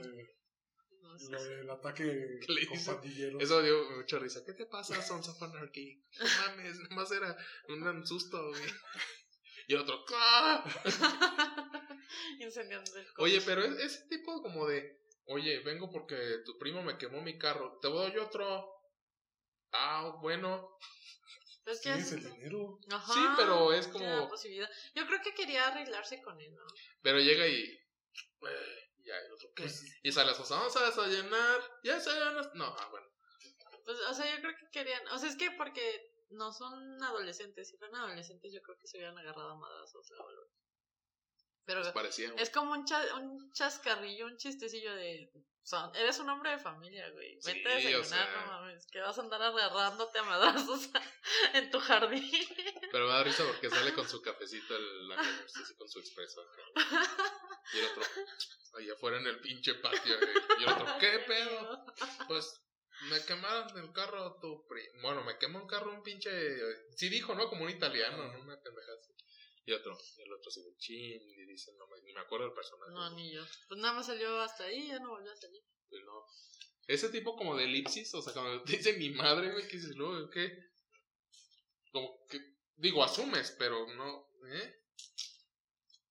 [1.02, 1.32] No sé.
[1.32, 2.94] lo del ataque le con hizo?
[2.94, 3.42] pandilleros.
[3.44, 4.44] Eso dio mucha risa.
[4.46, 6.04] ¿Qué te pasa, Sons of Anarchy?
[6.20, 8.62] No mames, nomás era un susto, güey.
[9.68, 10.64] Y el otro, ¡ah!
[12.40, 13.08] El.
[13.18, 17.38] Oye, pero es- ese tipo como de, oye, vengo porque tu primo me quemó mi
[17.38, 18.74] carro, te doy otro.
[19.72, 20.76] Ah, bueno.
[21.70, 22.80] Pues que Tienes es- el dinero.
[22.92, 24.68] Ajá, Sí, pero es como- posibilidad.
[24.96, 26.64] Yo creo que quería arreglarse con él, ¿no?
[27.04, 29.64] Pero llega y, eh, ya, el otro, ¿qué?
[29.64, 32.50] Pues, Y sale a su vamos a desayunar, ya desayunas.
[32.56, 33.08] No, ah, bueno.
[33.86, 35.08] Pues, o sea, yo creo que querían.
[35.10, 37.70] O sea, es que porque no son adolescentes.
[37.70, 40.48] Si fueran adolescentes, yo creo que se hubieran agarrado a madrazos o algo.
[41.66, 42.34] Pero Pues parecía.
[42.38, 45.32] es como un, cha- un chascarrillo, un chistecillo de.
[45.70, 47.40] Son- eres un hombre de familia, güey.
[47.42, 48.88] Sí, Vete a desayunar, o sea- no mames.
[48.92, 50.90] Que vas a andar agarrándote a madrazos
[51.54, 52.32] en tu jardín.
[52.92, 56.42] Pero me da risa porque sale con su cafecito, el, la así con su expreso.
[56.42, 57.06] acá.
[57.74, 58.04] Y el otro,
[58.78, 60.18] allá afuera en el pinche patio.
[60.18, 60.34] güey.
[60.60, 61.86] Y el otro, ¿qué pedo?
[62.28, 62.62] Pues
[63.10, 66.32] me quemaron el carro tu pri- Bueno, me quemó un carro un pinche.
[66.98, 67.48] Sí dijo, ¿no?
[67.48, 68.40] Como un italiano, ¿no?
[68.42, 68.98] Una pendejada.
[69.70, 72.56] Y otro, y el otro se de chin y dice, no ni me acuerdo del
[72.56, 72.92] personaje.
[72.92, 73.44] No, ni yo.
[73.68, 75.62] Pues nada más salió hasta ahí, ya no volvió a salir.
[75.88, 76.26] Pues no.
[76.88, 79.96] Ese tipo como de elipsis, o sea, cuando te dicen mi madre, güey, que dices,
[79.96, 80.72] luego, ¿qué?
[81.92, 82.40] Como que,
[82.78, 84.76] digo, asumes, pero no, ¿eh?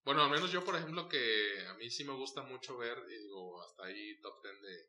[0.05, 3.19] Bueno, al menos yo, por ejemplo, que a mí sí me gusta mucho ver, y
[3.25, 4.87] digo, hasta ahí top 10 de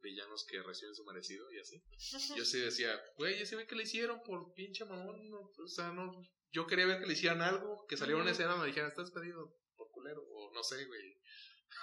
[0.00, 1.80] villanos que reciben su merecido y así.
[2.36, 5.92] Yo sí decía, güey, ese ve que le hicieron por pinche mamón, no, o sea,
[5.92, 6.20] no,
[6.52, 9.56] yo quería ver que le hicieran algo, que saliera una escena me dijeran, estás pedido
[9.76, 11.18] por culero, o no sé, güey.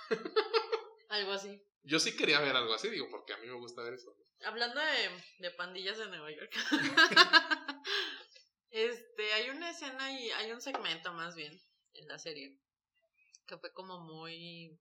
[1.09, 1.61] Algo así.
[1.81, 4.15] Yo sí quería ver algo así, digo, porque a mí me gusta ver eso.
[4.45, 6.51] Hablando de, de pandillas de Nueva York.
[8.69, 11.59] este, hay una escena y hay un segmento más bien
[11.93, 12.59] en la serie
[13.47, 14.79] que fue como muy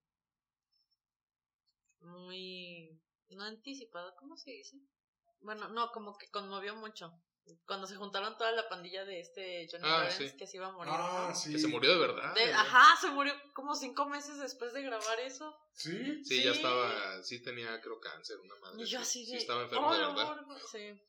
[2.01, 4.77] muy no anticipado, ¿cómo se dice?
[5.41, 7.11] Bueno, no, como que conmovió mucho.
[7.65, 10.37] Cuando se juntaron toda la pandilla de este Johnny Ah, Lawrence sí.
[10.37, 10.93] que se iba a morir.
[10.95, 11.35] Ah, ¿no?
[11.35, 11.51] sí.
[11.51, 12.33] Que se murió de verdad.
[12.35, 12.53] De- güey.
[12.53, 15.55] ajá, se murió como cinco meses después de grabar eso.
[15.73, 16.23] Sí.
[16.25, 16.57] Sí, ya Sí.
[16.57, 18.83] estaba, sí tenía, creo, cáncer, una madre.
[18.83, 19.37] Y yo sí, así sí de.
[19.39, 20.15] estaba enfermo "Oh, de verdad.
[20.45, 21.01] mejor", Sí.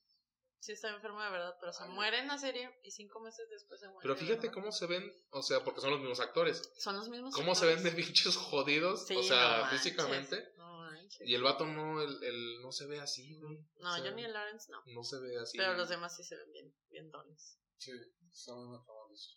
[0.62, 3.80] Sí, estaba enfermo de verdad, pero se muere en la serie y cinco meses después
[3.80, 4.00] se muere.
[4.02, 4.52] Pero fíjate verdad.
[4.52, 6.70] cómo se ven, o sea, porque son los mismos actores.
[6.78, 7.34] Son los mismos.
[7.34, 7.96] Cómo se ven actores.
[7.96, 10.52] de pinches jodidos, Sí, o sea, no físicamente.
[11.18, 11.26] No.
[11.26, 13.58] Y el vato no, el, el- no se ve así, güey.
[13.80, 14.82] No, O sea, Johnny Lawrence no.
[14.86, 15.58] No se ve así.
[15.58, 17.58] Pero los demás sí se ven bien, bien dones.
[17.78, 17.90] Sí,
[18.32, 19.36] está muy acabado eso.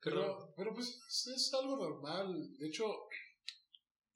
[0.00, 2.56] Pero, Pero, pero pues es, es algo normal.
[2.58, 2.84] De hecho,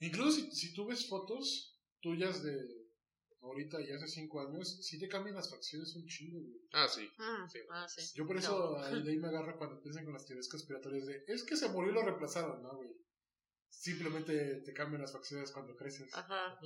[0.00, 2.86] incluso si, si tú ves fotos tuyas de
[3.40, 6.60] ahorita y hace cinco años, sí te cambian las facciones un chingo, güey.
[6.72, 7.08] ah, sí.
[7.16, 7.58] Mm, Sí.
[7.70, 8.02] Ah, sí.
[8.14, 11.24] Yo por eso ahí de ahí me agarro cuando piensan con las teorías conspiratorias de
[11.28, 12.90] es que se murió y lo reemplazaron, ¿no, güey?
[13.68, 16.12] Simplemente te cambian las facciones cuando creces.
[16.14, 16.58] Ajá.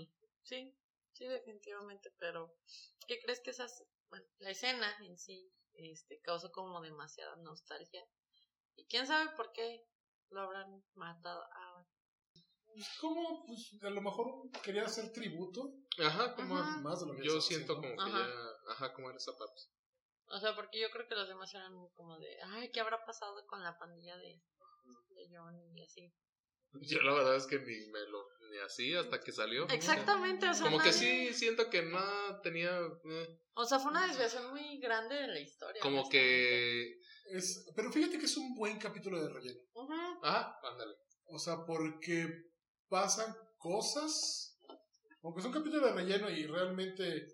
[0.43, 0.75] Sí,
[1.13, 2.13] sí, definitivamente.
[2.19, 2.55] Pero,
[3.07, 3.85] ¿qué crees que esas.
[4.09, 8.05] Bueno, la escena en sí este, causó como demasiada nostalgia.
[8.77, 9.87] Y quién sabe por qué
[10.31, 11.45] lo habrán matado.
[11.55, 11.89] Ah, bueno.
[12.67, 13.45] Pues, ¿Cómo?
[13.47, 16.57] Pues a lo mejor quería hacer tributo Ajá, como.
[16.57, 16.81] Ajá.
[16.81, 17.97] más de lo que Yo siento haciendo.
[17.97, 18.29] como que Ajá.
[18.29, 18.73] ya.
[18.73, 19.63] Ajá, como en esa parte.
[20.33, 23.45] O sea, porque yo creo que los demás eran como de, ay, ¿qué habrá pasado
[23.49, 24.41] con la pandilla de,
[25.09, 26.15] de John y así?
[26.73, 28.29] Yo la verdad es que ni me lo.
[28.51, 29.68] Ni así hasta que salió.
[29.68, 32.71] Exactamente, o sea, Como que sí, siento que no tenía.
[33.05, 35.81] eh, O sea, fue una desviación muy grande de la historia.
[35.83, 36.99] como que.
[37.33, 39.61] Es, pero fíjate que es un buen capítulo de relleno.
[39.75, 39.93] Ujú,
[40.23, 40.97] Ajá, ándale.
[41.27, 42.27] O sea, porque
[42.89, 44.59] pasan cosas.
[45.23, 47.29] Aunque es un capítulo de relleno y realmente,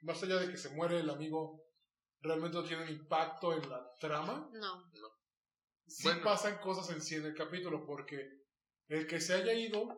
[0.00, 1.62] más allá de que se muere el amigo,
[2.20, 4.48] realmente no tiene un impacto en la trama.
[4.52, 4.90] No.
[5.94, 6.24] Sí Bueno.
[6.24, 8.16] pasan cosas en sí en el capítulo, porque
[8.88, 9.88] el que se haya ido,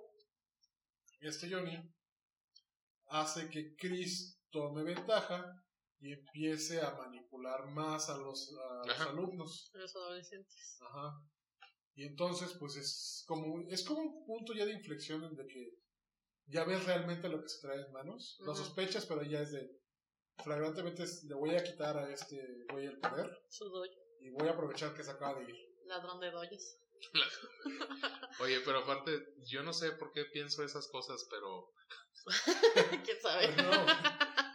[1.20, 1.78] este Johnny,
[3.06, 5.52] hace que Chris tome ventaja
[6.00, 9.70] y empiece a manipular más a los, a los alumnos.
[9.72, 10.76] Los adolescentes.
[10.80, 11.12] Ajá.
[11.94, 15.78] Y entonces, pues es como, es como un punto ya de inflexión en de que
[16.46, 18.36] ya ves realmente lo que se trae en manos.
[18.40, 19.80] Lo sospechas, pero ya es de
[20.42, 23.64] flagrantemente es- le voy a quitar a este güey el poder Su
[24.20, 25.73] y voy a aprovechar que se acaba de ir.
[25.84, 26.76] Ladrón de doyos.
[28.40, 31.70] Oye, pero aparte, yo no sé por qué pienso esas cosas, pero.
[33.04, 33.48] ¿Quién sabe?
[33.56, 33.86] No,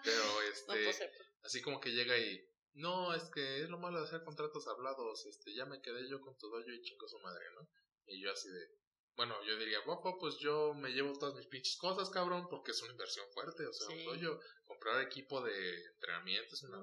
[0.04, 0.24] Pero
[0.68, 1.12] No este.
[1.44, 2.40] así como que llega y.
[2.74, 5.26] No, es que es lo malo de hacer contratos hablados.
[5.26, 7.68] Este, ya me quedé yo con tu doyo y chingo su madre, ¿no?
[8.08, 8.68] Y yo así de.
[9.16, 12.82] Bueno, yo diría, guapo, pues yo me llevo todas mis pinches cosas, cabrón, porque es
[12.82, 13.66] una inversión fuerte.
[13.68, 13.94] O sea, Sí.
[14.00, 16.78] un doyo, comprar equipo de entrenamiento es una.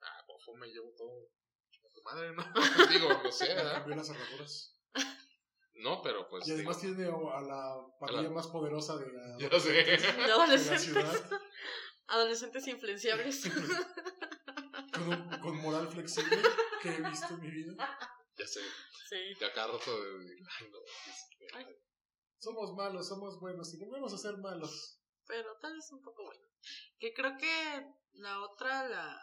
[0.00, 1.28] Ah, guapo, me llevo todo.
[2.04, 2.44] Madre, ¿no?
[2.90, 3.74] Digo, no sé, ¿verdad?
[3.74, 4.76] cambió las cerraduras.
[5.76, 6.46] No, pero pues.
[6.46, 9.72] Y además digo, tiene a la pandilla más poderosa de la, ya sé.
[9.72, 10.82] De de la adolescentes.
[10.84, 11.30] ciudad,
[12.06, 13.42] Adolescentes influenciables.
[14.92, 16.38] con, un- con moral flexible
[16.82, 17.98] que he visto en mi vida.
[18.36, 18.60] Ya sé.
[19.08, 19.34] sí.
[19.38, 20.10] Que acá rato de.
[20.60, 20.78] Ay, no,
[21.10, 21.66] es- Ay.
[22.38, 25.00] Somos malos, somos buenos y volvemos a ser malos.
[25.26, 26.42] Pero tal vez un poco bueno.
[26.98, 29.18] Que creo que la otra, la.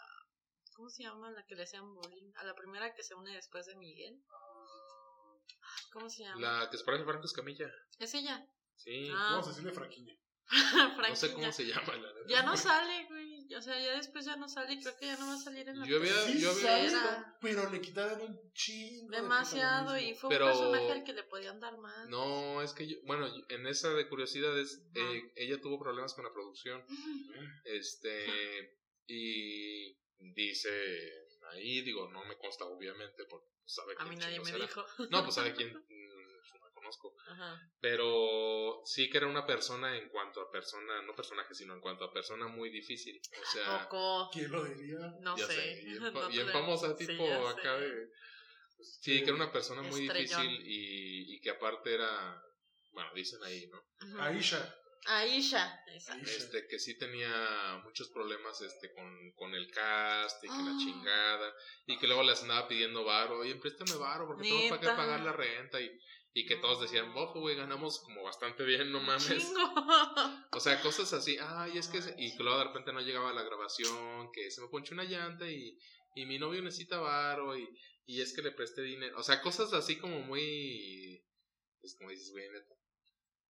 [0.75, 1.31] ¿Cómo se llama?
[1.31, 2.31] La que le hacían bullying.
[2.37, 4.21] A la primera que se une después de Miguel.
[5.93, 6.39] ¿Cómo se llama?
[6.59, 7.69] La que se parece a Franco Escamilla.
[7.99, 8.45] Es ella.
[8.75, 9.09] Sí.
[9.11, 10.15] Ah, Vamos a decirle fraquiña.
[10.97, 12.27] no sé cómo se llama, la neta.
[12.27, 13.53] Ya no sale, güey.
[13.55, 14.73] O sea, ya después ya no sale.
[14.73, 16.79] y Creo que ya no va a salir en la Yo había- Sí yo había-
[16.87, 17.37] Era.
[17.41, 19.11] pero le quitaron un chingo.
[19.11, 19.97] de Demasiado.
[19.97, 22.07] Y fue Pero- un personaje al que le podían dar más.
[22.09, 26.33] No, es que yo, bueno, en esa de curiosidades, eh, ella tuvo problemas con la
[26.33, 26.83] producción.
[27.65, 29.97] Este, y
[30.33, 30.69] dice
[31.51, 34.59] ahí, digo, no me consta obviamente, porque sabe A quién mí nadie me era.
[34.59, 34.85] dijo.
[35.09, 37.15] No, pues sabe quién, mm, no conozco.
[37.27, 37.59] Ajá.
[37.79, 42.05] Pero sí que era una persona en cuanto a persona, no personaje, sino en cuanto
[42.05, 43.19] a persona muy difícil.
[43.41, 44.29] O sea, Poco.
[44.31, 44.99] ¿Quién lo diría?
[45.21, 45.53] No ya sé.
[45.53, 47.85] sé, bien, No famosa, Sí, tipo ya acá sé.
[47.85, 48.07] de...
[48.83, 50.41] Sí, que era una persona muy Estrellón.
[50.47, 52.41] difícil y, y que aparte era,
[52.93, 53.83] bueno, dicen ahí, ¿no?
[54.19, 54.75] Aisha.
[55.05, 55.83] Aisha.
[56.23, 60.77] este que sí tenía muchos problemas este con, con el cast y que la Ah.
[60.79, 61.53] chingada
[61.87, 64.97] y que luego les andaba pidiendo varo, oye, préstame varo porque tengo para que Neta.
[64.97, 65.91] pagar la renta y,
[66.33, 69.27] y que todos decían, ojo, güey, ganamos como bastante bien, no mames.
[69.27, 69.73] Chingo.
[70.53, 73.33] O sea, cosas así, ay, es que, se- y que luego de repente no llegaba
[73.33, 75.77] la grabación, que se me ponchó una llanta y,
[76.15, 77.67] y mi novio necesita varo y,
[78.05, 81.21] y es que le presté dinero, o sea, cosas así como muy,
[81.81, 82.75] es como dices, güey, neta.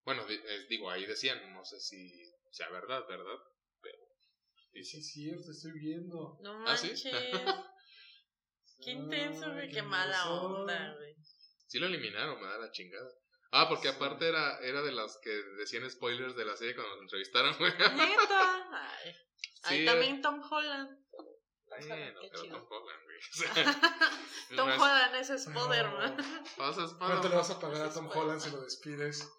[0.04, 2.12] Bueno, di- eh, digo, ahí decían, no sé si
[2.52, 3.38] sea verdad, ¿verdad?
[4.74, 6.38] Sí, sí, es cierto, estoy viendo.
[6.41, 6.88] No ¿Ah, sí?
[6.88, 7.14] manches.
[8.84, 9.70] Qué intenso, güey.
[9.70, 11.16] Qué mala onda, güey.
[11.68, 13.10] Sí lo eliminaron, me da la chingada.
[13.52, 17.02] Ah, porque aparte era, era de las que decían spoilers de la serie cuando nos
[17.04, 17.72] entrevistaron, güey.
[17.74, 18.70] Neta.
[18.72, 19.16] Ay.
[19.64, 20.97] Ahí Sí, también Tom Holland.
[21.68, 22.58] Bueno, pero chido.
[22.58, 23.76] Tom Holland, güey.
[24.58, 26.18] Tom no es- Holland es Spider-Man.
[26.97, 28.16] ¿Cuánto le vas a pagar a Tom es.
[28.16, 29.30] Holland si lo despides?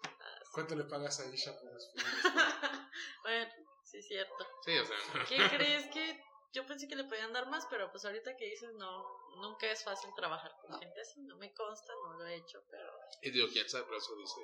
[0.53, 2.29] ¿Cuánto le pagas a Isha por despedirse?
[3.23, 3.51] bueno,
[3.83, 4.47] sí es cierto.
[4.63, 4.97] Sí, o sea,
[5.27, 6.23] ¿Qué crees que
[6.53, 9.03] yo pensé que le podían dar más, pero pues ahorita que dices no,
[9.41, 12.87] nunca es fácil trabajar con gente así, no me consta, no lo he hecho, pero
[13.23, 14.41] y digo, quién sabe, pero eso dice.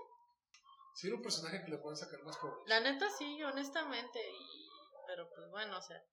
[0.95, 2.67] Si era un personaje que le pueden sacar más por.
[2.67, 4.69] la neta sí, honestamente, y
[5.05, 6.03] pero pues bueno, o sea,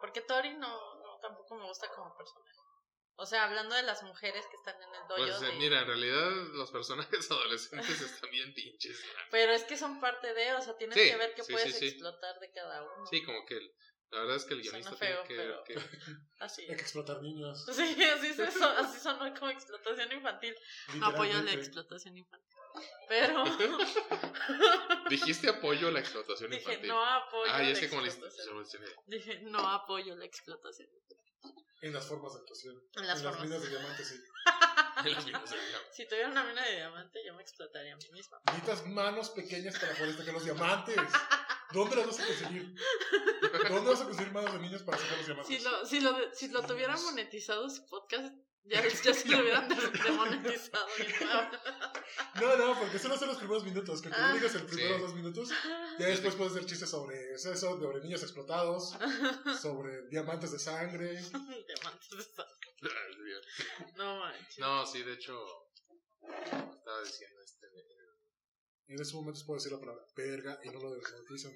[0.00, 2.63] porque Tori no, no tampoco me gusta como personaje.
[3.16, 5.86] O sea, hablando de las mujeres que están en el dojo, Pues eh, mira, en
[5.86, 9.00] realidad los personajes adolescentes están bien pinches.
[9.30, 11.72] pero es que son parte de, o sea, tienes Sí, que ver qué sí, puedes
[11.74, 11.86] sí, sí.
[11.86, 13.06] explotar de cada uno.
[13.06, 13.72] Sí, como que el-
[14.10, 15.74] la verdad es que el guionista feo, tiene que, pero- que-
[16.40, 16.62] Así.
[16.62, 17.64] Hay que explotar niños.
[17.72, 20.54] Sí, así, se, así sonó como explotación infantil.
[20.94, 22.50] No apoyo la explotación infantil.
[23.08, 23.44] Pero
[25.08, 26.88] Dijiste apoyo a la explotación dije, infantil.
[26.88, 28.64] no apoyo ah, la ya es que como le explotación.
[29.06, 30.88] Dije, no apoyo la explotación.
[31.84, 32.82] En las formas de actuación.
[32.96, 33.40] En las en las formas.
[33.42, 34.14] minas de diamante, sí.
[35.04, 35.92] En las minas de diamante.
[35.92, 38.40] Si tuviera una mina de diamante, yo me explotaría a mí misma.
[38.46, 40.96] Necesitas manos pequeñas para poder sacar los diamantes.
[41.74, 42.74] ¿Dónde las vas a conseguir?
[43.68, 45.56] ¿Dónde vas a conseguir manos de niños para sacar los diamantes?
[45.58, 49.68] Si lo, si lo, si lo tuviera monetizado su podcast, ya, ya se lo hubieran
[50.04, 50.86] demonetizado.
[52.40, 54.00] No, no, porque solo son los primeros minutos.
[54.00, 54.32] Que cuando Ah.
[54.34, 55.02] digas el primeros Sí.
[55.02, 55.50] dos minutos,
[55.98, 58.96] ya después puedes hacer chistes sobre eso, sobre niños explotados,
[59.60, 61.10] sobre diamantes de sangre.
[61.68, 63.46] Diamantes de Dios.
[63.96, 64.58] No manches.
[64.58, 65.38] No, sí, de hecho,
[66.22, 67.40] estaba diciendo.
[68.86, 71.52] En esos momentos puedo decir la palabra verga y no lo desmonetizan.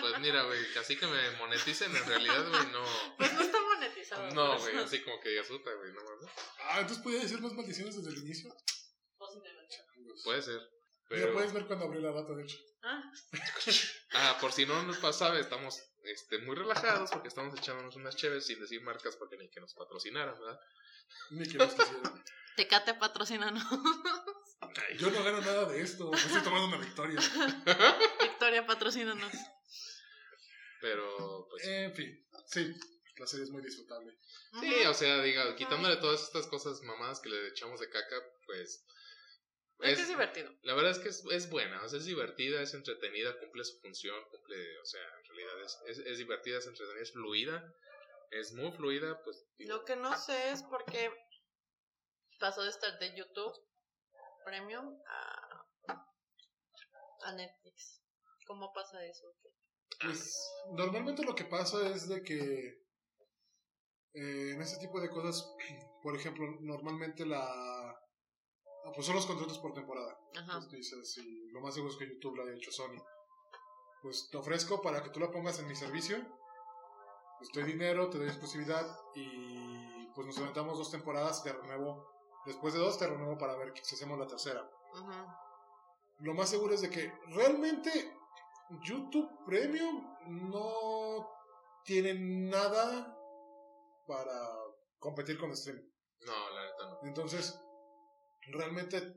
[0.00, 2.84] Pues mira, güey, así que me moneticen en realidad, güey, no.
[3.16, 4.30] Pues no está monetizado.
[4.34, 6.30] No, güey, así como que digas puta, güey, no mames.
[6.60, 8.54] Ah, entonces podía decir más maldiciones desde el inicio.
[9.16, 9.76] Posiblemente.
[10.24, 10.60] Puede ser.
[11.10, 12.58] Mira, Pero, puedes ver cuando abrió la data, de hecho.
[12.82, 13.12] Ah,
[14.12, 18.46] ah, por si no nos pasaba, estamos este, muy relajados porque estamos echándonos unas cheves
[18.46, 20.60] sin decir marcas porque ni que nos patrocinaran, ¿verdad?
[21.30, 22.24] Ni que nos quisiera.
[22.56, 23.60] Tecate patrocina, ¿no?
[24.98, 26.10] Yo no gano nada de esto.
[26.10, 27.20] Me estoy tomando una victoria.
[28.20, 29.32] Victoria patrocínanos.
[30.80, 31.66] Pero, pues.
[31.66, 32.74] En fin, sí,
[33.16, 34.16] la serie es muy disfrutable.
[34.60, 38.84] Sí, o sea, diga, quitándole todas estas cosas mamadas que le echamos de caca, pues.
[39.80, 40.52] Es que es divertido.
[40.62, 43.78] La verdad es que es, es buena, o sea, es divertida, es entretenida, cumple su
[43.78, 47.74] función, cumple, o sea, en realidad es, es, es divertida, es entretenida, es fluida,
[48.30, 49.46] es muy fluida, pues.
[49.56, 51.10] digo, Lo que no sé es por qué
[52.38, 53.54] pasó de estar de YouTube
[54.44, 55.66] Premium a,
[57.24, 58.02] a Netflix.
[58.46, 59.26] ¿Cómo pasa eso?
[60.00, 60.34] Pues
[60.72, 62.88] normalmente lo que pasa es de que
[64.14, 65.54] eh, en este tipo de cosas,
[66.02, 70.18] por ejemplo, normalmente la ah, pues son los contratos por temporada.
[70.36, 70.60] Ajá.
[70.60, 73.02] Pues dices, y lo más seguro es que YouTube lo haya hecho Sony.
[74.02, 76.16] Pues te ofrezco para que tú la pongas en mi servicio.
[77.38, 82.10] Pues te doy dinero, te doy exclusividad y pues nos aventamos dos temporadas te renuevo.
[82.46, 84.68] Después de dos te renuevo para ver si hacemos la tercera.
[84.94, 85.38] Ajá.
[86.20, 88.18] Lo más seguro es de que realmente
[88.82, 90.04] YouTube Premium
[90.50, 91.30] no
[91.84, 93.16] tiene nada
[94.06, 94.50] para
[94.98, 95.88] competir con streaming.
[96.26, 96.98] No, la neta no.
[97.04, 97.60] Entonces,
[98.48, 99.14] realmente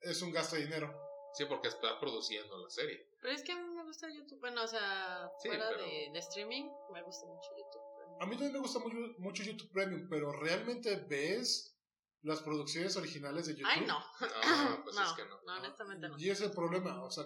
[0.00, 0.92] es un gasto de dinero.
[1.34, 3.06] Sí, porque está produciendo la serie.
[3.20, 4.40] Pero es que a mí me gusta YouTube.
[4.40, 7.82] Bueno, o sea, Sí, fuera pero- de, de streaming, me gusta mucho YouTube.
[8.22, 11.76] A mí también me gusta mucho, mucho YouTube Premium, pero realmente ves
[12.22, 13.72] las producciones originales de YouTube.
[13.72, 13.98] Ay, no.
[14.20, 15.40] No, pues no, es que no.
[15.46, 16.18] no, honestamente no.
[16.18, 17.24] Y es el problema, o sea,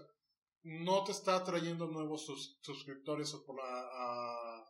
[0.63, 4.65] no te está trayendo nuevos sus- suscriptores o por la, a-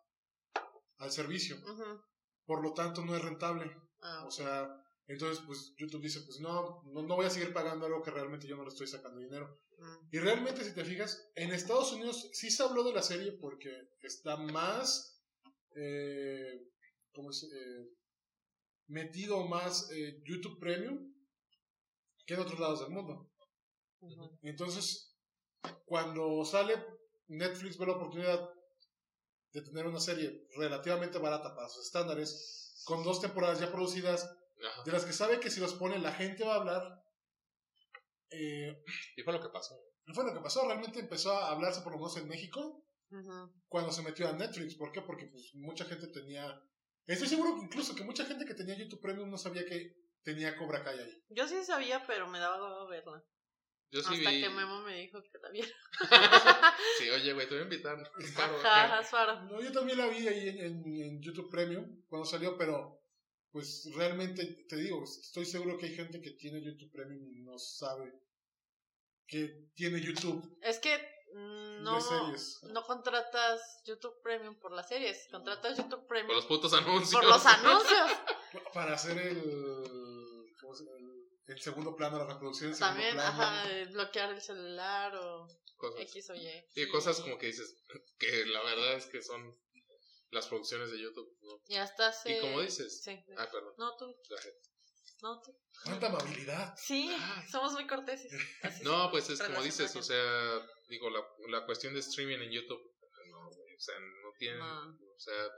[0.98, 1.56] al servicio.
[1.56, 2.00] Ujú.
[2.46, 3.70] Por lo tanto, no es rentable.
[4.02, 4.68] Ah, O sea,
[5.06, 8.46] entonces, pues YouTube dice, pues no, no, no voy a seguir pagando algo que realmente
[8.46, 9.60] yo no le estoy sacando dinero.
[9.78, 10.08] mm.
[10.12, 13.70] Y realmente, si te fijas, en Estados Unidos sí se habló de la serie porque
[14.02, 15.22] está más,
[15.76, 16.70] eh,
[17.12, 17.42] ¿cómo es?
[17.44, 17.90] Eh,
[18.86, 21.14] metido más eh, YouTube Premium
[22.26, 23.30] que en otros lados del mundo.
[24.42, 25.14] Entonces,
[25.84, 26.74] cuando sale
[27.28, 28.50] Netflix ve la oportunidad
[29.52, 34.28] de tener una serie relativamente barata para sus estándares, con dos temporadas ya producidas,
[34.62, 34.82] Ajá.
[34.84, 37.02] de las que sabe que si los pone la gente va a hablar.
[38.30, 38.82] Eh,
[39.16, 39.74] Y fue lo que pasó.
[40.06, 42.80] no fue lo que pasó, realmente empezó a hablarse por lo menos en México
[43.68, 44.74] cuando se metió a Netflix.
[44.74, 45.02] ¿Por qué?
[45.02, 46.60] Porque pues mucha gente tenía...
[47.06, 49.94] Estoy seguro que incluso que mucha gente que tenía YouTube Premium no sabía que
[50.24, 51.24] tenía Cobra Kai ahí.
[51.28, 53.22] Yo sí sabía, pero me daba huevo verla.
[53.92, 54.40] Yo sí Hasta vi.
[54.40, 55.68] que Memo me dijo que la viera.
[56.98, 58.10] Sí, oye, güey, te voy a invitar.
[58.34, 59.42] Paro, Ajá.
[59.44, 63.03] No, yo también la vi ahí en, en- en YouTube Premium cuando salió, pero
[63.54, 67.56] pues realmente te digo, estoy seguro que hay gente que tiene YouTube Premium y no
[67.56, 68.12] sabe
[69.28, 70.98] que tiene YouTube Es que
[71.32, 76.46] mm, no, de no contratas YouTube Premium por las series, contratas YouTube Por Premium los
[76.46, 77.12] putos anuncios.
[77.12, 78.10] por los anuncios.
[78.74, 79.40] Para hacer el,
[80.60, 80.98] ¿cómo se llama?
[80.98, 83.40] el, el segundo plano, la reproducción segundo También, plano.
[83.40, 85.46] ajá, de bloquear el celular o
[85.76, 86.00] Cosas.
[86.02, 86.64] X o Y.
[86.70, 87.76] Sí, cosas como que dices,
[88.18, 89.56] que la verdad es que son
[90.34, 91.36] las producciones de YouTube.
[91.42, 91.60] ¿no?
[91.68, 92.36] Y hasta se...
[92.36, 93.02] Y como dices.
[93.02, 93.18] Sí.
[93.36, 93.74] Ah, perdón.
[93.78, 94.60] No, tú, la gente.
[95.22, 95.56] no, tú.
[95.84, 96.74] Cuánta amabilidad.
[96.76, 97.48] Sí, Ay.
[97.50, 98.32] somos muy corteses.
[98.62, 102.50] Así No, pues es como dices, o sea, digo, la, la cuestión de streaming en
[102.50, 102.82] YouTube,
[103.30, 104.90] no, güey, o sea, no tienen, No.
[104.90, 105.48] o sea,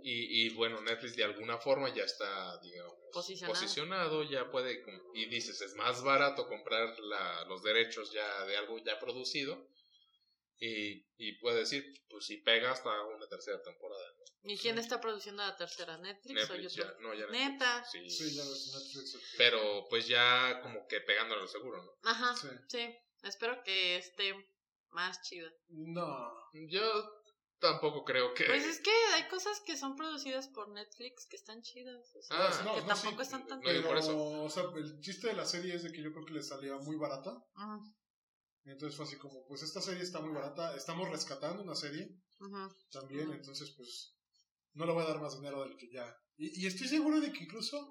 [0.00, 3.54] y, y bueno, Netflix de alguna forma ya está, digamos, Posicionado.
[3.54, 8.78] posicionado, ya puede, y dices, es más barato comprar la, los derechos ya de algo
[8.78, 9.66] ya producido,
[10.60, 14.24] y, y puede decir, pues si pega hasta una tercera temporada, ¿no?
[14.50, 15.98] ¿Y quién está produciendo la tercera?
[15.98, 16.94] ¿Netflix, Netflix o YouTube?
[16.94, 17.80] ya, no, ya Neta.
[17.80, 19.18] Netflix, Sí, ya Netflix.
[19.36, 21.92] Pero pues ya como que pegándole al seguro, ¿no?
[22.10, 22.48] Ajá, Sí.
[22.68, 22.96] sí.
[23.22, 24.34] Espero que esté
[24.90, 25.50] más chida.
[25.68, 26.32] No.
[26.68, 27.22] Yo
[27.58, 28.44] tampoco creo que...
[28.44, 32.14] Pues es que hay cosas que son producidas por Netflix que están chidas.
[32.14, 33.58] o sea, Ah, no, que no, tampoco sí, están tan...
[33.58, 34.16] no, Pero, por eso.
[34.44, 36.76] o sea, el chiste de la serie es de que yo creo que le salía
[36.76, 37.32] muy barata.
[37.32, 37.94] Ujú,
[38.70, 42.08] Entonces fue así como, pues esta serie está muy barata, estamos rescatando una serie
[42.90, 44.14] también, entonces pues
[44.74, 46.14] no le voy a dar más dinero del que ya.
[46.36, 47.90] Y, y estoy seguro de que incluso,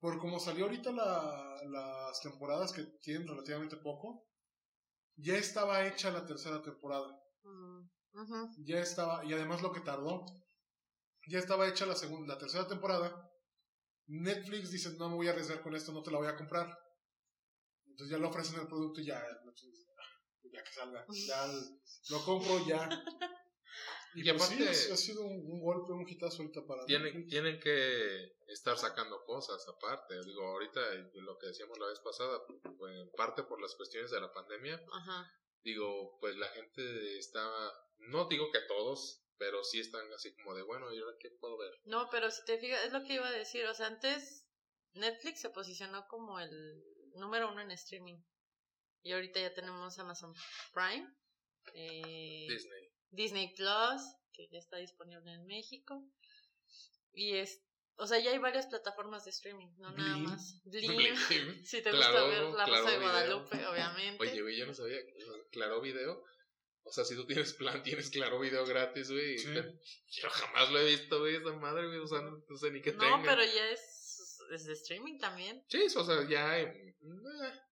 [0.00, 4.26] por como salió ahorita la- las temporadas que tienen relativamente poco,
[5.16, 7.14] ya estaba hecha la tercera temporada.
[8.64, 10.24] Ya estaba, y además lo que tardó,
[11.28, 13.30] ya estaba hecha la segunda, la tercera temporada.
[14.06, 16.76] Netflix dice, no me voy a arriesgar con esto, no te la voy a comprar.
[18.00, 20.02] Entonces ya le ofrecen el producto y ya, Netflix dice, "Ah,
[20.40, 21.46] pues ya que salga, ya
[22.08, 22.88] lo compro ya.
[24.14, 26.84] Y, Y pues sí, aparte- ha, ha sido un, un golpe, un hitazo ahorita para
[26.84, 27.28] tienen, Netflix.
[27.30, 30.14] tienen que estar sacando cosas aparte.
[30.24, 30.80] Digo, ahorita
[31.14, 32.40] lo que decíamos la vez pasada,
[32.76, 35.30] pues, en parte por las cuestiones de la pandemia, Ajá.
[35.62, 40.62] digo, pues la gente estaba, no digo que todos, pero sí están así como de,
[40.62, 41.72] bueno, ¿y ahora qué puedo ver?
[41.84, 43.64] No, pero si te fijas, es lo que iba a decir.
[43.66, 44.44] O sea, antes
[44.94, 46.50] Netflix se posicionó como el
[47.16, 48.18] número uno en streaming.
[49.02, 50.34] Y ahorita ya tenemos Amazon
[50.74, 51.08] Prime,
[51.74, 52.90] eh, Disney.
[53.10, 54.02] Disney Plus,
[54.32, 56.04] que ya está disponible en México.
[57.12, 57.62] Y es,
[57.96, 60.60] o sea, ya hay varias plataformas de streaming, no nada más.
[60.64, 61.16] Blim, Blim.
[61.64, 63.10] si te Claro, gusta ver La Claro Rosa de Video.
[63.10, 64.22] Guadalupe, obviamente.
[64.22, 64.98] Oye, güey, yo no sabía.
[65.50, 66.24] Claro Video.
[66.82, 69.38] O sea, si tú tienes plan, tienes Claro Video gratis, güey.
[69.38, 69.48] Sí.
[69.52, 69.70] pero
[70.08, 71.98] Yo jamás lo he visto, güey, esa madre, güey.
[71.98, 73.22] O sea, no, no sé ni qué no, tenga.
[73.22, 73.80] pero ya es,
[74.50, 75.64] es de streaming también.
[75.68, 76.64] Sí, o sea, ya hay.
[76.64, 76.96] eh,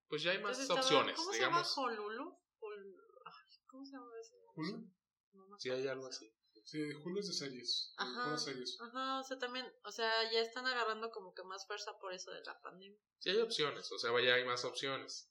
[0.09, 1.68] Pues ya hay más Entonces opciones, ¿Cómo digamos.
[1.68, 1.91] se llama?
[1.93, 2.39] Honolulu.
[3.66, 4.35] ¿Cómo se llama ese?
[4.55, 4.91] Hulu.
[5.49, 6.33] No Sí, hay algo así.
[6.64, 7.95] Sí, Hulu es de series.
[7.97, 8.24] Ajá.
[8.24, 8.76] puras series.
[8.81, 12.31] Ajá, o sea, también, o sea, ya están agarrando como que más fuerza por eso
[12.31, 12.99] de la pandemia.
[13.18, 13.91] Sí, hay opciones.
[13.93, 15.31] O sea, ya hay más opciones.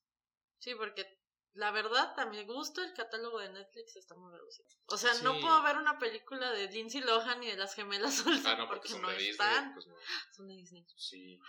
[0.59, 1.05] Sí, porque
[1.53, 4.67] la verdad, a mi gusto, el catálogo de Netflix está muy reducido.
[4.87, 5.23] O sea, Sí.
[5.23, 8.81] no puedo ver una película de Lindsay Lohan y de las gemelas Ah, no, porque,
[8.81, 9.31] porque son no de Disney.
[9.31, 9.73] están.
[9.73, 9.95] Pues no.
[10.35, 10.85] Son de Disney.
[10.95, 11.39] Sí.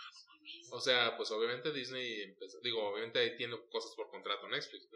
[0.71, 4.87] O sea, pues obviamente Disney empezó, digo, obviamente ahí tiene cosas por contrato Netflix,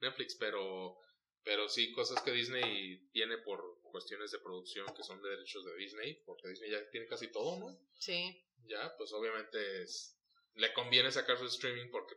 [0.00, 0.98] Netflix, pero
[1.42, 5.76] pero sí cosas que Disney tiene por cuestiones de producción que son de derechos de
[5.76, 7.78] Disney, porque Disney ya tiene casi todo, ¿no?
[7.94, 8.44] Sí.
[8.64, 10.18] Ya, pues obviamente es,
[10.54, 12.16] le conviene sacar su streaming porque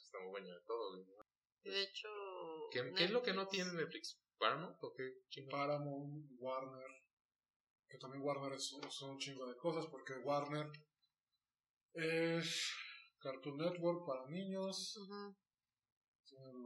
[0.00, 0.90] no, está muy bueno de todo.
[1.04, 1.28] güey.
[1.64, 2.08] De hecho.
[2.70, 4.20] ¿Qué, qué es lo que no Netflix- tiene Netflix?
[4.38, 5.56] ¿Paramount o qué chingado?
[5.58, 6.90] Paramount, Warner,
[7.88, 10.70] que también Warner es, son un chingo de cosas, porque Warner
[11.94, 12.72] es
[13.20, 14.98] Cartoon Network para niños,
[16.24, 16.62] tienen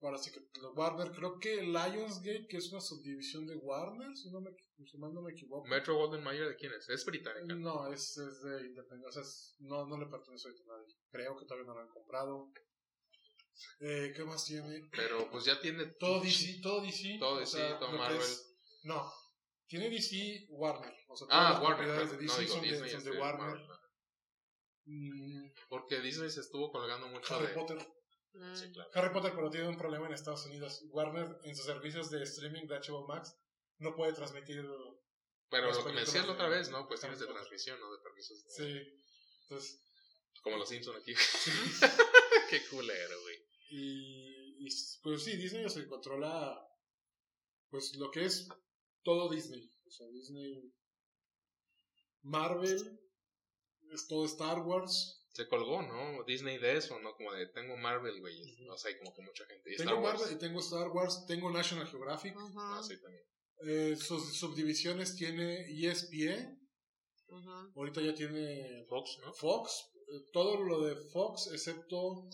[0.00, 4.30] ahora sí que lo Warner, creo que Lionsgate, que es una subdivisión de Warner, si,
[4.30, 4.50] no me,
[4.86, 5.66] si mal no me equivoco.
[5.68, 6.88] Metro Golden Mayer de quién es?
[6.88, 7.54] Es británica.
[7.54, 10.94] No, es, es de independencia, o sea, es- no, no le pertenece a nadie.
[11.10, 12.52] Creo que todavía no lo han comprado.
[13.80, 14.88] Eh, ¿Qué más tiene?
[14.92, 17.16] Pero pues ya tiene Todo DC, todo DC.
[17.18, 18.20] Todo DC, sea, todo Marvel.
[18.20, 19.12] es- no,
[19.66, 20.94] tiene DC Warner.
[21.08, 21.76] O sea, todas Ah, las Warner.
[21.78, 23.66] propiedades de DC son, de, Disney, son es de de Warner.
[24.84, 27.52] Mm, Porque Disney se estuvo colgando mucho Harry de...
[27.54, 27.78] Potter.
[28.38, 28.54] Mm.
[28.56, 28.90] Sí, claro.
[28.94, 30.82] Harry Potter, pero tiene un problema en Estados Unidos.
[30.90, 33.34] Warner, en sus servicios de streaming de HBO Max,
[33.78, 34.64] no puede transmitir.
[35.50, 36.86] Pero Las lo que me películas decías la de- otra vez, ¿no?
[36.86, 37.90] Cuestiones de transmisión, ¿no?
[37.92, 38.44] De permisos.
[38.44, 39.00] de- Sí.
[39.42, 39.82] Entonces,
[40.42, 41.14] Como los Simpson aquí.
[42.50, 43.36] Qué culero, güey.
[43.70, 44.68] y, y,
[45.02, 46.64] pues sí, Disney se controla.
[47.70, 48.48] Pues lo que es
[49.02, 49.68] todo Disney.
[49.86, 50.72] O sea, Disney.
[52.22, 53.00] Marvel.
[53.92, 55.17] Es todo Star Wars.
[55.38, 56.24] Se colgó, ¿no?
[56.24, 57.14] Disney de eso, ¿no?
[57.14, 58.56] Como de tengo Marvel, güey.
[58.66, 59.72] No sé, como que mucha gente.
[59.72, 60.18] Y Tengo Star Wars.
[60.20, 61.24] Marvel y tengo Star Wars.
[61.28, 62.34] Tengo National Geographic.
[62.36, 63.22] Ujú, Ah, sí, también.
[63.60, 66.58] Eh, sus subdivisiones tiene ESPN.
[67.28, 67.50] ujú.
[67.76, 69.32] Ahorita ya tiene Fox, ¿no?
[69.32, 69.90] Fox.
[69.94, 72.28] eh, Todo lo de Fox, excepto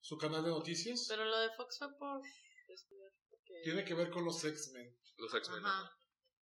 [0.00, 1.06] su canal de noticias.
[1.08, 2.20] Pero lo de Fox fue por.
[3.62, 4.98] Tiene que ver con los X-Men.
[5.18, 5.62] Los X-Men.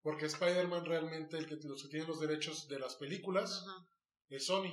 [0.03, 3.65] Porque Spider-Man realmente, el que, los que tiene los derechos de las películas,
[4.29, 4.73] es Sony.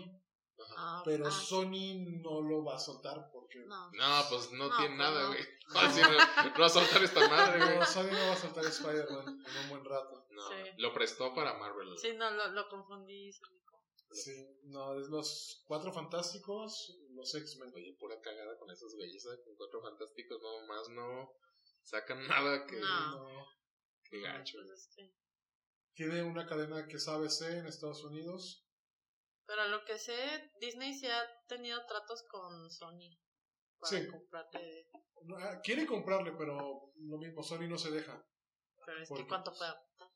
[0.78, 3.60] Ah, Pero ah, Sony no lo va a soltar porque.
[3.66, 3.92] No.
[3.92, 5.28] No, pues no, No, tiene pues nada, no.
[5.30, 5.44] güey.
[5.68, 7.80] No, no va a soltar esta madre, güey.
[7.80, 10.26] No, Sony no va a soltar Spider-Man en un buen rato.
[10.32, 10.72] No, Sí.
[10.78, 11.98] lo prestó para Marvel.
[11.98, 13.32] Sí, no, lo, lo confundí.
[14.12, 17.72] Sí, no, es los Cuatro Fantásticos, los X-Men.
[17.74, 19.40] Oye, pura cagada con esos güeyes, ¿sabes?
[19.44, 21.32] Con cuatro fantásticos, no más no
[21.82, 23.12] sacan nada que, No.
[23.24, 23.48] No.
[24.04, 24.58] que gacho.
[24.60, 25.14] Pues es que-
[25.96, 28.63] Tiene una cadena que es ABC en Estados Unidos.
[29.46, 33.10] Pero lo que sé, Disney sí ha tenido tratos con Sony.
[33.80, 34.08] Para Sí.
[34.08, 34.88] comprarle.
[35.40, 38.26] Ah, Quiere comprarle, pero lo mismo, Sony no se deja.
[38.86, 40.08] Pero es ¿Por que cuánto puede aportar.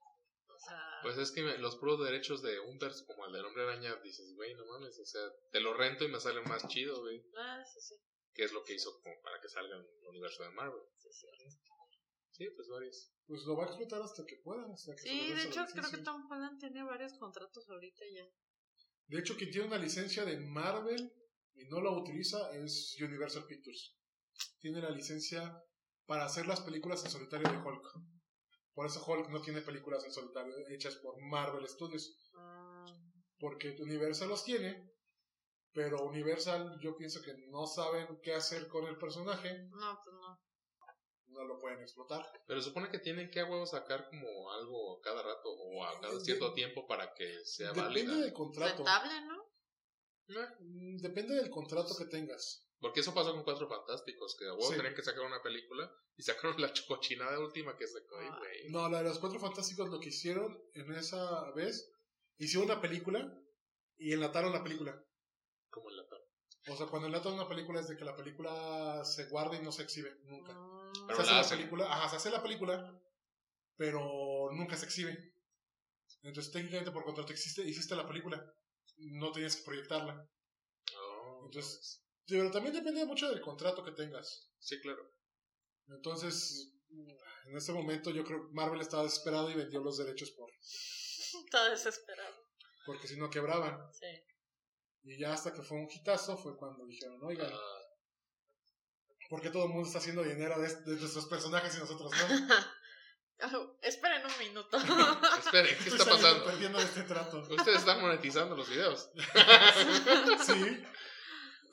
[0.49, 0.99] O sea.
[1.03, 4.33] Pues es que me- los puros derechos de un como el del hombre araña, dices,
[4.35, 5.21] güey, no mames, o sea,
[5.51, 7.23] te lo rento y me sale más chido, güey.
[7.37, 7.95] ah, sí, sí.
[8.33, 10.81] Que es lo que hizo como para que salga en el universo de Marvel.
[10.97, 11.27] Sí, sí.
[12.31, 13.11] Sí, pues varios.
[13.27, 14.63] Pues lo va a explotar hasta que pueda.
[14.71, 15.97] Hasta que se Sí, de hecho creo que.
[15.97, 18.27] Tom Holland tiene varios contratos ahorita ya.
[19.07, 21.11] De hecho, quien tiene una licencia de Marvel
[21.53, 23.95] y no la utiliza es Universal Pictures.
[24.59, 25.63] Tiene la licencia
[26.05, 27.83] para hacer las películas en solitario de Hulk.
[28.73, 32.31] Por eso Hulk no tiene películas en solitario hechas por Marvel Studios.
[33.39, 34.91] Porque Universal los tiene,
[35.73, 40.46] pero Universal yo pienso que no saben qué hacer con el personaje, no, pues no.
[41.27, 42.25] No lo pueden explotar.
[42.47, 46.13] Pero supone que tienen que a huevo sacar como algo cada rato o a cada
[46.15, 48.15] De- cierto tiempo para que sea Depende válida.
[48.17, 48.77] del contrato.
[48.77, 49.47] Rentable, ¿no?
[50.59, 52.63] Mm, Depende del contrato que tengas.
[52.79, 54.75] Porque eso pasó con Cuatro Fantásticos, que a huevo Sí.
[54.77, 58.37] tenían que sacar una película y sacaron la cochinada última que sacó ahí, Ah.
[58.37, 58.69] güey.
[58.69, 61.89] No, la de los Cuatro Fantásticos lo que hicieron en esa vez,
[62.37, 63.33] hicieron una película
[63.97, 65.03] y enlataron la película.
[65.71, 66.21] Como en la tar-
[66.69, 69.71] O sea, cuando enlatan una película es de que la película se guarda y no
[69.71, 70.53] se exhibe nunca.
[70.53, 70.76] Mm,
[71.07, 73.01] Pero se hace la película, ajá, se hace la película,
[73.75, 75.33] pero nunca se exhibe.
[76.23, 78.43] Entonces, técnicamente por contrato existe, hiciste la película,
[78.97, 80.29] no tenías que proyectarla.
[80.97, 84.49] Oh, Entonces, pero también depende mucho del contrato que tengas.
[84.59, 85.13] sí, claro.
[85.89, 86.73] Entonces,
[87.45, 91.69] en este momento yo creo que Marvel estaba desesperado y vendió los derechos por, Está
[91.69, 92.35] desesperado.
[92.85, 93.79] porque si no quebraban.
[93.93, 94.05] Sí.
[95.03, 97.79] Y ya hasta que fue un hitazo fue cuando dijeron, oigan, Ah,
[99.29, 102.55] ¿por qué todo el mundo está haciendo dinero de, de nuestros personajes y nosotros no?
[103.43, 104.77] Oh, esperen un minuto.
[105.39, 106.45] esperen, ¿qué está pasando?
[106.45, 107.39] perdiendo este trato.
[107.39, 109.09] Ustedes están monetizando los videos.
[110.45, 110.83] sí.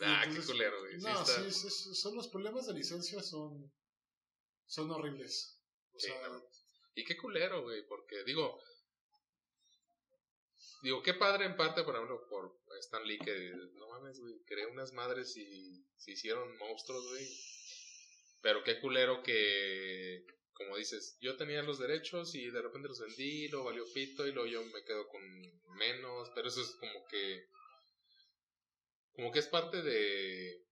[0.03, 1.01] Ah, qué culero, güey.
[1.01, 3.73] Sí No, sí, sí, sí, son los problemas de licencia son,
[4.67, 5.61] son horribles.
[5.93, 6.43] O Sí, sea, no.
[6.97, 8.61] Y qué culero, güey, porque digo,
[10.85, 14.71] digo, qué padre en parte, por ejemplo, por Stan Lee, que no mames, güey, creó
[14.71, 17.27] unas madres y se hicieron monstruos, güey.
[18.43, 23.49] Pero qué culero que, como dices, yo tenía los derechos y de repente los vendí,
[23.49, 25.23] lo valió pito y luego yo me quedo con
[25.79, 27.47] menos, pero eso es como que,
[29.15, 30.67] como que es parte de,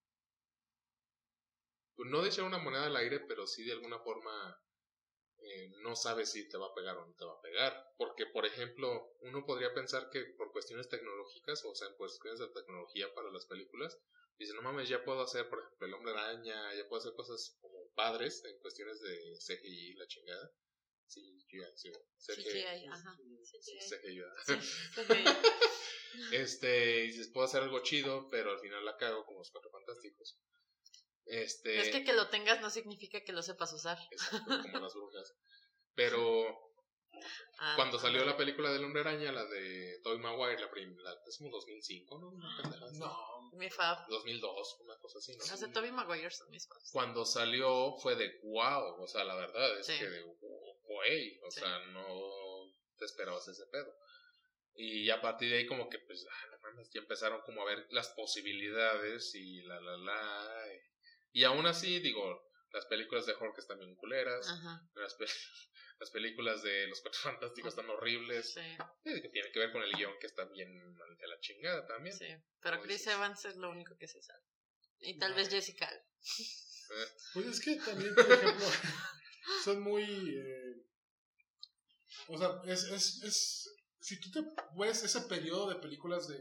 [1.96, 4.61] no de echar una moneda al aire, pero sí de alguna forma
[5.44, 7.94] eh, no sabes si te va a pegar o no te va a pegar.
[7.96, 12.48] Porque, por ejemplo, uno podría pensar que por cuestiones tecnológicas, o sea, en cuestiones de
[12.48, 13.98] tecnología para las películas,
[14.38, 17.56] dice, no mames, ya puedo hacer, por ejemplo, el hombre araña, ya puedo hacer cosas
[17.60, 20.52] como padres en cuestiones de CGI, la chingada.
[21.06, 22.42] Sí, ya, sí, CGI.
[22.42, 23.18] CGI, ajá.
[23.42, 24.24] CGI.
[24.94, 25.24] CGI.
[26.32, 29.70] Este, y dices, puedo hacer algo chido, pero al final la cago como los cuatro
[29.70, 30.38] fantásticos.
[31.26, 33.98] Este, Es que que lo tengas no significa que lo sepas usar.
[34.10, 35.32] exacto, como las brujas.
[35.94, 36.72] Pero
[37.58, 41.36] Ah, cuando salió la película del Hombre Araña, la de Tobey Maguire, la primera, es
[41.36, 42.32] como 2005, ¿no?
[42.98, 43.50] No.
[43.52, 44.08] Mi fab.
[44.08, 45.44] 2002, una cosa así, ¿no?
[45.46, 46.90] Los de Tobey Maguire son mis fabs.
[46.90, 49.98] Cuando salió fue de wow, o sea, la verdad es Sí.
[49.98, 51.60] que de güey, o Sí.
[51.60, 53.94] sea, no te esperabas ese pedo.
[54.74, 57.66] Y a partir de ahí como que pues, ah, no mames, ya empezaron como a
[57.66, 60.66] ver las posibilidades y la la la.
[60.74, 60.80] Y
[61.44, 64.48] aún así, digo, las películas de Hulk están bien culeras.
[64.48, 65.26] Ajá, Las, pe-
[66.00, 68.52] las películas de los Cuatro Fantásticos están horribles.
[68.52, 70.70] sí, Eh, Que tiene que ver con el guion que está bien
[71.18, 72.16] de la chingada también.
[72.16, 72.26] sí.
[72.60, 73.14] Pero Chris dices.
[73.14, 74.42] Evans es lo único que se sabe.
[75.00, 75.88] Y tal vez Jessica.
[75.88, 76.02] Alba.
[77.34, 78.66] Pues es que también, por ejemplo,
[79.64, 80.04] son muy...
[80.04, 80.84] eh,
[82.28, 83.68] o sea, es, es, es...
[84.00, 84.40] Si tú te
[84.76, 86.40] ves ese periodo de películas de,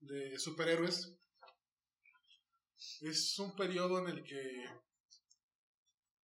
[0.00, 1.17] de superhéroes,
[3.00, 4.64] es un periodo en el que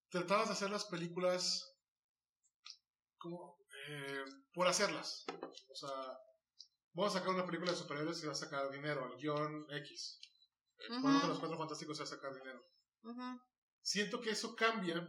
[0.09, 1.75] tratabas de hacer las películas
[3.17, 3.57] como
[3.89, 5.25] eh, por hacerlas.
[5.69, 5.89] O sea,
[6.93, 10.19] vamos a sacar una película de superhéroes y va a sacar dinero, el guion X.
[11.01, 12.61] Bueno, con los cuatro fantásticos se va a sacar dinero
[13.83, 15.07] siento que eso cambia.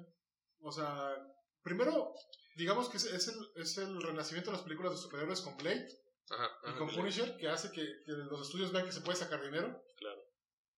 [0.60, 1.16] O sea,
[1.62, 2.14] primero,
[2.56, 5.88] digamos que es, es el, es el renacimiento de las películas de superhéroes con Blade
[6.30, 6.50] Ajá.
[6.68, 6.90] y con.
[6.90, 9.82] Punisher, que hace que, que los estudios vean que se puede sacar dinero.
[9.96, 10.13] Claro.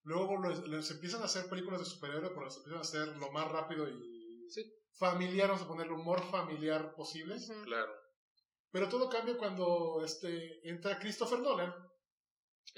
[0.06, 3.30] Luego les, les empiezan a hacer películas de superhéroes, pero las empiezan a hacer lo
[3.32, 4.62] más rápido y Sí.
[4.92, 7.36] familiar, vamos a ponerle humor familiar posible.
[7.64, 7.92] Claro.
[8.70, 11.74] Pero todo cambia cuando este, entra Christopher Nolan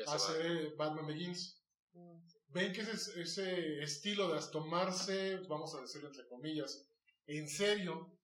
[0.06, 1.62] a hacer Batman Begins.
[1.92, 2.18] Mm,
[2.48, 6.88] ven que ese, ese estilo de tomarse, vamos a decirlo entre comillas,
[7.26, 8.18] en serio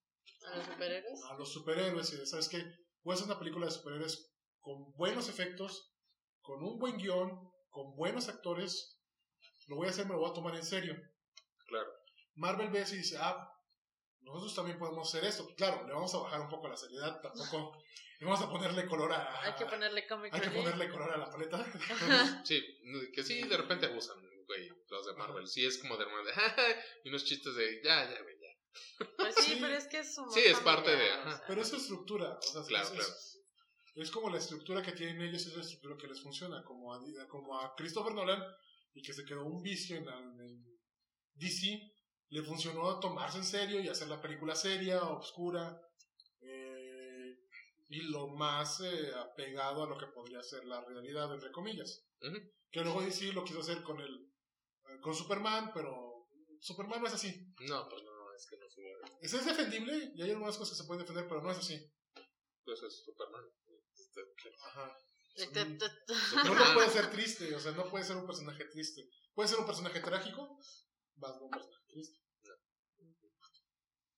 [0.46, 1.24] ¿A los superhéroes?
[1.24, 2.62] a los superhéroes y de, sabes que
[3.02, 4.30] voy a hacer una película de superhéroes
[4.60, 5.94] con buenos efectos,
[6.40, 8.93] con un buen guion, con buenos actores,
[9.66, 10.96] lo voy a hacer, me lo voy a tomar en serio.
[11.66, 11.90] Claro.
[12.36, 13.50] Marvel ve eso y dice, ah,
[14.20, 15.46] nosotros también podemos hacer esto.
[15.56, 17.76] Claro, le vamos a bajar un poco la seriedad, tampoco
[18.20, 19.42] le vamos a ponerle color a...
[19.42, 21.64] Hay que ponerle comic hay que ponerle color a la paleta.
[22.44, 22.62] Sí,
[23.14, 25.46] que sí, de repente abusan, güey, los de Marvel.
[25.46, 26.32] Sí, es como de repente,
[27.04, 29.06] y unos chistes de, ya, ya, güey, ya.
[29.16, 29.58] Pues sí, Sí.
[29.60, 31.36] pero es que es Sí, es parte de, o ajá.
[31.36, 31.46] sea.
[31.46, 32.36] Pero es su estructura.
[32.38, 33.14] O sea, Claro, es, claro.
[33.94, 36.62] es como la estructura que tienen ellos, es la estructura que les funciona.
[36.64, 38.42] Como a, como a Christopher Nolan,
[38.94, 40.64] y que se quedó un vicio en, la- en el
[41.34, 41.92] DC,
[42.30, 45.80] le funcionó tomarse en serio y hacer la película seria, oscura,
[46.40, 47.36] eh,
[47.88, 52.04] y lo más eh, apegado a lo que podría ser la realidad, entre comillas.
[52.70, 54.14] Que luego DC lo quiso hacer con, el,
[54.88, 56.28] eh, con Superman, pero
[56.60, 57.52] Superman no es así.
[57.68, 58.64] No, pues no, es que no.
[59.20, 61.78] Es, es defendible y hay algunas cosas que se pueden defender, pero no es así.
[62.64, 63.44] Pues es Superman.
[64.66, 64.96] Ajá.
[65.34, 65.88] Te- te- te-
[66.44, 69.02] No, no puede ser triste, o sea, no puede ser un personaje triste.
[69.34, 70.58] Puede ser un personaje trágico,
[71.16, 72.18] vas un personaje triste.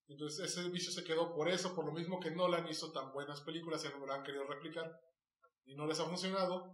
[0.08, 3.40] Entonces ese vicio se quedó por eso, por lo mismo que Nolan hizo tan buenas
[3.40, 4.88] películas y no lo han querido replicar
[5.64, 6.72] y no les ha funcionado.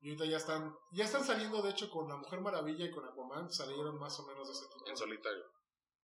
[0.00, 3.04] Y ahorita ya están, ya están saliendo de hecho con La Mujer Maravilla y con
[3.04, 4.88] Aquaman, salieron más o menos de ese tipo.
[4.88, 5.44] En solitario.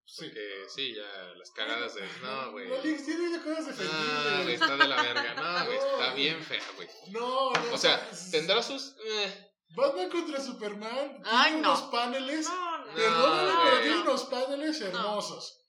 [0.06, 0.30] Sí.
[0.32, 1.02] Que sí, ya
[1.36, 2.02] las cagadas de.
[2.22, 2.68] No, güey.
[2.68, 4.60] No, Lix, tiene ya cosas No, güey, defendibles.
[4.60, 5.34] está de la verga.
[5.34, 6.88] No, güey, No, está bien fea, güey.
[7.10, 7.72] No, no.
[7.74, 8.94] O sea, tendrá sus.
[9.04, 11.22] eh, Batman contra Superman.
[11.24, 11.72] Ay, tiene no.
[11.72, 12.46] unos paneles.
[12.48, 12.94] No, no.
[12.94, 15.66] Perdóname, No, pero tiene unos paneles hermosos.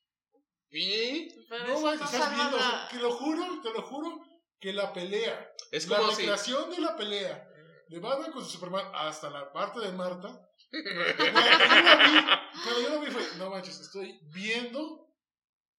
[0.69, 4.19] y Pero No no estás viendo, la- te lo juro, te lo juro,
[4.59, 6.17] que la pelea, es la como si.
[6.17, 7.47] recreación de la pelea
[7.87, 10.44] de Batman con Superman hasta la parte de Marta,
[12.63, 15.04] cuando yo la vi fue, no manches, estoy viendo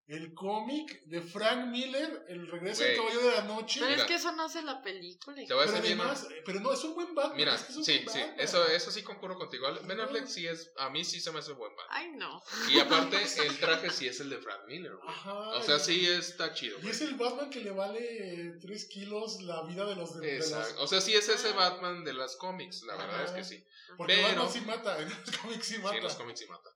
[0.09, 3.09] el cómic de Frank Miller, El regreso del Güey.
[3.13, 4.03] caballero de la noche, Pero Mira.
[4.03, 5.37] es que eso no hace la película.
[5.45, 6.01] Te voy a pero bien.
[6.01, 7.37] además, pero no, es un buen Batman.
[7.37, 8.35] Mira, es que es un sí, sí, Batman.
[8.39, 9.67] eso, eso sí concurro contigo.
[9.85, 11.97] Ben Affleck sí es, a mí sí se me hace buen Batman.
[11.99, 12.41] Ay, no.
[12.71, 15.09] Y aparte, el traje sí es el de Frank Miller, güey.
[15.09, 19.41] Ajá, O sea, sí está chido, Y es el Batman que le vale 3 kilos
[19.43, 20.83] la vida de los de, de los- Exacto.
[20.83, 23.65] O sea, sí es ese Batman de las cómics, la verdad es que sí.
[23.97, 25.91] Porque Pero- Batman sí mata, en los cómics sí mata.
[25.91, 26.71] Sí, en los cómics sí mata.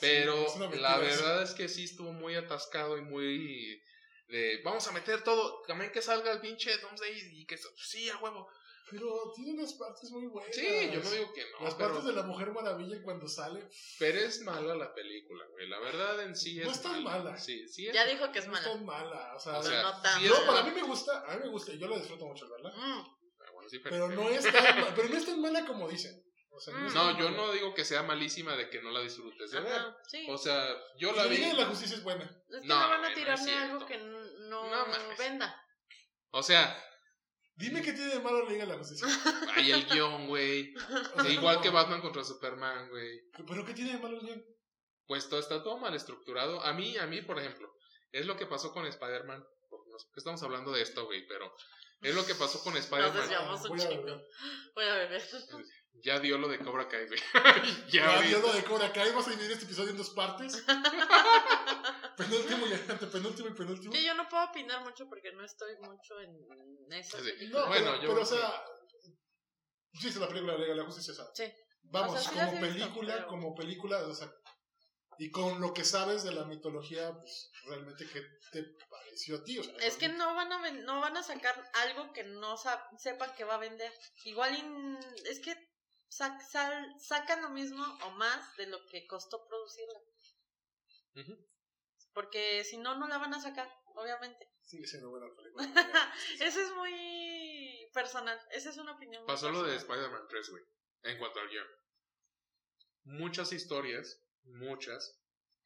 [0.00, 3.82] Pero es la verdad es que sí estuvo muy atascado y muy
[4.28, 8.16] de vamos a meter todo, también que salga el pinche Doomsday y que sí, a
[8.18, 8.48] huevo.
[8.88, 10.54] Pero tiene unas partes muy buenas.
[10.54, 13.68] Sí, yo no digo que no, Las pero, partes de la Mujer Maravilla cuando sale.
[13.98, 15.68] pero es mala la película, güey.
[15.68, 17.36] La verdad en sí es No es tan mala.
[17.36, 18.64] Sí, sí es Ya dijo que es no mala.
[18.64, 19.34] tan mala.
[19.34, 20.52] O sea, O Pero sea, no tan sí es no, mala.
[20.52, 21.24] para mí me gusta.
[21.26, 21.72] A mí me gusta.
[21.72, 22.72] y Yo la disfruto mucho, ¿verdad?
[22.76, 23.00] Mm,
[23.40, 26.22] Ah, bueno, sí, Pero no es tan, pero no es tan mala como dicen.
[26.56, 26.86] O sea, Mm.
[26.86, 29.72] es No, yo no digo que sea malísima de que no la disfrutes de ver.
[29.72, 30.26] ajá, sí.
[30.28, 30.66] O sea,
[30.98, 31.52] yo Y la vi.
[31.52, 32.24] La Justicia es buena.
[32.24, 33.72] Es que No, no, van a no tirar es ni cierto.
[33.74, 34.86] algo que no,
[35.18, 35.62] venda.
[36.30, 36.82] O sea,
[37.58, 39.06] Dime qué tiene de malo la Liga de la Justicia.
[39.56, 40.74] hay el guion, güey.
[41.14, 43.20] O sea, Igual que Batman contra Superman, güey.
[43.48, 44.44] Pero qué tiene de malo el guion?
[45.06, 46.60] pues todo está todo mal estructurado.
[46.62, 47.72] A mí, a mí, por ejemplo,
[48.12, 49.42] es lo que pasó con Spider-Man.
[50.16, 51.50] Estamos hablando de esto, güey, pero
[52.02, 53.16] es lo que pasó con Nos Spider-Man.
[53.16, 54.04] desviamos un Voy a chingo.
[54.04, 54.26] ver.
[54.74, 55.22] Voy a beber.
[56.02, 57.20] Ya dio lo de Cobra Kai, güey.
[57.90, 59.08] ya, vio lo de Cobra Kai.
[59.10, 60.64] Vamos a dividir este episodio en dos partes.
[62.16, 63.92] penúltimo y antepenúltimo y penúltimo.
[63.92, 66.36] Que yo no puedo opinar mucho porque no estoy mucho en
[67.02, 67.48] Sí.
[67.48, 68.62] No, Bueno, pero, yo- pero, o sea,
[69.94, 71.44] sí es la película de la Justicia, Sí.
[71.82, 74.30] vamos, O sea, sí las como visto, película, pero- como película, o sea,
[75.18, 79.58] y con lo que sabes de la mitología, pues realmente qué te pareció a ti,
[79.58, 82.54] o sea, Es que no van a ven- no van a sacar algo que no
[82.98, 83.92] sepan que va a vender.
[84.24, 85.54] Igual es que
[86.08, 90.00] sac- sal- sacan lo mismo o más de lo que costó producirla.
[92.12, 94.50] Porque si no, no la van a sacar, obviamente.
[94.62, 95.64] sigue siendo buena película.
[96.40, 98.38] Eso es muy personal.
[98.50, 99.22] Esa es una opinión.
[99.22, 99.76] muy Pasó lo de.
[99.76, 100.62] Spider-Man 3, güey.
[101.02, 101.66] En cuanto al guion.
[103.04, 105.20] Muchas historias, muchas,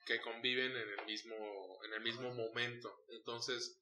[0.05, 3.05] que conviven en el mismo, en el mismo momento.
[3.09, 3.81] Entonces,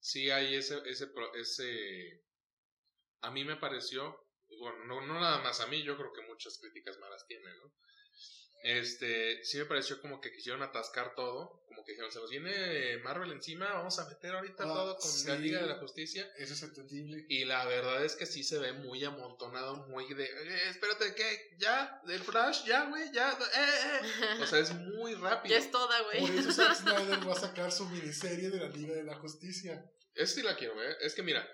[0.00, 2.22] sí hay ese, ese, pro- ese,
[3.22, 4.25] a mí me pareció,
[4.58, 7.72] bueno, no, no nada más a mí, yo creo que muchas críticas malas tienen, ¿no?
[8.62, 12.96] Este, sí me pareció como que quisieron atascar todo, como que dijeron, se nos viene
[12.98, 15.36] Marvel encima, vamos a meter ahorita Ah, todo con la.
[15.36, 16.28] Liga de la Justicia.
[16.36, 17.26] Eso es entendible.
[17.28, 21.56] Y la verdad es que sí se ve muy amontonado, muy de, "Eh, espérate, ¿qué?
[21.58, 22.00] ¿Ya?
[22.06, 22.64] ¿Del Flash?
[22.64, 23.12] ¿Ya, güey?
[23.12, 23.30] ¿Ya?
[23.32, 24.00] Eh,
[24.38, 24.42] eh".
[24.42, 25.54] O sea, es muy rápido.
[25.54, 26.20] Ya es toda, güey.
[26.22, 26.74] Por eso Zack
[27.20, 29.84] Snyder va a sacar su miniserie de la Liga de la Justicia.
[30.14, 30.96] Esa sí la quiero ver.
[31.02, 31.46] Es que mira,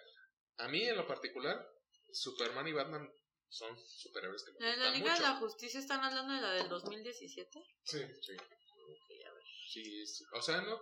[0.59, 1.69] a mí en lo particular,
[2.13, 3.11] Superman y Batman
[3.49, 5.23] son superhéroes que me ¿La de la Liga mucho.
[5.23, 7.63] de la Justicia están hablando de la del 2017?
[7.85, 7.99] Sí.
[8.21, 9.43] Sí, Ok, a ver.
[9.69, 10.25] sí, sí.
[10.33, 10.81] O sea, no...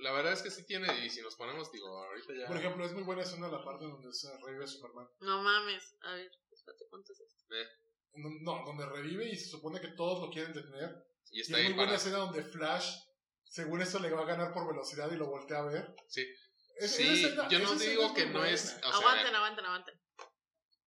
[0.00, 2.46] La verdad es que sí tiene, y si nos ponemos, digo, ahorita ya...
[2.48, 5.08] Por ejemplo, es muy buena escena la parte donde se revive Superman.
[5.20, 5.96] No mames.
[6.02, 7.44] A ver, espérate, ¿cuánto es esto?
[8.14, 10.90] No, no, donde revive y se supone que todos lo quieren detener.
[11.30, 12.94] y Y está es ahí muy buena escena donde Flash,
[13.44, 15.94] según esto, le va a ganar por velocidad y lo voltea a ver.
[16.08, 16.26] Sí.
[16.78, 18.50] Es- Sí, escena- yo no digo que no buena.
[18.50, 18.64] es...
[18.76, 20.00] O sea, aguanten, aguanten, aguanten.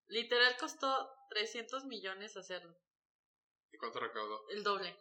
[0.10, 2.76] Literal costó 300 millones hacerlo.
[3.72, 4.50] ¿y ¿Cuánto recaudó?
[4.50, 4.98] El doble.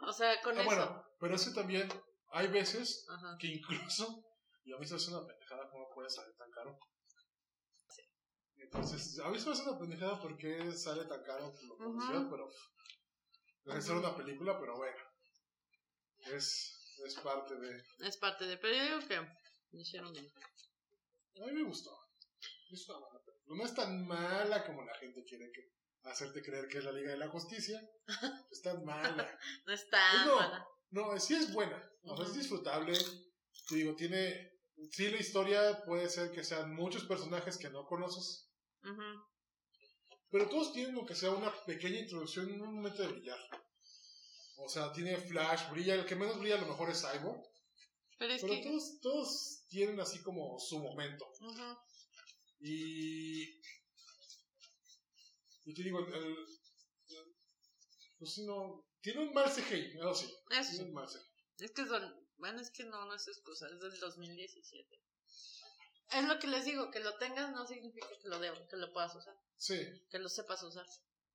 [0.00, 0.64] O sea, con Ah, eso.
[0.66, 1.88] bueno, pero eso también
[2.32, 3.36] hay veces Ajá.
[3.38, 4.24] que incluso,
[4.64, 6.78] y a mí se me hace una pendejada cómo puede salir tan caro.
[8.56, 12.48] Entonces, a mí se me hace una pendejada porque sale tan caro la pero
[13.64, 14.96] debe ser una película, pero bueno,
[16.32, 17.84] es, es parte de...
[18.00, 18.56] Es parte de.
[18.56, 19.16] Pero yo digo que
[19.72, 20.32] lo hicieron bien.
[21.36, 21.90] A mí me gustó.
[22.70, 23.33] Es una buena película.
[23.46, 25.70] No es tan mala como la gente quiere que
[26.04, 27.80] hacerte creer que es la Liga de la Justicia.
[28.50, 29.38] Es tan mala.
[29.66, 30.36] No es tan No.
[30.36, 30.66] mala.
[30.90, 31.82] No, sí es buena.
[32.04, 32.92] O sea, es disfrutable.
[33.68, 34.52] Te digo, tiene.
[34.90, 38.48] Sí, la historia puede ser que sean muchos personajes que no conoces.
[40.30, 43.38] Pero todos tienen lo que sea una pequeña introducción en un momento de brillar.
[44.56, 45.94] O sea, tiene Flash, brilla.
[45.94, 47.40] El que menos brilla a lo mejor es Cyborg.
[48.18, 48.62] Pero es Pero que.
[48.62, 51.26] todos, todos tienen así como su momento.
[52.66, 53.42] Y.
[55.66, 56.14] Y te digo, el.
[56.14, 56.46] el-
[58.18, 58.84] pues no.
[59.02, 60.26] Tiene un mal CGI, eso sí.
[60.26, 60.82] Eso Tiene sí.
[60.82, 61.64] un mal CGI.
[61.64, 62.26] Es que son.
[62.38, 63.68] Bueno, es que no, no es excusa.
[63.68, 65.00] Es del 2017.
[66.12, 66.90] Es lo que les digo.
[66.90, 69.34] Que lo tengas no significa que lo, debo, que lo puedas usar.
[69.56, 69.78] Sí,
[70.10, 70.86] Que lo sepas usar.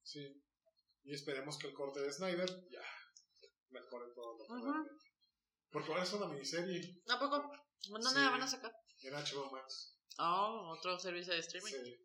[0.04, 0.44] sí.
[1.04, 2.82] Y esperemos que el corte de Snyder ya
[3.70, 4.72] mejore todo lo que Ujú.
[4.74, 5.06] realmente.
[5.72, 7.50] Porque ahora es una miniserie ¿A poco?
[7.88, 8.16] ¿Dónde Sí.
[8.16, 8.74] la van a sacar?
[9.04, 9.96] en HBO Max.
[10.22, 11.72] Oh, otro servicio de streaming.
[11.72, 11.96] Sí.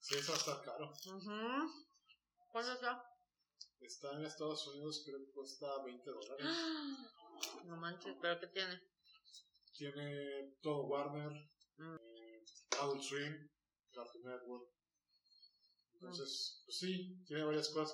[0.00, 0.92] Sí, eso estar caro.
[1.06, 1.70] Ujú.
[2.52, 3.02] ¿Cuándo está?
[3.80, 6.46] Está en Estados Unidos, creo que cuesta 20 dólares.
[7.66, 8.80] No manches, ¿pero qué tiene?
[9.74, 11.32] Tiene todo Warner,
[11.76, 11.94] Mm.
[11.96, 12.44] eh,
[12.80, 13.50] Adult Swim,
[13.92, 14.70] Cartoon Network.
[15.92, 17.92] Entonces, pues sí, tiene varias cosas.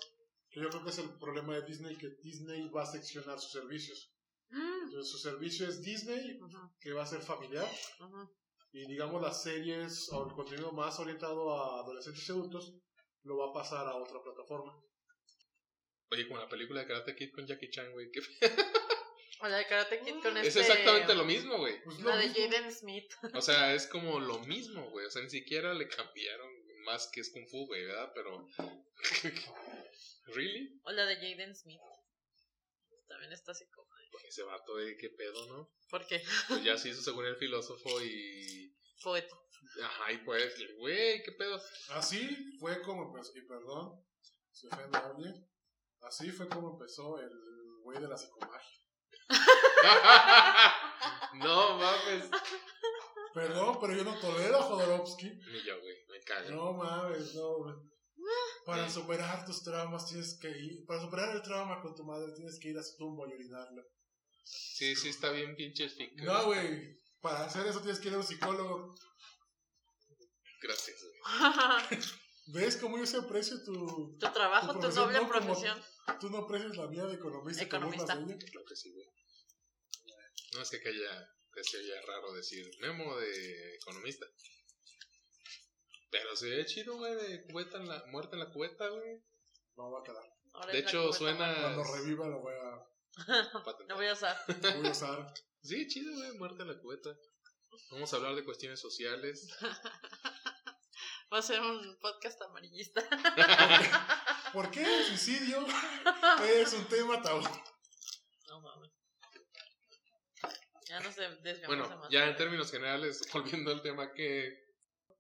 [0.48, 3.50] Que yo creo que es el problema de Disney, que Disney va a seccionar sus
[3.50, 4.12] servicios.
[4.50, 4.84] Mm.
[4.84, 6.38] Entonces, su servicio es Disney,
[6.78, 7.68] que va a ser familiar,
[7.98, 8.30] ujú.
[8.72, 12.74] Y digamos las series o el contenido más orientado a adolescentes y adultos
[13.24, 14.72] lo va a pasar a otra plataforma.
[16.10, 18.10] Oye, como la película de Karate Kid con Jackie Chan, güey.
[18.10, 18.20] que-
[19.40, 20.60] O la de Karate Kid con Es este...
[20.60, 21.82] exactamente lo mismo, güey.
[21.82, 22.28] Pues La de.
[22.28, 23.12] Jaden Smith.
[23.34, 25.06] O sea, es como lo mismo, güey.
[25.06, 26.48] O sea, ni siquiera le cambiaron
[26.84, 28.12] más que es Kung Fu, güey, ¿verdad?
[28.14, 28.46] Pero...
[30.26, 30.80] ¿Really?
[30.84, 31.80] O la de Jaden Smith.
[33.08, 33.88] También está así como...
[34.28, 35.70] Ese vato, de qué pedo, ¿no?
[35.90, 36.22] ¿Por qué?
[36.48, 38.74] Pues ya se hizo según el filósofo y...
[39.02, 39.36] Poeta.
[39.84, 41.60] Ajá, y pues, güey, qué pedo.
[41.90, 44.04] Así fue como empezó, y perdón,
[44.50, 45.48] si ofende a alguien,
[46.02, 47.30] así fue como empezó el
[47.82, 48.78] güey de la psicomagia.
[51.34, 52.30] no mames.
[53.34, 55.30] Perdón, pero yo no tolero a Jodorowsky.
[55.30, 56.50] Ni yo, güey, me cago.
[56.50, 57.58] No mames, no.
[57.58, 57.74] güey.
[58.64, 62.58] Para superar tus traumas tienes que ir, para superar el trauma con tu madre tienes
[62.60, 63.82] que ir a su tumba y orinarla.
[64.42, 66.22] Sí, sí, está bien pinche fica.
[66.24, 68.94] No, güey, para hacer eso tienes que ir a un psicólogo.
[70.60, 72.00] Gracias, güey.
[72.46, 74.16] ¿Ves cómo yo se aprecio tu...
[74.18, 75.80] tu trabajo, Tu tu, noble no como- profesión.
[76.20, 77.68] Tú no aprecias la mía de economista.
[77.68, 78.50] como una Economista.
[78.50, 79.06] Claro que sí, güey.
[80.54, 84.26] No es que aquella decía ya raro decir Memo de economista.
[86.10, 89.22] Pero se ve chido, güey, de cubeta en la, muerte en la cubeta, güey.
[89.76, 90.24] No va a quedar.
[90.54, 91.74] Ahora De hecho, cubeta suena-.
[91.74, 92.84] Cuando reviva lo voy a,
[93.88, 94.36] Lo voy a usar.
[94.62, 95.34] lo voy a usar.
[95.62, 97.10] Sí, chido, güey, muerte en la cubeta.
[97.90, 99.48] Vamos a hablar de cuestiones sociales.
[101.32, 103.02] Va a ser un podcast amarillista.
[104.52, 105.64] ¿Por qué el suicidio
[106.44, 107.42] es un tema tabú?
[108.48, 108.90] No mames.
[110.88, 114.58] Ya no se desviamos Bueno, ya en términos generales, volviendo al tema que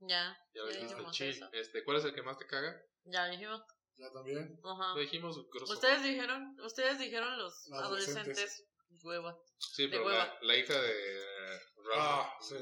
[0.00, 1.30] Ya, ya ya dijimos chill.
[1.30, 1.48] eso.
[1.52, 2.78] Este, ¿cuál es el que más te caga?
[3.04, 3.62] Ya dijimos.
[3.96, 4.58] Ya también.
[4.64, 4.94] Ajá.
[4.94, 5.72] Lo dijimos, grosso.
[5.74, 8.66] Ustedes dijeron, ustedes dijeron los adolescentes, adolescentes.
[9.02, 9.38] hueva.
[9.58, 10.38] Sí, pero de la, hueva.
[10.42, 11.98] la hija de Ralph.
[11.98, 12.56] Ah, sí.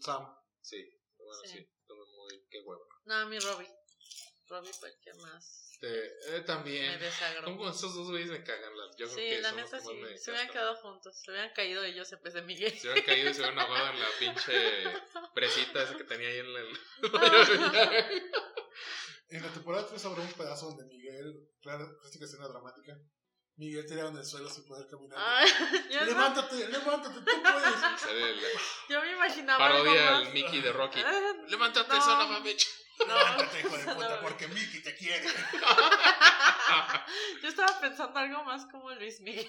[0.00, 0.34] Sam.
[0.60, 1.58] Sí, bueno, Sí.
[1.58, 1.68] sí.
[1.88, 2.86] muy, qué huevo.
[3.06, 3.68] No, mi Robbie.
[4.48, 6.98] Robbie el que más Este, eh, me también.
[7.00, 7.44] desagradó.
[7.46, 8.76] Como esos dos güeyes me cagan.
[8.76, 9.94] la- Yo creo Sí, que la neta sí.
[9.94, 11.20] me Se hubieran quedado juntos.
[11.22, 12.72] Se hubieran caído ellos en vez de Miguel.
[12.78, 14.52] Se hubieran caído y se hubieran ahogado en la pinche
[15.34, 16.78] presita esa que tenía ahí en el.
[19.30, 22.96] En la temporada 3 habrá un pedazo donde Miguel, claro, clásica escena dramática,
[23.56, 25.18] Miguel tirado en el suelo sin poder caminar.
[25.90, 27.74] No- levántate, levántate, tú puedes.
[28.88, 31.00] Yo me imaginaba parodia al Mickey de Rocky.
[31.04, 32.00] Ah, Levántate, No.
[32.02, 32.44] son
[32.98, 33.08] bitch.
[33.08, 33.94] Levántate, hijo de No.
[33.94, 35.28] puta, porque Mickey te quiere.
[37.42, 39.48] Yo estaba pensando algo más como Luis Miguel.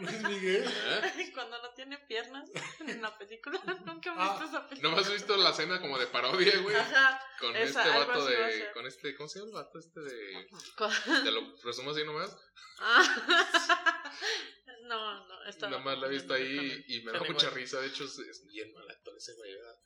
[0.00, 0.64] Luis Miguel.
[0.66, 1.30] ¿Eh?
[1.34, 2.48] Cuando no tiene piernas
[2.80, 3.60] en la película.
[3.84, 4.94] Nunca he Ah, visto esa película.
[4.94, 6.76] ¿No has visto la escena como de parodia, güey?
[6.76, 7.20] Ajá.
[7.38, 8.70] Con Esa, este vato de.
[8.72, 9.14] Con este.
[9.16, 10.48] ¿Cómo se llama el vato este de.?
[10.76, 12.36] Cu- Te lo resumo así nomás.
[12.80, 13.02] Ah.
[14.84, 17.80] No, no, estaba Nada más la he visto ahí y me da mucha risa.
[17.80, 19.76] De hecho, es, bien mal actor ese güey, ¿verdad?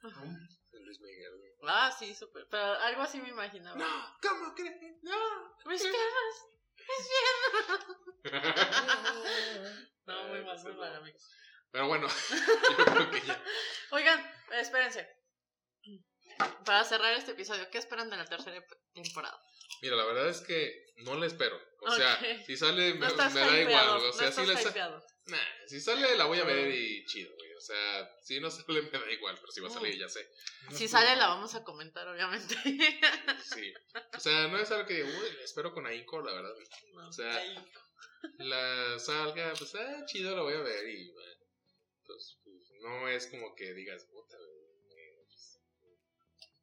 [0.72, 1.43] Luis Miguel, güey.
[1.68, 2.46] Ah, sí, súper.
[2.50, 3.76] Pero algo así me imaginaba.
[3.76, 5.02] No, ¿cómo crees?
[5.02, 5.54] No.
[5.66, 6.44] Mis piernas.
[10.06, 11.30] No, muy mal, muy mal, amigos.
[11.70, 12.06] Pero bueno,
[12.78, 13.42] yo creo que ya.
[13.90, 15.08] Oigan, espérense.
[16.64, 18.62] Para cerrar este episodio, ¿qué esperan de la tercera
[18.92, 19.40] temporada?
[19.82, 21.58] Mira, la verdad es que no le espero.
[21.80, 23.88] O sea, si sale, me, No estás me da igual.
[23.88, 25.02] O sea, no si, le sa-.
[25.26, 27.53] Nah, si sale, la voy a ver y chido, güey.
[27.64, 29.36] O sea, si no sale, me da igual.
[29.40, 30.28] Pero si va a salir, ya sé.
[30.70, 32.54] Si sale, la vamos a comentar, obviamente.
[33.54, 33.72] Sí.
[34.16, 36.52] O sea, no es algo que digo, uy, espero con ahínco, la verdad.
[37.08, 37.42] O sea.
[38.38, 41.34] La salga, pues, ah, chido, la voy a ver y, bueno.
[42.06, 44.36] Pues, pues, no es como que digas, puta,
[44.88, 45.58] pues,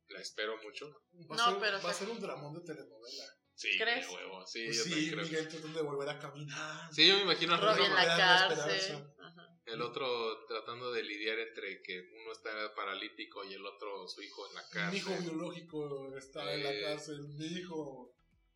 [0.10, 0.88] la espero mucho.
[1.30, 3.26] Va a, No, ser, pero va a se- ser un dramón de telenovela.
[3.56, 4.08] Sí, ¿Crees?
[4.08, 4.46] de huevo.
[4.48, 5.26] Sí, Pues yo sí, también creo.
[5.26, 6.94] Miguel tratando de volver a caminar.
[6.94, 9.08] Sí, yo me imagino a en la cárcel.
[9.20, 9.48] Ajá.
[9.66, 14.48] el otro tratando de lidiar entre que uno está paralítico y el otro, su hijo
[14.50, 14.92] en la cárcel.
[14.92, 16.82] Mi hijo biológico está en la Eh.
[16.82, 17.20] cárcel.
[17.38, 18.14] Mi hijo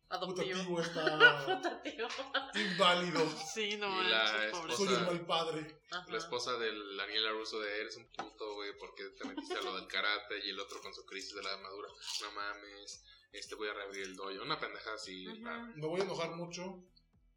[0.08, 0.58] Adoptivo.
[0.58, 2.08] putativo está Putativo.
[2.54, 3.30] inválido.
[3.54, 4.76] Sí, no Y la esposa-.
[4.76, 5.80] Soy un mal padre.
[5.90, 6.06] Ajá.
[6.10, 9.76] La esposa del Daniela Russo de eres un puto, güey, porque te metiste a lo
[9.76, 11.88] del karate y el otro con su crisis de la armadura.
[12.22, 14.30] No mames, este voy a reabrir el dojo.
[14.42, 15.26] Una pendeja así.
[15.42, 15.72] Rara.
[15.76, 16.82] Me voy a enojar mucho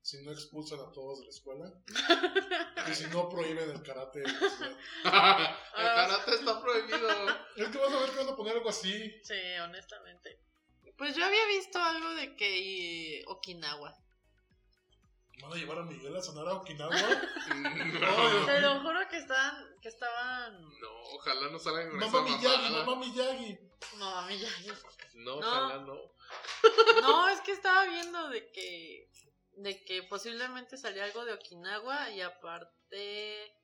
[0.02, 1.74] si no expulsan a todos de la escuela.
[2.90, 4.20] y si no prohíben el karate.
[4.24, 4.78] en la ciudad.
[5.78, 7.10] el karate está prohibido.
[7.58, 9.14] Es que vas a ver que van a poner algo así.
[9.24, 10.40] Sí, honestamente.
[10.98, 13.96] Pues yo había visto algo de que Okinawa.
[15.42, 16.92] ¿Van a llevar a Miguel a sonar a Okinawa?
[17.50, 20.62] No, Te lo juro que estaban, que estaban.
[20.62, 22.86] no, ojalá no salgan con mamá esa Miyagi, mamada.
[22.86, 23.60] mamá Miyagi.
[23.98, 24.50] No, a mí ya.
[25.14, 25.48] No, No.
[25.48, 26.14] ojalá no.
[27.02, 29.10] No, es que estaba viendo de que.
[29.54, 33.56] De que posiblemente salía algo de Okinawa y aparte.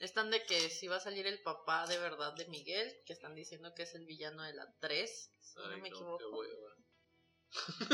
[0.00, 3.34] Están de que si va a salir el papá de verdad de Miguel, que están
[3.34, 6.44] diciendo que es el villano de la 3, si no Ay, me no, equivoco.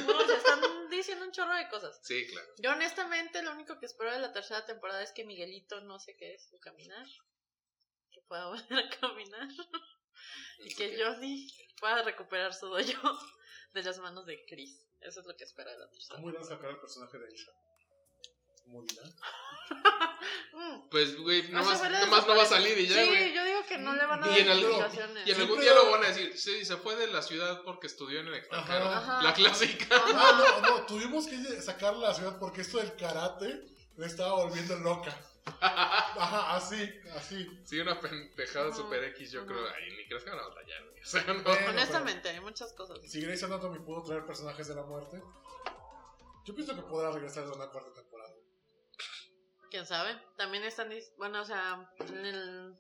[0.07, 0.61] No, se están
[0.91, 1.99] diciendo un chorro de cosas.
[2.05, 2.49] Sí, claro.
[2.59, 6.17] Yo honestamente lo único que espero de la tercera temporada es que Miguelito no sé
[6.17, 7.07] qué es su caminar.
[8.13, 9.49] Que pueda volver a caminar.
[10.61, 11.49] Y que Johnny
[11.81, 13.19] pueda recuperar su dojo
[13.75, 14.81] de las manos de Chris.
[15.01, 16.17] Eso es lo que espero de la tercera.
[16.17, 17.53] ¿Cómo irán a sacar al personaje de Isha?
[18.67, 19.03] ¿Morirá?
[20.53, 20.89] Mm.
[20.91, 23.33] Pues, güey, nomás, de nomás no va a salir y ya, Sí, güey.
[23.35, 25.27] yo digo que no le van a Y dar en el- explicaciones.
[25.27, 27.87] Y en algún Siempre- diálogo van a decir, sí, se fue de la ciudad porque
[27.87, 28.85] estudió en el extranjero.
[28.87, 29.23] Ajá.
[29.23, 29.87] La clásica.
[29.91, 33.63] Ah, no, no, tuvimos que sacarla a la ciudad porque esto del karate
[33.97, 35.17] me estaba volviendo loca.
[35.61, 37.61] Ajá, así, así.
[37.65, 39.65] Sí, una pendejada super X, yo creo.
[39.69, 40.97] Ay, ni crees que van a batallar, güey.
[41.03, 41.43] O sea, no.
[41.43, 42.99] Bueno, Honestamente, hay muchas cosas.
[43.09, 45.23] Si Grey's Anatomy pudo traer personajes de la muerte,
[46.45, 48.35] yo pienso que podrá regresar de una cuarta temporada.
[49.71, 50.21] ¿Quién sabe?
[50.37, 50.93] También están...
[51.17, 52.77] Bueno, o sea, en el...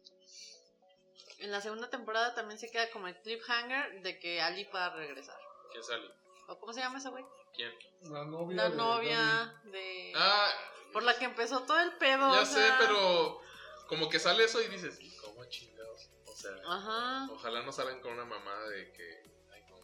[1.38, 4.96] En la segunda temporada también se queda como el cliffhanger de que Ali va a
[4.96, 5.38] regresar.
[5.70, 6.10] ¿Quién sale?
[6.48, 7.24] ¿O cómo se llama ese güey?
[7.56, 7.72] ¿Quién?
[8.02, 8.56] La novia.
[8.56, 10.12] La de novia de...
[10.14, 10.52] Ah,
[10.92, 12.34] Por la que empezó todo el pedo.
[12.34, 12.76] ya o sé, sea.
[12.78, 13.40] pero
[13.88, 16.08] como que sale eso y dices, ¿y cómo chingados?
[16.26, 17.28] O sea, Ajá.
[17.32, 19.24] ojalá no salgan con una mamada de que.
[19.52, 19.76] Ay, no.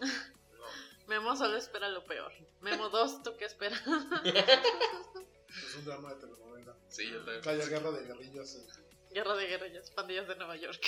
[1.06, 2.32] Memo solo espera lo peor.
[2.60, 3.82] Memo 2, ¿tú qué esperas?
[5.54, 6.74] Es un drama de telenovela.
[6.88, 7.42] Sí, yo también.
[7.68, 8.54] Guerra de guerrillas.
[8.56, 8.66] eh.
[9.12, 10.80] Guerra de guerrillas, pandillas de Nueva York.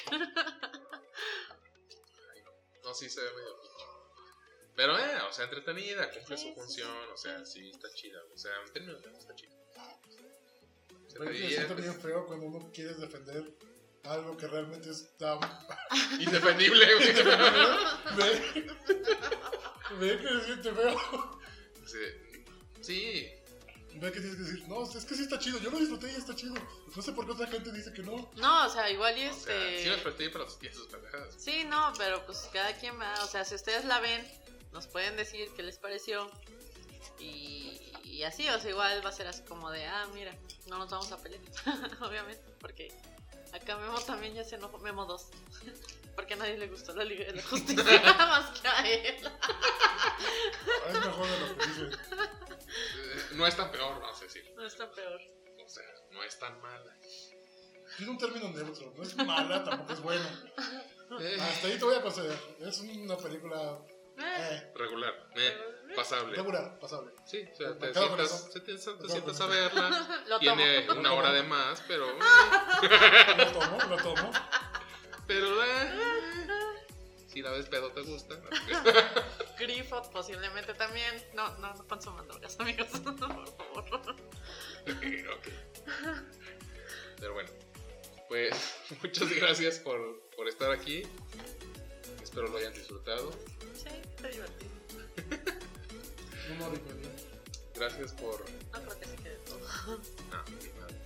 [2.82, 3.84] No, sí se ve medio pinche.
[4.76, 7.10] Pero, eh, o sea, entretenida, cumple Sí, su sí, función, sí.
[7.12, 8.20] o sea, sí, está chida.
[8.34, 9.50] O sea, en términos de está chida.
[11.08, 11.74] Se Pero siente divierte.
[11.74, 13.44] bien feo cuando uno quiere defender
[14.04, 15.38] algo que realmente está.
[16.20, 17.14] Indefendible, güey.
[18.16, 18.66] Ve,
[19.98, 21.40] ve que se siente feo.
[21.86, 22.82] Sí.
[22.82, 23.30] Sí,
[23.94, 25.58] Ve que tienes que decir, no, es que sí está chido.
[25.58, 26.54] Yo lo disfruté y está chido.
[26.94, 28.30] No sé por qué otra gente dice que no.
[28.36, 29.82] No, o sea, igual y o sea, este.
[29.84, 31.34] sí las pretí, pero tiene sus pendejadas.
[31.38, 33.14] Sí, no, pero pues cada quien va.
[33.24, 34.22] O sea, si ustedes la ven,
[34.76, 36.30] nos pueden decir qué les pareció.
[37.18, 40.36] Y, y así, o sea, igual va a ser así como de, ah, mira,
[40.66, 41.40] no nos vamos a pelear.
[42.02, 42.92] Obviamente, porque
[43.54, 44.76] acá Memo también ya se enojó.
[44.78, 45.26] Memo 2.
[46.16, 49.16] Porque a nadie le gustó la Liga de la Justicia, nada más que a él.
[50.88, 51.94] Es mejor de lo que.
[51.94, 54.50] Eh, No es tan peor, vamos a decir.
[54.56, 55.20] No está peor.
[55.62, 56.96] O sea, no es tan mala.
[57.98, 58.94] Tiene un término neutro.
[58.96, 60.44] No es mala, tampoco es buena.
[61.20, 62.38] Eh, Hasta ahí te voy a conceder.
[62.60, 63.78] Es una película
[64.18, 66.36] Eh, eh, regular, eh, pasable.
[66.36, 67.12] regular, pasable.
[67.26, 70.22] Sí, o sea, Me te sientas, se te, te sientas a verla.
[70.28, 71.00] lo Tiene tomo.
[71.00, 72.08] una hora de más, pero.
[72.10, 72.16] eh,
[73.36, 74.30] Lo tomo, lo tomo.
[75.26, 75.64] Pero.
[75.64, 75.90] eh,
[77.28, 78.36] si la ves pedo, te gusta.
[79.58, 81.22] Grifo posiblemente también.
[81.34, 82.88] No, no, no consuman drogas, amigos.
[82.88, 84.16] Por favor.
[84.86, 85.48] Ok.
[87.18, 87.50] Pero bueno,
[88.28, 91.02] pues muchas gracias por, por estar aquí.
[92.22, 93.30] Espero lo hayan disfrutado.
[93.76, 94.70] Sí, está divertido.
[96.60, 97.78] Hora y.
[97.78, 98.40] Gracias por.
[98.72, 99.60] No creo que se quede todo.
[100.32, 100.96] Ah, mi madre.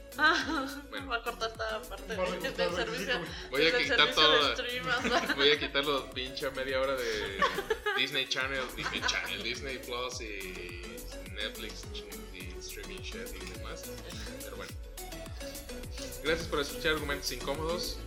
[0.91, 1.07] Bueno.
[1.11, 3.15] Va a cortar esta parte Voy a del servicio.
[3.15, 3.51] 25.
[3.51, 4.49] Voy a del quitar servicio todo.
[4.49, 5.35] de stream, o sea.
[5.37, 7.39] Voy a quitar los pinche media hora de
[7.97, 11.01] Disney Channel, Disney Channel, Disney Plus y
[11.33, 11.85] Netflix
[12.35, 13.85] y streaming shit y demás.
[14.45, 14.73] Pero bueno.
[16.23, 17.99] Gracias por escuchar Argumentos Incómodos.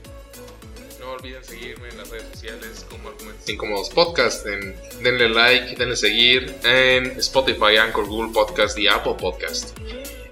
[1.03, 4.45] No olviden seguirme en las redes sociales como Argumentos Incómodos Podcast.
[4.47, 9.77] En- denle like, denle seguir en Spotify, Anchor, Google Podcast y Apple Podcast.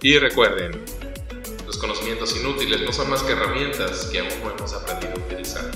[0.02, 0.81] Y recuerden,
[1.65, 5.69] los conocimientos inútiles no son más que herramientas que aún no hemos aprendido a utilizar.